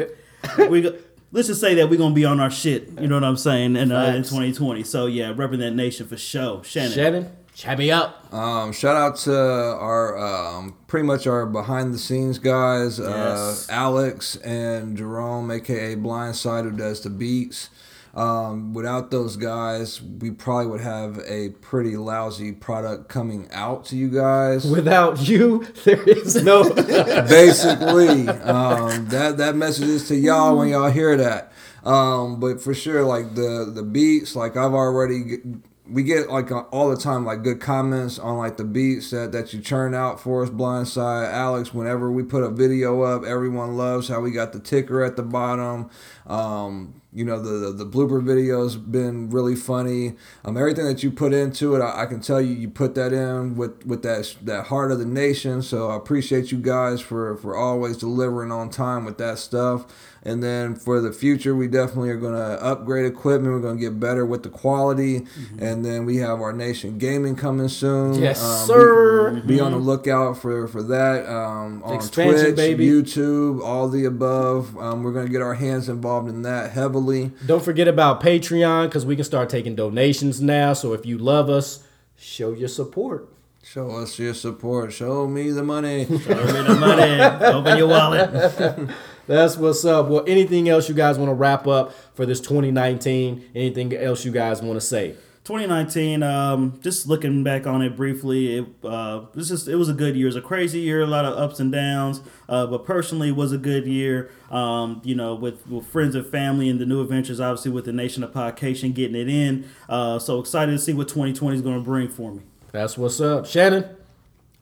we 0.70 0.82
go- 0.82 0.98
let's 1.34 1.50
just 1.50 1.60
say 1.60 1.74
that 1.76 1.90
we're 1.90 1.98
gonna 1.98 2.16
be 2.16 2.24
on 2.26 2.40
our 2.40 2.50
shit. 2.52 2.90
You 3.02 3.08
know 3.08 3.16
what 3.16 3.26
I'm 3.26 3.36
saying? 3.38 3.76
And 3.76 3.92
uh, 3.92 4.14
in 4.16 4.24
2020. 4.24 4.84
So 4.84 5.08
yeah, 5.08 5.34
repping 5.34 5.60
that 5.60 5.72
nation 5.72 6.08
for 6.08 6.16
show. 6.16 6.62
Shannon. 6.64 6.92
Shannon, 6.94 7.32
chat 7.54 7.78
me 7.78 7.92
up. 7.92 8.34
Um, 8.34 8.72
shout 8.72 8.96
out 8.96 9.18
to 9.18 9.36
our 9.38 10.18
um, 10.18 10.76
pretty 10.88 11.06
much 11.06 11.28
our 11.28 11.46
behind 11.46 11.94
the 11.94 11.98
scenes 11.98 12.40
guys, 12.40 12.98
Yes. 13.00 13.70
uh, 13.70 13.74
Alex 13.74 14.38
and 14.38 14.96
Jerome, 14.98 15.52
aka 15.52 15.96
Blindside, 15.96 16.64
who 16.64 16.72
does 16.72 17.02
the 17.02 17.10
beats. 17.10 17.70
Um, 18.14 18.76
without 18.76 19.10
those 19.10 19.38
guys, 19.38 20.00
we 20.02 20.30
probably 20.30 20.68
would 20.68 20.82
have 20.82 21.20
a 21.26 21.50
pretty 21.62 21.98
lousy 21.98 22.52
product 22.52 23.10
coming 23.10 23.50
out 23.52 23.86
to 23.86 23.96
you 23.96 24.10
guys. 24.10 24.66
Without 24.66 25.28
you, 25.28 25.66
there 25.84 26.02
is 26.08 26.36
no. 26.44 26.64
Basically, 26.76 28.28
um, 28.28 29.08
that 29.08 29.38
that 29.38 29.56
message 29.56 29.88
is 29.88 30.08
to 30.10 30.16
y'all 30.16 30.58
when 30.58 30.70
y'all 30.70 30.92
hear 30.92 31.18
that. 31.18 31.52
Um, 31.84 32.40
but 32.40 32.62
for 32.62 32.74
sure, 32.76 33.04
like 33.04 33.34
the 33.34 33.72
the 33.74 33.84
beats, 33.84 34.36
like 34.36 34.56
I've 34.56 34.74
already 34.74 35.24
g- 35.24 35.42
we 35.90 36.04
get 36.04 36.30
like 36.30 36.52
uh, 36.52 36.60
all 36.72 36.90
the 36.90 36.98
time 36.98 37.26
like 37.26 37.44
good 37.44 37.60
comments 37.60 38.20
on 38.20 38.38
like 38.38 38.58
the 38.58 38.64
beats 38.64 39.10
that 39.10 39.32
that 39.32 39.54
you 39.54 39.60
churn 39.60 39.96
out 39.96 40.20
for 40.20 40.44
us. 40.44 40.52
Blindside, 40.52 41.32
Alex. 41.32 41.74
Whenever 41.74 42.12
we 42.12 42.24
put 42.24 42.44
a 42.44 42.50
video 42.50 43.02
up, 43.02 43.24
everyone 43.26 43.76
loves 43.76 44.08
how 44.08 44.22
we 44.22 44.32
got 44.32 44.54
the 44.54 44.60
ticker 44.60 45.04
at 45.04 45.16
the 45.16 45.24
bottom. 45.24 45.90
Um, 46.28 47.02
you 47.14 47.24
know 47.24 47.40
the, 47.40 47.68
the 47.68 47.72
the 47.72 47.86
blooper 47.86 48.24
video's 48.24 48.76
been 48.76 49.30
really 49.30 49.56
funny. 49.56 50.16
Um, 50.44 50.58
everything 50.58 50.86
that 50.86 51.04
you 51.04 51.12
put 51.12 51.34
into 51.34 51.76
it, 51.76 51.82
I, 51.82 52.04
I 52.04 52.06
can 52.06 52.22
tell 52.22 52.42
you, 52.42 52.54
you 52.54 52.70
put 52.70 52.96
that 52.96 53.14
in 53.14 53.56
with 53.56 53.86
with 53.86 54.04
that 54.04 54.36
that 54.42 54.68
heart 54.68 54.92
of 54.92 55.00
the 55.00 55.06
nation. 55.06 55.62
So 55.62 55.90
I 55.90 55.96
appreciate 55.96 56.52
you 56.52 56.58
guys 56.58 57.02
for 57.02 57.38
for 57.38 57.56
always 57.56 57.98
delivering 57.98 58.52
on 58.52 58.70
time 58.70 59.06
with 59.06 59.18
that 59.20 59.40
stuff. 59.40 59.86
And 60.26 60.42
then 60.42 60.76
for 60.76 61.02
the 61.02 61.12
future, 61.12 61.54
we 61.54 61.68
definitely 61.68 62.10
are 62.10 62.18
going 62.18 62.34
to 62.36 62.64
upgrade 62.64 63.06
equipment. 63.06 63.54
We're 63.54 63.60
going 63.60 63.76
to 63.78 63.82
get 63.82 64.00
better 64.00 64.26
with 64.26 64.44
the 64.44 64.50
quality. 64.50 65.26
And 65.60 65.84
then 65.84 66.06
we 66.06 66.18
have 66.18 66.40
our 66.40 66.54
nation 66.54 66.98
gaming 66.98 67.36
coming 67.36 67.68
soon. 67.68 68.14
Yes, 68.16 68.42
Um, 68.42 68.68
sir. 68.68 69.32
Be, 69.42 69.56
be 69.56 69.60
on 69.60 69.74
the 69.74 69.78
lookout 69.80 70.38
for 70.38 70.66
for 70.70 70.82
that 70.84 71.30
um, 71.30 71.84
on 71.84 71.96
Expansion, 71.96 72.46
Twitch, 72.46 72.56
baby. 72.56 72.88
YouTube, 72.88 73.62
all 73.62 73.90
the 73.90 74.06
above. 74.06 74.78
Um, 74.78 75.04
we're 75.04 75.12
going 75.12 75.26
to 75.26 75.32
get 75.32 75.42
our 75.42 75.56
hands 75.56 75.90
involved 75.90 76.30
in 76.30 76.42
that 76.44 76.72
heavily. 76.72 77.32
Don't 77.46 77.64
forget 77.64 77.90
about 77.90 78.22
Patreon 78.22 78.86
because 78.86 79.06
we 79.06 79.18
can 79.18 79.26
start 79.26 79.50
taking 79.50 79.76
donations 79.76 80.42
now. 80.42 80.72
So 80.72 80.94
if 80.94 81.06
you 81.06 81.18
love 81.18 81.50
us, 81.50 81.84
show 82.16 82.54
your 82.54 82.70
support. 82.70 83.28
Show 83.62 83.92
us 83.92 84.18
your 84.20 84.34
support. 84.34 84.94
Show 84.94 85.28
me 85.28 85.52
the 85.52 85.64
money. 85.64 86.06
Show 86.06 86.14
me 86.16 86.20
the 86.64 86.78
money. 86.80 87.22
Open 87.46 87.78
your 87.78 87.88
wallet. 87.88 88.90
That's 89.28 89.58
what's 89.58 89.86
up. 89.86 90.08
Well, 90.10 90.24
anything 90.28 90.68
else 90.70 90.90
you 90.90 90.96
guys 90.96 91.18
want 91.18 91.30
to 91.30 91.36
wrap 91.36 91.68
up 91.68 91.94
for 92.14 92.26
this 92.26 92.40
2019? 92.42 93.52
Anything 93.56 93.94
else 93.96 94.26
you 94.26 94.32
guys 94.32 94.62
want 94.62 94.80
to 94.80 94.86
say? 94.86 95.16
2019. 95.46 96.24
Um, 96.24 96.80
just 96.82 97.08
looking 97.08 97.44
back 97.44 97.68
on 97.68 97.82
it 97.82 97.98
briefly, 97.98 98.58
it 98.58 98.66
uh, 98.84 99.26
this 99.34 99.50
just 99.50 99.68
it 99.68 99.76
was 99.76 99.90
a 99.90 99.94
good 99.94 100.16
year. 100.16 100.26
It 100.26 100.30
was 100.30 100.36
a 100.38 100.42
crazy 100.42 100.80
year, 100.80 101.02
a 101.02 101.06
lot 101.06 101.26
of 101.26 101.38
ups 101.38 101.60
and 101.60 101.72
downs. 101.72 102.22
Uh, 102.48 102.66
but 102.66 102.86
personally, 102.86 103.30
it 103.30 103.36
was 103.36 103.52
a 103.52 103.58
good 103.58 103.86
year. 103.86 104.32
Um, 104.50 105.02
you 105.04 105.16
know, 105.16 105.36
with, 105.36 105.68
with 105.68 105.86
friends 105.88 106.16
and 106.16 106.26
family 106.26 106.70
and 106.70 106.80
the 106.80 106.86
new 106.86 107.02
adventures, 107.02 107.40
obviously 107.40 107.72
with 107.72 107.86
the 107.86 107.94
Nation 107.94 108.24
of 108.24 108.32
Podcation 108.32 108.94
getting 108.94 109.16
it 109.16 109.28
in. 109.28 109.68
Uh, 109.90 110.20
so 110.20 110.40
excited 110.40 110.72
to 110.72 110.80
see 110.80 110.94
what 110.94 111.08
2020 111.08 111.56
is 111.56 111.62
going 111.62 111.78
to 111.78 111.84
bring 111.84 112.08
for 112.08 112.32
me. 112.32 112.42
That's 112.72 112.98
what's 112.98 113.20
up, 113.20 113.46
Shannon. 113.46 113.98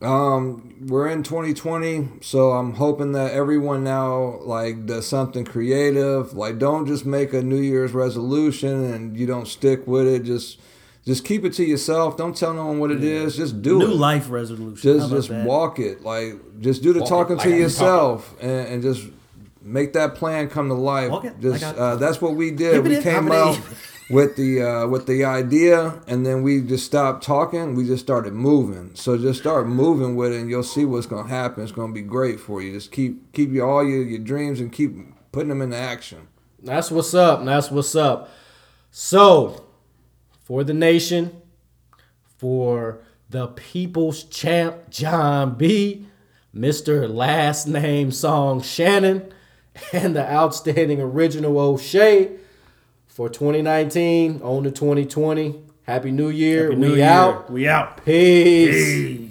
Um, 0.01 0.75
we're 0.87 1.07
in 1.09 1.21
2020, 1.21 2.21
so 2.21 2.51
I'm 2.53 2.73
hoping 2.73 3.11
that 3.11 3.33
everyone 3.33 3.83
now 3.83 4.39
like 4.41 4.85
does 4.87 5.05
something 5.07 5.45
creative. 5.45 6.33
Like, 6.33 6.57
don't 6.57 6.87
just 6.87 7.05
make 7.05 7.33
a 7.33 7.41
New 7.41 7.61
Year's 7.61 7.91
resolution 7.91 8.93
and 8.93 9.15
you 9.15 9.27
don't 9.27 9.47
stick 9.47 9.85
with 9.85 10.07
it. 10.07 10.23
Just, 10.23 10.59
just 11.05 11.23
keep 11.23 11.45
it 11.45 11.53
to 11.53 11.63
yourself. 11.63 12.17
Don't 12.17 12.35
tell 12.35 12.53
no 12.53 12.65
one 12.65 12.79
what 12.79 12.89
it 12.89 13.03
is. 13.03 13.35
Just 13.35 13.61
do 13.61 13.77
New 13.77 13.85
it. 13.85 13.89
New 13.89 13.93
life 13.95 14.29
resolution. 14.31 14.81
Just, 14.81 15.11
just 15.11 15.29
that? 15.29 15.45
walk 15.45 15.77
it. 15.77 16.01
Like, 16.01 16.33
just 16.61 16.81
do 16.81 16.93
the 16.93 17.01
Walk 17.01 17.09
talking 17.09 17.37
like 17.37 17.47
to 17.47 17.55
yourself 17.55 18.35
and, 18.41 18.67
and 18.67 18.83
just 18.83 19.05
make 19.61 19.93
that 19.93 20.15
plan 20.15 20.49
come 20.49 20.67
to 20.69 20.73
life. 20.73 21.25
It 21.25 21.39
Just, 21.39 21.63
uh, 21.63 21.95
that's 21.97 22.19
what 22.19 22.33
we 22.33 22.49
did. 22.49 22.73
Hippity, 22.73 22.97
We 22.97 23.03
came 23.03 23.31
out 23.31 23.59
with 24.13 24.35
the 24.35 24.61
uh, 24.61 24.87
with 24.87 25.07
the 25.07 25.23
idea, 25.25 26.01
and 26.07 26.25
then 26.25 26.43
we 26.43 26.61
just 26.61 26.85
stopped 26.85 27.23
talking. 27.23 27.75
We 27.75 27.85
just 27.85 28.03
started 28.03 28.33
moving. 28.33 28.95
So 28.95 29.17
just 29.17 29.39
start 29.39 29.67
moving 29.67 30.15
with 30.15 30.33
it, 30.33 30.41
and 30.41 30.49
you'll 30.49 30.63
see 30.63 30.85
what's 30.85 31.05
gonna 31.05 31.29
happen. 31.29 31.63
It's 31.63 31.71
gonna 31.71 31.93
be 31.93 32.01
great 32.01 32.39
for 32.39 32.61
you. 32.61 32.73
Just 32.73 32.91
keep 32.91 33.31
keep 33.33 33.51
your 33.51 33.69
all 33.69 33.87
your, 33.87 34.03
your 34.03 34.19
dreams 34.19 34.59
and 34.59 34.71
keep 34.71 34.95
putting 35.31 35.49
them 35.49 35.61
into 35.61 35.77
action. 35.77 36.27
That's 36.61 36.91
what's 36.91 37.13
up. 37.13 37.43
That's 37.43 37.71
what's 37.71 37.95
up. 37.95 38.29
So, 38.91 39.65
for 40.43 40.63
the 40.63 40.73
nation, 40.73 41.41
for 42.37 42.99
the 43.29 43.47
people's 43.47 44.23
champ, 44.25 44.89
John 44.89 45.55
B., 45.55 46.05
Mr. 46.53 47.11
Last 47.11 47.67
Name 47.67 48.11
Song 48.11 48.61
Shannon, 48.61 49.31
and 49.93 50.15
the 50.15 50.29
outstanding 50.29 50.99
original 50.99 51.57
O'Shea, 51.57 52.31
for 53.11 53.27
2019 53.27 54.41
on 54.41 54.63
to 54.63 54.71
2020. 54.71 55.61
Happy 55.83 56.11
New 56.11 56.29
Year. 56.29 56.69
Happy 56.69 56.75
we 56.75 56.81
New 56.87 56.95
Year. 56.95 57.05
out. 57.05 57.51
We 57.51 57.67
out. 57.67 58.05
Peace. 58.05 58.73
Peace. 58.73 59.30